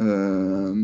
euh, 0.00 0.74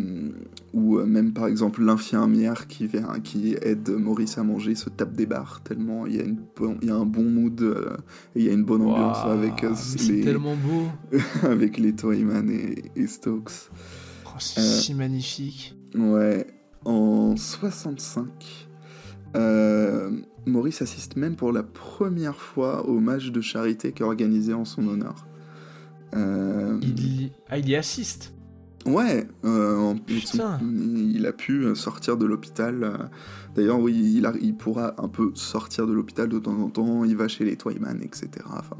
ou 0.72 0.98
même 0.98 1.32
par 1.32 1.46
exemple 1.46 1.82
l'infirmière 1.82 2.66
qui, 2.66 2.86
vient, 2.86 3.20
qui 3.22 3.56
aide 3.62 3.90
Maurice 3.90 4.38
à 4.38 4.42
manger 4.42 4.74
se 4.74 4.88
tape 4.88 5.12
des 5.12 5.26
barres 5.26 5.60
tellement 5.62 6.06
il 6.06 6.16
y 6.16 6.20
a, 6.20 6.24
une, 6.24 6.38
il 6.82 6.88
y 6.88 6.90
a 6.90 6.94
un 6.94 7.04
bon 7.04 7.24
mood 7.24 7.60
euh, 7.60 7.96
et 8.34 8.40
il 8.40 8.46
y 8.46 8.48
a 8.50 8.52
une 8.52 8.64
bonne 8.64 8.82
ambiance 8.82 9.18
avec 9.24 9.62
les, 10.08 10.20
tellement 10.22 10.56
beau 10.56 11.18
avec 11.42 11.78
les 11.78 11.94
Toyman 11.94 12.50
et, 12.50 13.06
Stokes. 13.06 13.70
Oh, 14.26 14.30
c'est 14.38 14.60
si 14.60 14.94
magnifique. 14.94 15.74
Ouais, 15.94 16.46
en 16.84 17.36
65. 17.36 18.26
Maurice 20.46 20.80
assiste 20.80 21.16
même 21.16 21.36
pour 21.36 21.52
la 21.52 21.62
première 21.62 22.36
fois 22.36 22.86
au 22.86 23.00
match 23.00 23.30
de 23.30 23.40
charité 23.40 23.92
qui 23.92 24.02
est 24.02 24.06
organisé 24.06 24.54
en 24.54 24.64
son 24.64 24.88
honneur. 24.88 25.27
Euh, 26.14 26.78
il. 26.82 27.30
Ah, 27.48 27.58
il 27.58 27.68
y 27.68 27.76
assiste 27.76 28.34
Ouais, 28.86 29.26
euh, 29.44 29.94
il 30.08 31.26
a 31.26 31.32
pu 31.32 31.74
sortir 31.74 32.16
de 32.16 32.24
l'hôpital. 32.24 33.10
D'ailleurs, 33.54 33.80
oui, 33.80 33.94
il, 33.94 34.30
il, 34.40 34.54
pourra 34.54 34.94
un 35.02 35.08
peu 35.08 35.32
sortir 35.34 35.86
de 35.86 35.92
l'hôpital 35.92 36.28
de 36.28 36.38
temps 36.38 36.58
en 36.58 36.70
temps. 36.70 37.04
Il 37.04 37.16
va 37.16 37.28
chez 37.28 37.44
les 37.44 37.56
Toyman, 37.56 38.00
etc. 38.02 38.30
Enfin, 38.46 38.76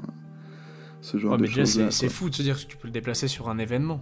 ce 1.02 1.18
genre 1.18 1.36
de 1.36 1.46
choses. 1.46 1.90
C'est 1.90 2.08
fou 2.08 2.30
de 2.30 2.34
se 2.34 2.42
dire 2.42 2.56
que 2.56 2.66
tu 2.66 2.76
peux 2.76 2.88
le 2.88 2.92
déplacer 2.92 3.28
sur 3.28 3.50
un 3.50 3.58
événement. 3.58 4.00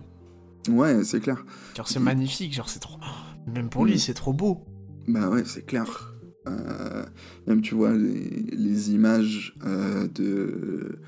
Ouais, 0.68 1.02
c'est 1.04 1.20
clair. 1.20 1.44
Genre, 1.76 1.88
c'est 1.88 1.98
magnifique. 2.00 2.54
Genre, 2.54 2.68
c'est 2.68 2.80
trop. 2.80 2.98
Même 3.46 3.68
pour 3.68 3.84
lui, 3.84 3.94
mm. 3.94 3.98
c'est 3.98 4.14
trop 4.14 4.32
beau. 4.32 4.64
Bah 5.08 5.28
ouais, 5.28 5.44
c'est 5.44 5.64
clair. 5.64 6.12
Euh, 6.48 7.04
même 7.46 7.60
tu 7.60 7.74
vois 7.74 7.92
les, 7.92 8.92
images 8.92 9.56
euh, 9.64 10.06
de 10.14 11.00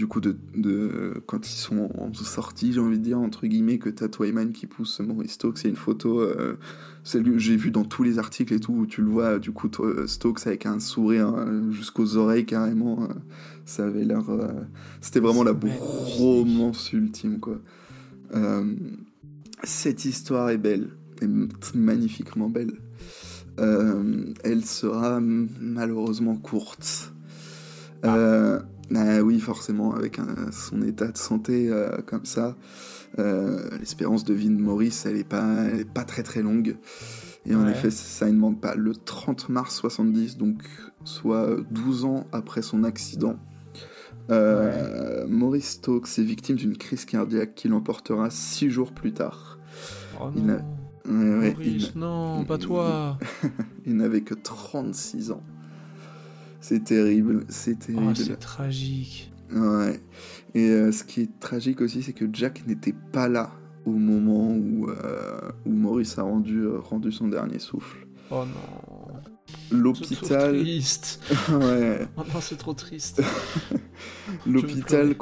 du 0.00 0.06
coup 0.06 0.22
de, 0.22 0.34
de, 0.56 1.22
quand 1.26 1.46
ils 1.46 1.58
sont 1.58 1.90
en 1.98 2.10
sortie 2.14 2.72
j'ai 2.72 2.80
envie 2.80 2.98
de 2.98 3.04
dire 3.04 3.18
entre 3.18 3.46
guillemets 3.46 3.76
que 3.76 3.90
t'as 3.90 4.08
Twyman 4.08 4.52
qui 4.52 4.66
pousse 4.66 4.98
Maurice 5.00 5.32
Stokes. 5.32 5.58
C'est 5.58 5.68
une 5.68 5.76
photo 5.76 6.20
euh, 6.20 6.56
celle 7.04 7.22
que 7.22 7.36
j'ai 7.36 7.54
vu 7.54 7.70
dans 7.70 7.84
tous 7.84 8.02
les 8.02 8.18
articles 8.18 8.54
et 8.54 8.60
tout 8.60 8.72
où 8.72 8.86
tu 8.86 9.02
le 9.02 9.08
vois 9.08 9.38
du 9.38 9.52
coup 9.52 9.68
Stokes 10.06 10.46
avec 10.46 10.64
un 10.64 10.80
sourire 10.80 11.34
jusqu'aux 11.70 12.16
oreilles 12.16 12.46
carrément 12.46 13.08
ça 13.66 13.84
avait 13.84 14.04
l'air 14.04 14.22
c'était 15.02 15.20
vraiment 15.20 15.44
la 15.44 15.52
bromance 15.52 16.94
ultime 16.94 17.38
quoi. 17.38 17.58
Cette 19.64 20.06
histoire 20.06 20.48
est 20.48 20.56
belle 20.56 20.88
est 21.20 21.74
magnifiquement 21.74 22.48
belle. 22.48 22.72
Euh, 23.58 24.32
elle 24.42 24.64
sera 24.64 25.20
malheureusement 25.20 26.36
courte. 26.36 27.12
Euh, 28.06 28.60
Ah 28.94 29.22
oui, 29.22 29.38
forcément, 29.38 29.94
avec 29.94 30.18
son 30.52 30.82
état 30.82 31.08
de 31.08 31.16
santé 31.16 31.70
comme 32.06 32.24
ça, 32.24 32.56
l'espérance 33.18 34.24
de 34.24 34.34
vie 34.34 34.48
de 34.48 34.60
Maurice, 34.60 35.06
elle 35.06 35.16
est 35.16 35.28
pas, 35.28 35.64
elle 35.72 35.80
est 35.80 35.92
pas 35.92 36.04
très 36.04 36.22
très 36.22 36.42
longue. 36.42 36.76
Et 37.46 37.54
en 37.54 37.66
effet, 37.68 37.90
ça 37.90 38.26
ne 38.26 38.36
manque 38.36 38.60
pas. 38.60 38.74
Le 38.74 38.94
30 38.94 39.48
mars 39.48 39.76
70, 39.76 40.36
donc 40.36 40.62
soit 41.04 41.56
12 41.70 42.04
ans 42.04 42.26
après 42.32 42.62
son 42.62 42.84
accident, 42.84 43.36
euh, 44.30 45.26
Maurice 45.28 45.70
Stokes 45.70 46.18
est 46.18 46.22
victime 46.22 46.56
d'une 46.56 46.76
crise 46.76 47.04
cardiaque 47.04 47.54
qui 47.54 47.68
l'emportera 47.68 48.30
6 48.30 48.70
jours 48.70 48.92
plus 48.92 49.12
tard. 49.12 49.58
Oh 50.20 50.30
non. 50.34 50.60
Maurice, 51.06 51.94
non, 51.96 52.44
pas 52.44 52.58
toi. 52.58 53.18
il 53.86 53.96
n'avait 53.96 54.20
que 54.20 54.34
36 54.34 55.32
ans. 55.32 55.42
C'est 56.60 56.84
terrible, 56.84 57.44
c'est 57.48 57.76
oh, 57.80 57.84
terrible. 57.86 58.16
c'est 58.16 58.38
tragique. 58.38 59.32
Ouais. 59.52 60.00
Et 60.54 60.68
euh, 60.68 60.92
ce 60.92 61.04
qui 61.04 61.22
est 61.22 61.40
tragique 61.40 61.80
aussi, 61.80 62.02
c'est 62.02 62.12
que 62.12 62.26
Jack 62.32 62.66
n'était 62.66 62.94
pas 63.12 63.28
là 63.28 63.52
au 63.86 63.92
moment 63.92 64.50
où, 64.50 64.88
euh, 64.88 65.40
où 65.66 65.70
Maurice 65.70 66.18
a 66.18 66.22
rendu, 66.22 66.60
euh, 66.60 66.78
rendu 66.78 67.12
son 67.12 67.28
dernier 67.28 67.58
souffle. 67.58 68.06
Oh 68.30 68.44
non. 68.44 69.20
L'hôpital. 69.70 70.54
C'est 70.54 70.62
triste. 70.62 71.20
ouais. 71.50 72.06
Oh 72.16 72.22
non, 72.32 72.40
c'est 72.40 72.56
trop 72.56 72.74
triste. 72.74 73.22
L'hôpital 74.46 75.14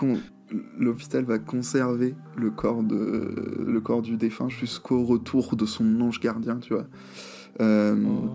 L'hôpital 0.79 1.25
va 1.25 1.39
conserver 1.39 2.15
le 2.37 2.51
corps, 2.51 2.83
de, 2.83 3.65
le 3.67 3.81
corps 3.83 4.01
du 4.01 4.17
défunt 4.17 4.49
jusqu'au 4.49 5.05
retour 5.05 5.57
de 5.57 5.67
son 5.67 6.01
ange 6.01 6.21
gardien, 6.21 6.57
tu 6.57 6.73
vois. 6.73 6.87
Euh, 7.61 8.03
oh. 8.07 8.31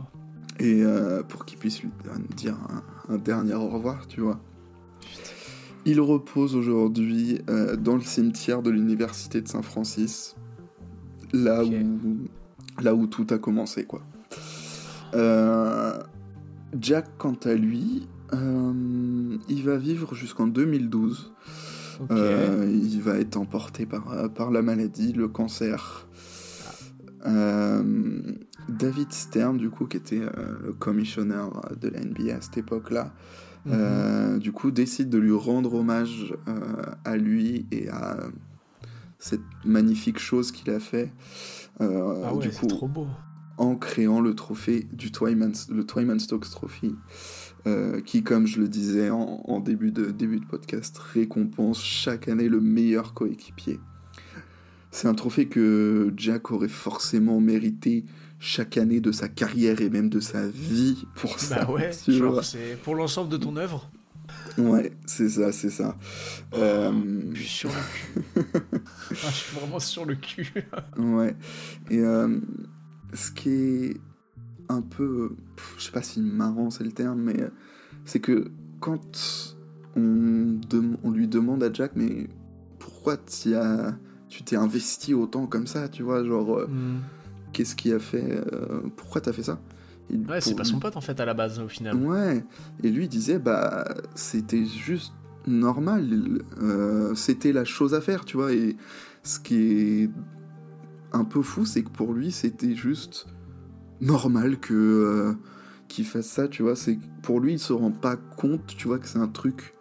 Et 0.59 0.83
pour 1.27 1.45
qu'il 1.45 1.57
puisse 1.57 1.81
lui 1.81 1.89
dire 2.35 2.55
un, 2.69 2.83
un, 3.09 3.17
dernier 3.17 3.53
au 3.53 3.67
revoir, 3.67 4.07
tu 4.07 4.21
vois. 4.21 4.39
Il 5.85 5.99
repose 5.99 6.55
aujourd'hui 6.55 7.41
euh, 7.49 7.75
dans 7.75 7.95
le 7.95 8.01
cimetière 8.01 8.61
de 8.61 8.69
l'université 8.69 9.41
de 9.41 9.47
Saint-Francis, 9.47 10.35
là, 11.33 11.63
où, 11.63 11.71
là 12.81 12.95
où 12.95 13.07
tout 13.07 13.27
a 13.31 13.37
commencé, 13.37 13.83
quoi. 13.83 14.01
Euh, 15.13 15.99
Jack, 16.79 17.07
quant 17.17 17.37
à 17.43 17.53
lui, 17.53 18.07
euh, 18.33 19.37
il 19.49 19.63
va 19.63 19.77
vivre 19.77 20.15
jusqu'en 20.15 20.47
2012. 20.47 21.33
il 22.09 23.01
va 23.01 23.17
être 23.19 23.37
emporté 23.37 23.85
par, 23.85 24.31
par 24.33 24.51
la 24.51 24.61
maladie, 24.61 25.13
le 25.13 25.27
cancer. 25.27 26.07
David 27.23 29.11
Stern, 29.11 29.57
du 29.57 29.69
coup, 29.69 29.85
qui 29.85 29.97
était 29.97 30.21
le 30.63 30.73
commissionnaire 30.73 31.49
de 31.79 31.89
la 31.89 32.01
NBA 32.01 32.35
à 32.35 32.41
cette 32.41 32.57
époque-là, 32.57 33.13
euh, 33.67 34.37
du 34.39 34.51
coup, 34.51 34.71
décide 34.71 35.09
de 35.09 35.17
lui 35.17 35.33
rendre 35.33 35.73
hommage 35.73 36.35
euh, 36.47 36.83
à 37.05 37.15
lui 37.15 37.65
et 37.71 37.89
à 37.89 38.17
cette 39.19 39.41
magnifique 39.63 40.19
chose 40.19 40.51
qu'il 40.51 40.69
a 40.71 40.79
fait. 40.79 41.11
Euh, 41.81 42.23
ah 42.25 42.33
ouais, 42.33 42.49
c'est 42.51 42.67
trop 42.67 42.87
beau. 42.87 43.07
En 43.57 43.75
créant 43.75 44.19
le 44.19 44.33
trophée 44.33 44.87
du 44.91 45.11
Twyman, 45.11 45.53
le 45.69 45.85
Twyman 45.85 46.19
Stokes 46.19 46.49
Trophy, 46.49 46.95
qui, 48.05 48.23
comme 48.23 48.47
je 48.47 48.59
le 48.59 48.67
disais 48.67 49.09
en, 49.11 49.59
début, 49.59 49.91
de, 49.91 50.11
début 50.11 50.39
de 50.39 50.45
podcast, 50.45 50.97
récompense 50.97 51.81
chaque 51.81 52.27
année 52.27 52.49
le 52.49 52.59
meilleur 52.59 53.13
coéquipier. 53.13 53.79
C'est 54.93 55.07
un 55.07 55.15
trophée 55.15 55.47
que 55.47 56.13
Jack 56.17 56.51
aurait 56.51 56.67
forcément 56.67 57.39
mérité 57.39 58.05
chaque 58.37 58.77
année 58.77 59.01
de 59.01 59.11
sa 59.11 59.27
carrière 59.27 59.81
et 59.81 59.89
même 59.89 60.07
de 60.07 60.19
sa 60.19 60.47
vie 60.47 61.07
pour 61.15 61.31
bah 61.31 61.37
ça. 61.39 61.65
Bah 61.65 61.71
ouais, 61.71 61.91
genre 62.07 62.43
c'est 62.43 62.77
pour 62.83 62.93
l'ensemble 62.93 63.29
de 63.29 63.37
ton 63.37 63.57
œuvre. 63.57 63.89
Ouais, 64.59 64.93
c'est 65.07 65.29
ça, 65.29 65.51
c'est 65.51 65.71
ça. 65.71 65.97
Oh, 66.51 66.57
euh... 66.57 66.91
Je 67.33 67.41
suis 67.41 67.49
sur 67.49 67.69
le 67.69 67.75
cul. 67.75 68.43
ah, 68.85 69.03
je 69.09 69.25
suis 69.25 69.55
vraiment 69.59 69.79
sur 69.79 70.05
le 70.05 70.13
cul. 70.13 70.53
ouais. 70.99 71.35
Et 71.89 71.99
euh, 71.99 72.39
ce 73.13 73.31
qui 73.31 73.49
est 73.49 73.97
un 74.69 74.83
peu, 74.83 75.35
je 75.79 75.85
sais 75.85 75.91
pas 75.91 76.03
si 76.03 76.21
marrant 76.21 76.69
c'est 76.69 76.83
le 76.83 76.91
terme, 76.91 77.19
mais 77.19 77.39
c'est 78.05 78.19
que 78.19 78.51
quand 78.79 79.55
on, 79.95 80.61
on, 81.03 81.09
lui 81.09 81.27
demande 81.27 81.63
à 81.63 81.73
Jack, 81.73 81.93
mais 81.95 82.27
pourquoi 82.77 83.17
as... 83.55 83.95
tu 84.33 84.43
t'es 84.43 84.55
investi 84.55 85.13
autant 85.13 85.45
comme 85.45 85.67
ça, 85.67 85.87
tu 85.87 86.03
vois, 86.03 86.23
genre. 86.23 86.59
Euh, 86.59 86.67
hmm 86.67 86.99
qu'est-ce 87.53 87.75
qui 87.75 87.93
a 87.93 87.99
fait 87.99 88.43
euh, 88.51 88.81
Pourquoi 88.97 89.21
t'as 89.21 89.31
fait 89.31 89.43
ça? 89.43 89.59
Ouais, 90.27 90.41
c'est 90.41 90.55
pas 90.55 90.65
son 90.65 90.79
pote 90.79 90.97
en 90.97 91.01
fait 91.01 91.19
à 91.19 91.25
la 91.25 91.33
base 91.33 91.59
au 91.59 91.69
final. 91.69 91.95
Ouais, 91.95 92.43
et 92.83 92.89
lui 92.89 93.07
disait 93.07 93.39
bah 93.39 93.85
c'était 94.15 94.65
juste 94.65 95.13
normal, 95.47 96.41
euh, 96.61 97.15
c'était 97.15 97.53
la 97.53 97.63
chose 97.63 97.93
à 97.93 98.01
faire, 98.01 98.25
tu 98.25 98.35
vois. 98.35 98.51
Et 98.51 98.75
ce 99.23 99.39
qui 99.39 99.55
est 99.55 100.09
un 101.13 101.23
peu 101.23 101.41
fou, 101.41 101.65
c'est 101.65 101.83
que 101.83 101.89
pour 101.89 102.13
lui 102.13 102.31
c'était 102.31 102.75
juste 102.75 103.27
normal 104.01 104.59
que 104.59 105.35
qu'il 105.87 106.05
fasse 106.05 106.27
ça, 106.27 106.47
tu 106.47 106.63
vois. 106.63 106.75
C'est 106.75 106.99
pour 107.21 107.39
lui 107.39 107.53
il 107.53 107.59
se 107.59 107.71
rend 107.71 107.91
pas 107.91 108.17
compte, 108.17 108.75
tu 108.77 108.87
vois, 108.87 108.99
que 108.99 109.07
c'est 109.07 109.19
un 109.19 109.27
truc 109.27 109.73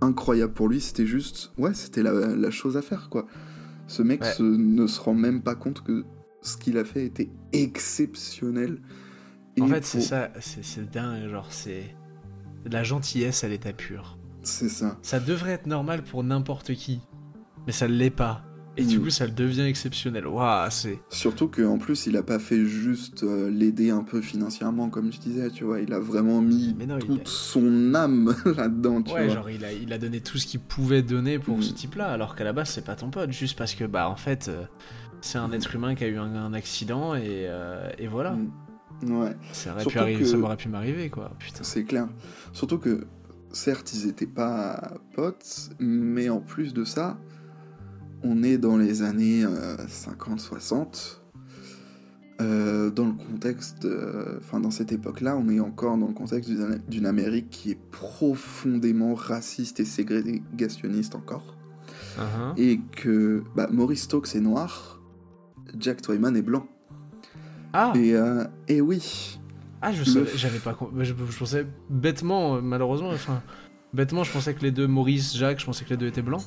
incroyable 0.00 0.52
pour 0.52 0.68
lui. 0.68 0.80
C'était 0.80 1.06
juste 1.06 1.52
ouais, 1.56 1.72
c'était 1.72 2.02
la, 2.02 2.50
chose 2.50 2.76
à 2.76 2.82
faire 2.82 3.08
quoi. 3.10 3.26
Ce 3.86 4.02
mec 4.02 4.22
ne 4.40 4.86
se 4.86 5.00
rend 5.00 5.14
même 5.14 5.42
pas 5.42 5.54
compte 5.54 5.82
que 5.82 6.04
ce 6.42 6.56
qu'il 6.56 6.78
a 6.78 6.84
fait 6.84 7.04
était 7.04 7.30
exceptionnel. 7.52 8.80
en 9.60 9.66
fait, 9.66 9.84
c'est 9.84 10.00
ça, 10.00 10.30
c'est 10.40 10.90
dingue, 10.90 11.28
genre, 11.28 11.52
c'est 11.52 11.94
la 12.64 12.82
gentillesse 12.82 13.44
à 13.44 13.48
l'état 13.48 13.72
pur. 13.72 14.18
C'est 14.42 14.68
ça. 14.68 14.98
Ça 15.02 15.20
devrait 15.20 15.52
être 15.52 15.66
normal 15.66 16.02
pour 16.02 16.22
n'importe 16.22 16.74
qui, 16.74 17.00
mais 17.66 17.72
ça 17.72 17.88
ne 17.88 17.94
l'est 17.94 18.10
pas. 18.10 18.44
Et 18.78 18.84
du 18.84 18.98
mm. 18.98 19.02
coup, 19.02 19.10
ça 19.10 19.24
le 19.24 19.32
devient 19.32 19.62
exceptionnel. 19.62 20.26
Waouh, 20.26 20.70
c'est. 20.70 20.98
Surtout 21.08 21.48
qu'en 21.48 21.78
plus, 21.78 22.06
il 22.06 22.16
a 22.16 22.22
pas 22.22 22.38
fait 22.38 22.64
juste 22.64 23.22
euh, 23.22 23.50
l'aider 23.50 23.90
un 23.90 24.02
peu 24.02 24.20
financièrement, 24.20 24.90
comme 24.90 25.10
je 25.12 25.18
disais, 25.18 25.50
tu 25.50 25.64
vois. 25.64 25.80
Il 25.80 25.92
a 25.94 25.98
vraiment 25.98 26.42
mis 26.42 26.76
toute 27.00 27.28
son 27.28 27.94
âme 27.94 28.34
là-dedans, 28.56 29.02
tu 29.02 29.14
ouais, 29.14 29.26
vois. 29.26 29.34
genre, 29.34 29.50
il 29.50 29.64
a, 29.64 29.72
il 29.72 29.92
a 29.92 29.98
donné 29.98 30.20
tout 30.20 30.36
ce 30.36 30.46
qu'il 30.46 30.60
pouvait 30.60 31.02
donner 31.02 31.38
pour 31.38 31.58
mm. 31.58 31.62
ce 31.62 31.72
type-là, 31.72 32.08
alors 32.08 32.36
qu'à 32.36 32.44
la 32.44 32.52
base, 32.52 32.70
c'est 32.70 32.84
pas 32.84 32.96
ton 32.96 33.10
pote, 33.10 33.32
juste 33.32 33.56
parce 33.56 33.74
que, 33.74 33.84
bah, 33.84 34.10
en 34.10 34.16
fait, 34.16 34.48
euh, 34.48 34.64
c'est 35.22 35.38
un 35.38 35.50
être 35.52 35.74
humain 35.74 35.94
qui 35.94 36.04
a 36.04 36.08
eu 36.08 36.18
un, 36.18 36.52
accident 36.52 37.14
et, 37.14 37.46
euh, 37.48 37.90
et, 37.98 38.08
voilà. 38.08 38.32
Mm. 38.32 39.20
Ouais. 39.20 39.36
Ça 39.52 39.72
aurait, 39.72 39.84
pu 39.84 39.98
arriver, 39.98 40.24
ça 40.24 40.38
aurait 40.38 40.56
pu 40.56 40.68
m'arriver, 40.68 41.08
quoi. 41.08 41.32
Putain. 41.38 41.62
C'est 41.62 41.84
clair. 41.84 42.08
Surtout 42.52 42.78
que, 42.78 43.06
certes, 43.52 43.94
ils 43.94 44.06
étaient 44.06 44.26
pas 44.26 44.98
potes, 45.14 45.70
mais 45.78 46.28
en 46.28 46.40
plus 46.40 46.74
de 46.74 46.84
ça, 46.84 47.18
on 48.26 48.42
est 48.42 48.58
dans 48.58 48.76
les 48.76 49.02
années 49.02 49.44
50-60. 49.44 49.46
Euh, 50.78 51.22
euh, 52.38 52.90
dans 52.90 53.06
le 53.06 53.12
contexte, 53.12 53.86
enfin 54.38 54.60
dans 54.60 54.70
cette 54.70 54.92
époque-là, 54.92 55.36
on 55.36 55.48
est 55.48 55.60
encore 55.60 55.96
dans 55.96 56.08
le 56.08 56.12
contexte 56.12 56.50
d'une 56.88 57.06
Amérique 57.06 57.48
qui 57.50 57.70
est 57.70 57.80
profondément 57.90 59.14
raciste 59.14 59.80
et 59.80 59.84
ségrégationniste 59.84 61.14
encore. 61.14 61.56
Uh-huh. 62.18 62.58
Et 62.58 62.80
que 62.92 63.42
bah, 63.54 63.68
Maurice 63.70 64.02
Stokes 64.02 64.34
est 64.34 64.40
noir, 64.40 65.00
Jack 65.78 66.02
Twyman 66.02 66.36
est 66.36 66.42
blanc. 66.42 66.66
Ah 67.72 67.92
Et, 67.94 68.14
euh, 68.14 68.44
et 68.68 68.80
oui. 68.80 69.38
Ah, 69.82 69.92
je 69.92 70.02
j'avais 70.34 70.58
pas. 70.58 70.76
Je, 70.98 71.04
je, 71.04 71.38
pensais 71.38 71.66
bêtement, 71.90 72.60
malheureusement, 72.62 73.10
enfin, 73.10 73.42
bêtement, 73.92 74.24
je 74.24 74.32
pensais 74.32 74.54
que 74.54 74.62
les 74.62 74.72
deux, 74.72 74.86
Maurice, 74.86 75.36
Jack, 75.36 75.60
je 75.60 75.66
pensais 75.66 75.84
que 75.84 75.90
les 75.90 75.96
deux 75.96 76.06
étaient 76.06 76.22
blancs. 76.22 76.42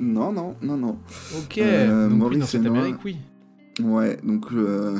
Non, 0.00 0.32
non, 0.32 0.56
non, 0.62 0.76
non. 0.76 0.98
Ok, 1.36 1.58
euh, 1.58 2.08
donc 2.08 2.18
Maurice 2.18 2.54
oui, 2.54 2.60
dans 2.60 2.70
Amérique, 2.70 3.04
oui. 3.04 3.16
Ouais, 3.82 4.18
donc 4.22 4.46
euh, 4.52 4.98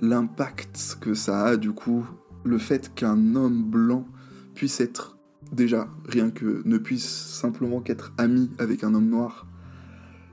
l'impact 0.00 0.98
que 1.00 1.14
ça 1.14 1.44
a, 1.44 1.56
du 1.56 1.72
coup, 1.72 2.04
le 2.44 2.58
fait 2.58 2.94
qu'un 2.94 3.34
homme 3.34 3.62
blanc 3.62 4.06
puisse 4.54 4.80
être, 4.80 5.18
déjà, 5.52 5.88
rien 6.06 6.30
que 6.30 6.62
ne 6.64 6.78
puisse 6.78 7.08
simplement 7.08 7.80
qu'être 7.80 8.12
ami 8.18 8.50
avec 8.58 8.84
un 8.84 8.94
homme 8.94 9.08
noir, 9.08 9.46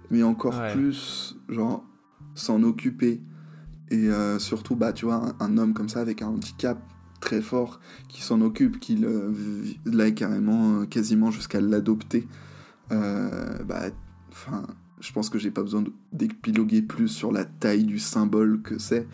mais 0.09 0.23
encore 0.23 0.61
plus, 0.73 1.37
genre, 1.49 1.85
s'en 2.35 2.63
occuper. 2.63 3.21
Et 3.89 4.09
euh, 4.09 4.39
surtout, 4.39 4.75
bah, 4.75 4.93
tu 4.93 5.05
vois, 5.05 5.35
un, 5.39 5.57
homme 5.57 5.73
comme 5.73 5.89
ça 5.89 5.99
avec 5.99 6.21
un 6.21 6.27
handicap 6.27 6.77
très 7.19 7.41
fort 7.41 7.79
qui 8.07 8.21
s'en 8.21 8.41
occupe, 8.41 8.79
qui 8.79 9.03
l'aille 9.85 10.15
carrément, 10.15 10.85
quasiment 10.85 11.29
jusqu'à 11.29 11.59
l'adopter. 11.59 12.27
Euh, 12.91 13.57
bah, 13.65 13.83
enfin, 14.31 14.65
je 14.99 15.11
pense 15.11 15.29
que 15.29 15.39
j'ai 15.39 15.51
pas 15.51 15.61
besoin 15.61 15.83
d'épiloguer 16.11 16.81
plus 16.81 17.07
sur 17.07 17.31
la 17.31 17.45
taille 17.45 17.83
du 17.83 17.99
symbole 17.99 18.61
que 18.61 18.77
c'est. 18.77 19.07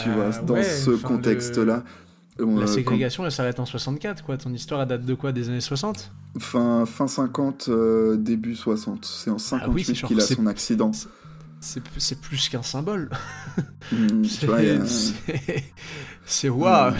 tu 0.00 0.10
vois, 0.10 0.30
bah 0.30 0.42
dans 0.42 0.62
ce 0.62 0.90
contexte-là. 0.90 1.84
La 2.38 2.44
euh, 2.44 2.66
ségrégation, 2.66 3.24
elle 3.24 3.32
s'arrête 3.32 3.60
en 3.60 3.64
64, 3.64 4.22
quoi. 4.22 4.36
Ton 4.36 4.52
histoire, 4.52 4.82
elle 4.82 4.88
date 4.88 5.06
de 5.06 5.14
quoi? 5.14 5.32
Des 5.32 5.48
années 5.48 5.60
60 5.60 6.12
fin, 6.38 6.84
fin 6.84 7.08
50, 7.08 7.68
euh, 7.68 8.16
début 8.16 8.54
60. 8.54 9.04
C'est 9.04 9.30
en 9.30 9.38
58 9.38 10.02
ah 10.04 10.06
qu'il 10.06 10.20
a 10.20 10.22
son 10.22 10.46
accident. 10.46 10.90
c'est 11.60 12.20
plus 12.20 12.48
qu'un 12.48 12.62
symbole. 12.62 13.10
Mmh, 13.92 14.24
c'est 16.24 16.48
waouh. 16.48 16.92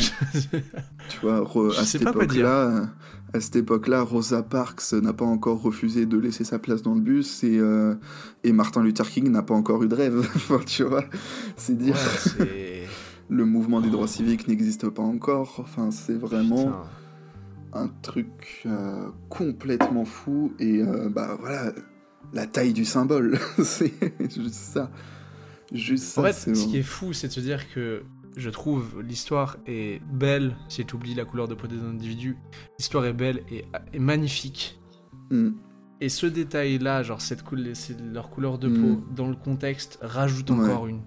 tu 1.09 1.19
vois, 1.21 1.45
à 1.77 1.85
cette 1.85 2.03
époque-là, 2.03 2.89
à 3.33 3.41
cette 3.41 3.57
époque-là, 3.57 4.03
Rosa 4.03 4.43
Parks 4.43 4.93
n'a 4.93 5.13
pas 5.13 5.25
encore 5.25 5.61
refusé 5.61 6.07
de 6.07 6.17
laisser 6.17 6.45
sa 6.45 6.59
place 6.59 6.83
dans 6.83 6.95
le 6.95 7.01
bus 7.01 7.43
et, 7.45 7.59
euh, 7.59 7.95
et 8.45 8.53
Martin 8.53 8.83
Luther 8.83 9.09
King 9.09 9.31
n'a 9.31 9.43
pas 9.43 9.55
encore 9.55 9.83
eu 9.83 9.89
de 9.89 9.95
rêve. 9.95 10.29
tu 10.67 10.85
vois, 10.85 11.05
c'est 11.57 11.77
dire. 11.77 11.97
le 13.29 13.45
mouvement 13.45 13.81
des 13.81 13.91
droits 13.91 14.09
civiques 14.09 14.49
n'existe 14.49 14.89
pas 14.89 15.03
encore. 15.03 15.57
Enfin, 15.59 15.91
c'est 15.91 16.15
vraiment 16.15 16.85
un 17.73 17.89
truc 18.03 18.63
euh, 18.67 19.09
complètement 19.29 20.05
fou 20.05 20.55
et 20.59 20.81
euh, 20.81 21.09
bah 21.09 21.37
voilà 21.39 21.73
la 22.33 22.47
taille 22.47 22.73
du 22.73 22.85
symbole. 22.85 23.39
c'est 23.63 23.93
juste 24.31 24.55
ça. 24.55 24.91
Juste 25.73 26.17
en 26.19 26.23
fait, 26.23 26.33
ce 26.33 26.67
qui 26.67 26.79
est 26.79 26.83
fou, 26.83 27.13
c'est 27.13 27.27
de 27.27 27.33
se 27.33 27.41
dire 27.41 27.73
que 27.75 28.03
je 28.37 28.51
trouve 28.51 29.01
l'histoire 29.01 29.57
est 29.67 30.01
belle 30.05 30.57
si 30.69 30.85
tu 30.85 30.95
oublies 30.95 31.15
la 31.15 31.25
couleur 31.25 31.49
de 31.49 31.55
peau 31.55 31.67
des 31.67 31.79
individus. 31.79 32.37
L'histoire 32.79 33.07
est 33.07 33.15
belle 33.15 33.43
et, 33.51 33.99
magnifique. 33.99 34.79
Mm. 35.31 35.53
Et 36.03 36.11
ce 36.11 36.27
détail-là, 36.27 37.03
genre 37.03 37.23
cette 37.23 37.43
leur 38.13 38.29
couleur 38.29 38.59
de 38.59 38.69
peau, 38.69 38.97
mm. 38.97 39.15
dans 39.15 39.29
le 39.29 39.37
contexte, 39.37 39.99
rajoute 40.03 40.51
encore 40.51 40.87
une, 40.87 41.01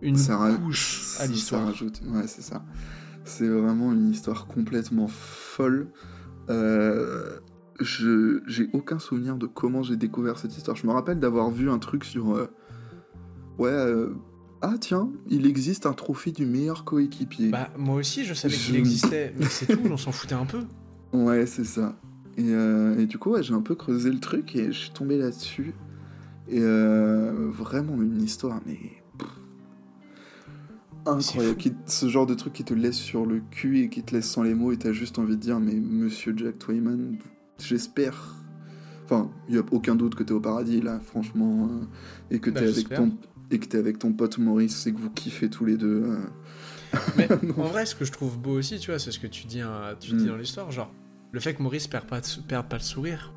une 0.00 0.16
couche 0.16 1.16
à 1.20 1.26
l'histoire. 1.26 1.62
Ça 1.62 1.66
rajoute, 1.68 2.02
ouais, 2.08 2.26
c'est 2.26 2.42
ça. 2.42 2.64
C'est 3.24 3.48
vraiment 3.48 3.92
une 3.92 4.10
histoire 4.10 4.46
complètement 4.46 5.06
folle. 5.06 5.92
Euh, 6.50 7.38
je 7.80 8.42
j'ai 8.46 8.68
aucun 8.72 8.98
souvenir 8.98 9.36
de 9.36 9.46
comment 9.46 9.84
j'ai 9.84 9.96
découvert 9.96 10.38
cette 10.38 10.56
histoire. 10.56 10.76
Je 10.76 10.86
me 10.86 10.92
rappelle 10.92 11.20
d'avoir 11.20 11.50
vu 11.50 11.70
un 11.70 11.78
truc 11.78 12.04
sur 12.04 12.34
euh, 12.34 12.50
ouais 13.58 13.70
euh, 13.70 14.14
ah 14.62 14.74
tiens, 14.80 15.10
il 15.28 15.46
existe 15.46 15.86
un 15.86 15.92
trophée 15.92 16.32
du 16.32 16.46
meilleur 16.46 16.84
coéquipier. 16.84 17.50
Bah 17.50 17.70
moi 17.76 17.96
aussi 17.96 18.24
je 18.24 18.32
savais 18.34 18.56
qu'il 18.56 18.76
existait, 18.76 19.34
mais 19.38 19.46
c'est 19.46 19.66
tout, 19.66 19.80
on 19.90 19.96
s'en 19.96 20.12
foutait 20.12 20.34
un 20.34 20.46
peu. 20.46 20.62
Ouais, 21.12 21.46
c'est 21.46 21.64
ça. 21.64 21.96
Et, 22.38 22.44
euh, 22.48 22.98
et, 22.98 23.04
du 23.04 23.18
coup, 23.18 23.32
ouais, 23.32 23.42
j'ai 23.42 23.52
un 23.52 23.60
peu 23.60 23.74
creusé 23.74 24.10
le 24.10 24.18
truc 24.18 24.56
et 24.56 24.72
je 24.72 24.78
suis 24.78 24.90
tombé 24.90 25.18
là-dessus. 25.18 25.74
Et 26.48 26.60
vraiment 26.60 28.00
une 28.02 28.22
histoire, 28.22 28.60
mais 28.66 28.78
incroyable. 31.06 31.60
ce 31.86 32.08
genre 32.08 32.26
de 32.26 32.34
truc 32.34 32.52
qui 32.52 32.64
te 32.64 32.74
laisse 32.74 32.96
sur 32.96 33.26
le 33.26 33.40
cul 33.50 33.80
et 33.80 33.88
qui 33.88 34.02
te 34.02 34.14
laisse 34.14 34.28
sans 34.28 34.42
les 34.42 34.54
mots 34.54 34.72
et 34.72 34.76
t'as 34.76 34.92
juste 34.92 35.18
envie 35.18 35.36
de 35.36 35.40
dire, 35.40 35.60
mais 35.60 35.74
Monsieur 35.74 36.34
Jack 36.36 36.58
Twyman, 36.58 37.16
j'espère. 37.58 38.36
Enfin, 39.04 39.30
il 39.48 39.54
n'y 39.54 39.60
a 39.60 39.64
aucun 39.72 39.94
doute 39.94 40.14
que 40.14 40.22
tu 40.22 40.32
es 40.32 40.36
au 40.36 40.40
paradis 40.40 40.80
là, 40.80 41.00
franchement, 41.00 41.68
euh, 41.70 42.34
et 42.34 42.38
que 42.38 42.50
bah, 42.50 42.60
tu 42.60 42.66
es 42.66 42.70
avec 42.70 42.88
ton 42.88 43.12
et 43.52 43.58
que 43.58 43.76
es 43.76 43.78
avec 43.78 43.98
ton 43.98 44.12
pote 44.12 44.38
Maurice, 44.38 44.86
et 44.86 44.92
que 44.92 44.98
vous 44.98 45.10
kiffez 45.10 45.48
tous 45.48 45.64
les 45.64 45.76
deux. 45.76 46.04
Euh. 46.04 46.18
Mais 47.16 47.28
en 47.32 47.64
vrai, 47.64 47.86
ce 47.86 47.94
que 47.94 48.04
je 48.04 48.12
trouve 48.12 48.38
beau 48.38 48.58
aussi, 48.58 48.78
tu 48.78 48.90
vois, 48.90 48.98
c'est 48.98 49.12
ce 49.12 49.18
que 49.18 49.26
tu 49.26 49.46
dis, 49.46 49.60
hein, 49.60 49.94
tu 50.00 50.12
dis 50.12 50.24
mm. 50.24 50.28
dans 50.28 50.36
l'histoire, 50.36 50.70
genre 50.70 50.92
le 51.32 51.40
fait 51.40 51.54
que 51.54 51.62
Maurice 51.62 51.86
perd 51.86 52.06
pas, 52.06 52.20
perd 52.46 52.68
pas 52.68 52.76
le 52.76 52.82
sourire. 52.82 53.32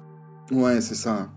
Ouais, 0.51 0.81
c'est 0.81 0.95
ça. 0.95 1.31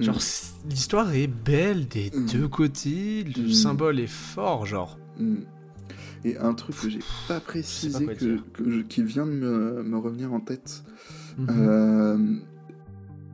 Genre, 0.00 0.16
mm. 0.16 0.68
l'histoire 0.70 1.14
est 1.14 1.28
belle 1.28 1.86
des 1.86 2.10
mm. 2.12 2.26
deux 2.26 2.48
côtés, 2.48 3.24
le 3.24 3.50
symbole 3.50 4.00
est 4.00 4.08
fort, 4.08 4.66
genre. 4.66 4.98
Et 6.24 6.38
un 6.38 6.54
truc 6.54 6.76
que 6.80 6.88
j'ai 6.88 7.00
pas 7.28 7.38
précisé, 7.38 8.06
que, 8.06 8.80
qui 8.82 9.02
vient 9.02 9.26
de 9.26 9.32
me, 9.32 9.82
me, 9.82 9.98
revenir 9.98 10.32
en 10.32 10.40
tête, 10.40 10.82
Mhm. 11.38 11.46
Euh, 11.50 12.18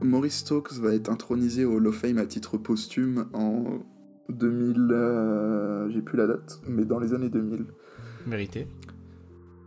Maurice 0.03 0.39
Stokes 0.39 0.73
va 0.75 0.95
être 0.95 1.11
intronisé 1.11 1.65
au 1.65 1.77
Hall 1.77 1.87
of 1.87 1.97
Fame 1.97 2.19
à 2.19 2.27
titre 2.27 2.57
posthume 2.57 3.27
en 3.33 3.81
2000. 4.31 4.89
Euh, 4.91 5.91
j'ai 5.91 6.03
plus 6.03 6.17
la 6.17 6.27
date, 6.27 6.61
mais 6.69 6.85
dans 6.85 6.99
les 6.99 7.15
années 7.15 7.29
2000. 7.29 7.67
Mérité. 8.27 8.67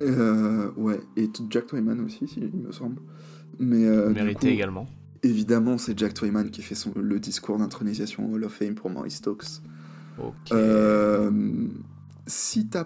Euh, 0.01 0.71
ouais, 0.75 0.99
et 1.15 1.29
Jack 1.49 1.67
Twyman 1.67 1.99
aussi, 2.01 2.25
il 2.37 2.51
me 2.51 2.71
semble. 2.71 3.01
Mais, 3.59 3.85
Mérité 4.09 4.49
également. 4.49 4.87
Évidemment, 5.21 5.77
c'est 5.77 5.97
Jack 5.97 6.13
Twyman 6.13 6.49
qui 6.49 6.61
fait 6.61 6.75
son, 6.75 6.91
le 6.95 7.19
discours 7.19 7.57
d'intronisation 7.57 8.31
Hall 8.33 8.43
of 8.43 8.53
Fame 8.53 8.75
pour 8.75 8.89
Maurice 8.89 9.17
Stokes. 9.17 9.61
Ok. 10.19 10.57
si 12.27 12.67
t'as 12.67 12.85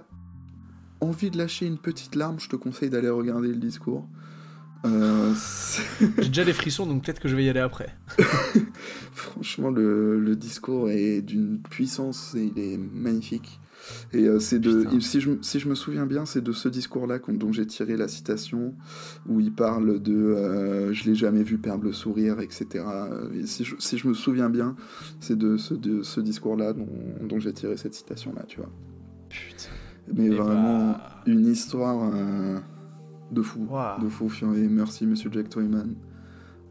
envie 1.02 1.30
de 1.30 1.38
lâcher 1.38 1.66
une 1.66 1.78
petite 1.78 2.16
larme, 2.16 2.40
je 2.40 2.50
te 2.50 2.56
conseille 2.56 2.90
d'aller 2.90 3.10
regarder 3.10 3.50
le 3.50 3.56
discours. 3.56 4.08
Euh, 4.86 5.34
J'ai 6.00 6.28
déjà 6.28 6.46
des 6.46 6.54
frissons, 6.54 6.86
donc 6.86 7.04
peut-être 7.04 7.20
que 7.20 7.28
je 7.28 7.36
vais 7.36 7.44
y 7.44 7.50
aller 7.50 7.60
après. 7.60 7.96
Franchement, 9.14 9.70
le, 9.70 10.36
discours 10.36 10.90
est 10.90 11.22
d'une 11.22 11.60
puissance 11.60 12.36
et 12.36 12.52
il 12.56 12.60
est 12.60 12.78
magnifique. 12.78 13.60
Et 14.12 14.26
euh, 14.26 14.40
c'est 14.40 14.60
de, 14.60 15.00
si 15.00 15.22
je, 15.22 15.32
si 15.42 15.60
je, 15.60 15.70
me 15.70 15.76
souviens 15.76 16.06
bien, 16.06 16.26
c'est 16.26 16.44
de 16.44 16.52
ce 16.52 16.68
discours-là 16.68 17.20
dont 17.30 17.54
j'ai 17.54 17.66
tiré 17.66 17.96
la 17.96 18.08
citation, 18.08 18.76
où 19.28 19.40
il 19.40 19.54
parle 19.54 20.02
de 20.02 20.14
euh, 20.14 20.94
je 20.94 21.06
l'ai 21.06 21.16
jamais 21.16 21.44
vu 21.44 21.58
perdre 21.58 21.86
le 21.86 21.94
sourire, 21.94 22.40
etc. 22.40 22.84
si, 23.46 23.64
je, 23.64 23.76
si, 23.80 23.98
je, 23.98 24.08
me 24.08 24.14
souviens 24.14 24.50
bien, 24.50 24.76
c'est 25.20 25.38
de 25.38 25.58
ce, 25.58 25.74
de 25.74 26.04
ce 26.04 26.20
discours-là 26.20 26.74
dont, 26.74 26.90
dont 27.22 27.40
j'ai 27.40 27.54
tiré 27.54 27.78
cette 27.78 27.94
citation-là, 27.94 28.44
tu 28.48 28.58
vois. 28.58 28.72
Putain. 29.30 29.70
Mais 30.14 30.30
vraiment, 30.30 30.92
bah 30.92 31.24
une 31.26 31.48
histoire 31.48 32.12
de 33.32 33.42
fou. 33.42 33.68
De 34.02 34.10
fou. 34.10 34.32
Et 34.56 34.68
merci, 34.68 35.06
monsieur 35.06 35.30
Jack 35.32 35.50
Toyman. 35.50 35.96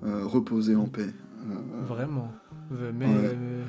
Euh, 0.04 0.24
reposez 0.26 0.76
en 0.76 0.86
paix. 0.86 1.12
Euh, 1.50 1.84
Vraiment. 1.86 2.30
Mais. 2.70 3.07
Euh, 3.07 3.62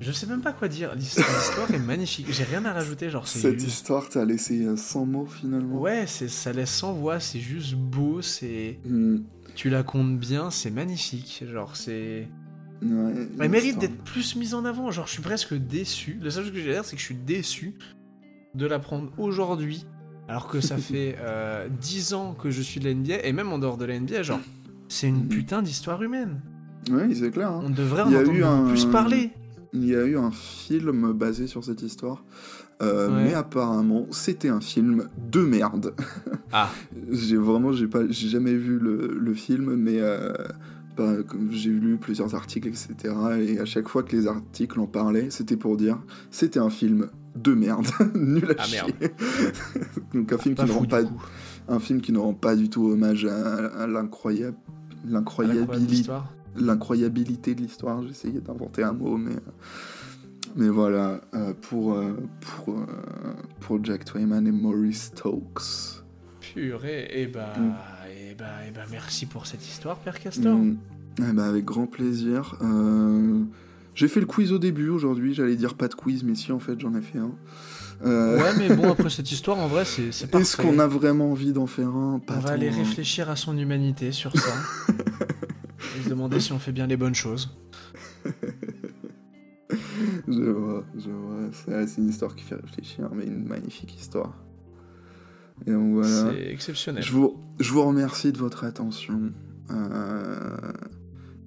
je 0.00 0.12
sais 0.12 0.26
même 0.26 0.40
pas 0.40 0.52
quoi 0.52 0.68
dire. 0.68 0.94
L'histoire 0.94 1.72
est 1.72 1.78
magnifique. 1.78 2.26
J'ai 2.30 2.44
rien 2.44 2.64
à 2.64 2.72
rajouter. 2.72 3.10
Genre, 3.10 3.26
Cette 3.26 3.62
histoire 3.62 4.08
t'a 4.08 4.24
laissé 4.24 4.76
sans 4.76 5.06
mots 5.06 5.26
finalement. 5.26 5.80
Ouais, 5.80 6.06
ça 6.06 6.52
laisse 6.52 6.72
sans 6.72 6.92
voix. 6.92 7.20
C'est 7.20 7.40
juste 7.40 7.74
beau. 7.74 8.20
C'est. 8.22 8.78
Hmm. 8.84 9.18
Tu 9.54 9.70
la 9.70 9.82
comptes 9.82 10.18
bien. 10.18 10.50
C'est 10.50 10.70
magnifique. 10.70 11.44
Genre, 11.50 11.76
c'est. 11.76 12.28
Ouais, 12.82 13.28
Elle 13.40 13.50
mérite 13.50 13.78
d'être 13.78 14.02
plus 14.02 14.36
mise 14.36 14.54
en 14.54 14.64
avant. 14.64 14.90
Genre, 14.90 15.06
je 15.06 15.12
suis 15.12 15.22
presque 15.22 15.54
déçu. 15.54 16.18
La 16.22 16.30
seule 16.30 16.44
chose 16.44 16.52
que 16.52 16.58
j'ai 16.60 16.70
à 16.70 16.74
dire, 16.74 16.84
c'est 16.84 16.96
que 16.96 17.00
je 17.00 17.06
suis 17.06 17.14
déçu 17.14 17.74
de 18.54 18.66
la 18.66 18.78
prendre 18.78 19.10
aujourd'hui 19.18 19.86
alors 20.28 20.48
que 20.48 20.60
ça 20.60 20.76
fait 20.76 21.16
euh, 21.20 21.68
10 21.80 22.14
ans 22.14 22.34
que 22.34 22.50
je 22.50 22.62
suis 22.62 22.80
de 22.80 22.88
la 22.88 22.94
NBA, 22.94 23.24
et 23.24 23.32
même 23.32 23.52
en 23.52 23.58
dehors 23.58 23.76
de 23.76 23.84
la 23.84 23.98
NBA, 23.98 24.22
genre, 24.22 24.40
c'est 24.88 25.08
une 25.08 25.28
putain 25.28 25.62
d'histoire 25.62 26.02
humaine. 26.02 26.40
Oui, 26.90 27.16
c'est 27.16 27.30
clair. 27.30 27.50
Hein. 27.50 27.62
On 27.64 27.70
devrait 27.70 28.02
en 28.02 28.12
entendre 28.12 28.46
un... 28.46 28.68
plus 28.68 28.86
parler. 28.86 29.30
Il 29.72 29.86
y 29.86 29.96
a 29.96 30.04
eu 30.04 30.16
un 30.16 30.30
film 30.30 31.12
basé 31.12 31.46
sur 31.46 31.64
cette 31.64 31.82
histoire. 31.82 32.22
Euh, 32.82 33.08
mais 33.24 33.34
apparemment, 33.34 34.06
c'était 34.10 34.48
un 34.48 34.60
film 34.60 35.08
de 35.30 35.40
merde. 35.40 35.94
Ah. 36.52 36.70
j'ai 37.10 37.36
vraiment, 37.36 37.72
j'ai 37.72 37.86
pas, 37.86 38.00
j'ai 38.08 38.28
jamais 38.28 38.54
vu 38.54 38.78
le, 38.78 39.16
le 39.18 39.34
film, 39.34 39.74
mais 39.76 40.00
euh, 40.00 40.32
bah, 40.96 41.14
j'ai 41.50 41.70
lu 41.70 41.96
plusieurs 41.96 42.34
articles, 42.34 42.68
etc. 42.68 43.14
Et 43.40 43.58
à 43.58 43.64
chaque 43.64 43.88
fois 43.88 44.02
que 44.02 44.14
les 44.14 44.26
articles 44.26 44.78
en 44.78 44.86
parlaient, 44.86 45.30
c'était 45.30 45.56
pour 45.56 45.76
dire, 45.76 45.98
c'était 46.30 46.60
un 46.60 46.70
film 46.70 47.08
de 47.36 47.54
merde, 47.54 47.86
nul 48.14 48.54
à 48.58 48.62
ah, 48.62 48.64
chier. 48.64 48.82
Donc 50.14 50.32
un 50.32 50.38
film 50.38 50.54
qui 50.54 50.64
ne 50.64 50.72
rend 50.72 50.84
pas, 50.84 51.02
un 51.68 51.78
film 51.80 52.00
qui 52.00 52.12
ne 52.12 52.18
rend 52.18 52.34
pas 52.34 52.56
du 52.56 52.68
tout 52.68 52.86
hommage 52.88 53.24
à, 53.24 53.86
l'incroyable, 53.86 54.56
l'incroyabilité, 55.06 56.10
l'incroyabilité 56.56 57.54
de 57.54 57.62
l'histoire. 57.62 58.02
J'essayais 58.06 58.40
d'inventer 58.40 58.82
un 58.82 58.92
mot, 58.92 59.16
mais 59.16 59.36
mais 60.56 60.68
voilà 60.68 61.20
euh, 61.34 61.52
pour 61.62 61.94
euh, 61.94 62.16
pour 62.40 62.74
euh, 62.74 62.86
pour 63.60 63.84
Jack 63.84 64.04
Twyman 64.04 64.46
et 64.46 64.52
Maurice 64.52 65.06
Stokes. 65.06 66.04
Purée, 66.40 67.08
et 67.10 67.22
eh 67.22 67.26
bah, 67.26 67.52
mm. 67.58 67.72
Et 68.34 68.42
eh 68.42 68.66
et 68.66 68.68
eh 68.68 68.70
bah, 68.72 68.84
merci 68.90 69.26
pour 69.26 69.46
cette 69.46 69.66
histoire, 69.66 69.96
Père 69.98 70.18
Castor. 70.18 70.56
Mm. 70.56 70.76
bah, 71.18 71.46
avec 71.46 71.64
grand 71.64 71.86
plaisir. 71.86 72.56
J'ai 73.94 74.08
fait 74.08 74.20
le 74.20 74.26
quiz 74.26 74.52
au 74.52 74.58
début 74.58 74.88
aujourd'hui, 74.88 75.34
j'allais 75.34 75.54
dire 75.56 75.74
pas 75.74 75.86
de 75.86 75.94
quiz, 75.94 76.24
mais 76.24 76.34
si 76.34 76.50
en 76.50 76.58
fait 76.58 76.80
j'en 76.80 76.94
ai 76.96 77.02
fait 77.02 77.18
un. 77.18 77.30
Euh, 78.04 78.38
ouais, 78.38 78.50
mais 78.58 78.74
bon, 78.74 78.90
après 78.92 79.08
cette 79.08 79.30
histoire, 79.30 79.58
en 79.58 79.68
vrai, 79.68 79.84
c'est 79.84 80.10
parfait. 80.26 80.42
Est-ce 80.42 80.56
qu'on 80.56 80.80
a 80.80 80.86
vraiment 80.86 81.30
envie 81.30 81.52
d'en 81.52 81.66
faire 81.66 81.88
un? 81.88 82.18
Pas 82.18 82.34
On 82.36 82.40
va 82.40 82.50
aller 82.50 82.70
réfléchir 82.70 83.30
à 83.30 83.36
son 83.36 83.56
humanité 83.56 84.10
sur 84.10 84.36
ça. 84.36 84.52
et 85.98 86.02
se 86.02 86.08
demander 86.08 86.40
si 86.40 86.52
on 86.52 86.58
fait 86.58 86.72
bien 86.72 86.88
les 86.88 86.96
bonnes 86.96 87.14
choses. 87.14 87.56
je 90.28 90.50
vois, 90.50 90.84
je 90.96 91.10
vois. 91.10 91.86
C'est 91.86 91.98
une 91.98 92.08
histoire 92.08 92.34
qui 92.34 92.42
fait 92.42 92.56
réfléchir, 92.56 93.08
mais 93.14 93.24
une 93.24 93.46
magnifique 93.46 93.94
histoire. 93.96 94.34
Et 95.66 95.72
donc 95.72 95.94
voilà. 95.94 96.32
C'est 96.32 96.50
exceptionnel. 96.50 97.02
Je 97.02 97.12
vous, 97.12 97.36
je 97.60 97.72
vous 97.72 97.84
remercie 97.84 98.32
de 98.32 98.38
votre 98.38 98.64
attention. 98.64 99.32
Euh, 99.70 100.72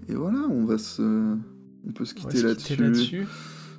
et 0.08 0.16
voilà, 0.16 0.40
on 0.50 0.66
va 0.66 0.78
se 0.78 1.38
on 1.88 1.92
peut 1.92 2.06
se 2.06 2.14
quitter 2.14 2.42
là-dessus. 2.42 3.28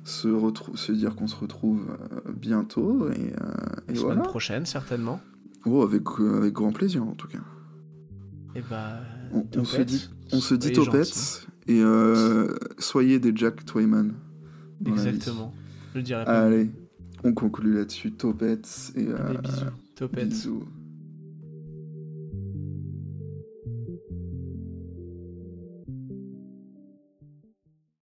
se, 0.03 0.51
se 0.75 0.91
dire 0.91 1.15
qu'on 1.15 1.27
se 1.27 1.35
retrouve 1.35 1.85
euh, 1.89 2.31
bientôt. 2.33 3.09
Et, 3.11 3.33
euh, 3.41 3.51
et 3.87 3.93
La 3.93 3.99
semaine 3.99 4.21
prochaine, 4.23 4.65
certainement. 4.65 5.21
Oh, 5.65 5.83
avec, 5.83 6.03
euh, 6.19 6.37
avec 6.37 6.53
grand 6.53 6.71
plaisir, 6.71 7.03
en 7.03 7.13
tout 7.13 7.27
cas. 7.27 7.39
Et 8.55 8.59
eh 8.59 8.61
bah. 8.69 8.99
On, 9.31 9.63
se 9.63 9.81
dit, 9.81 10.09
on 10.31 10.39
se 10.39 10.55
dit 10.55 10.71
topette 10.71 11.47
et 11.67 11.83
soyez 12.79 13.19
des 13.19 13.31
Jack 13.35 13.63
Twyman. 13.63 14.13
Exactement. 14.85 15.53
Je 15.93 16.01
dirais 16.01 16.25
pas. 16.25 16.45
Allez, 16.45 16.71
on 17.23 17.33
conclut 17.33 17.75
là-dessus. 17.75 18.11
Topette 18.11 18.91
et. 18.95 19.03
bisous. 19.03 19.65
Topette. 19.99 20.29
Bisous. 20.29 20.78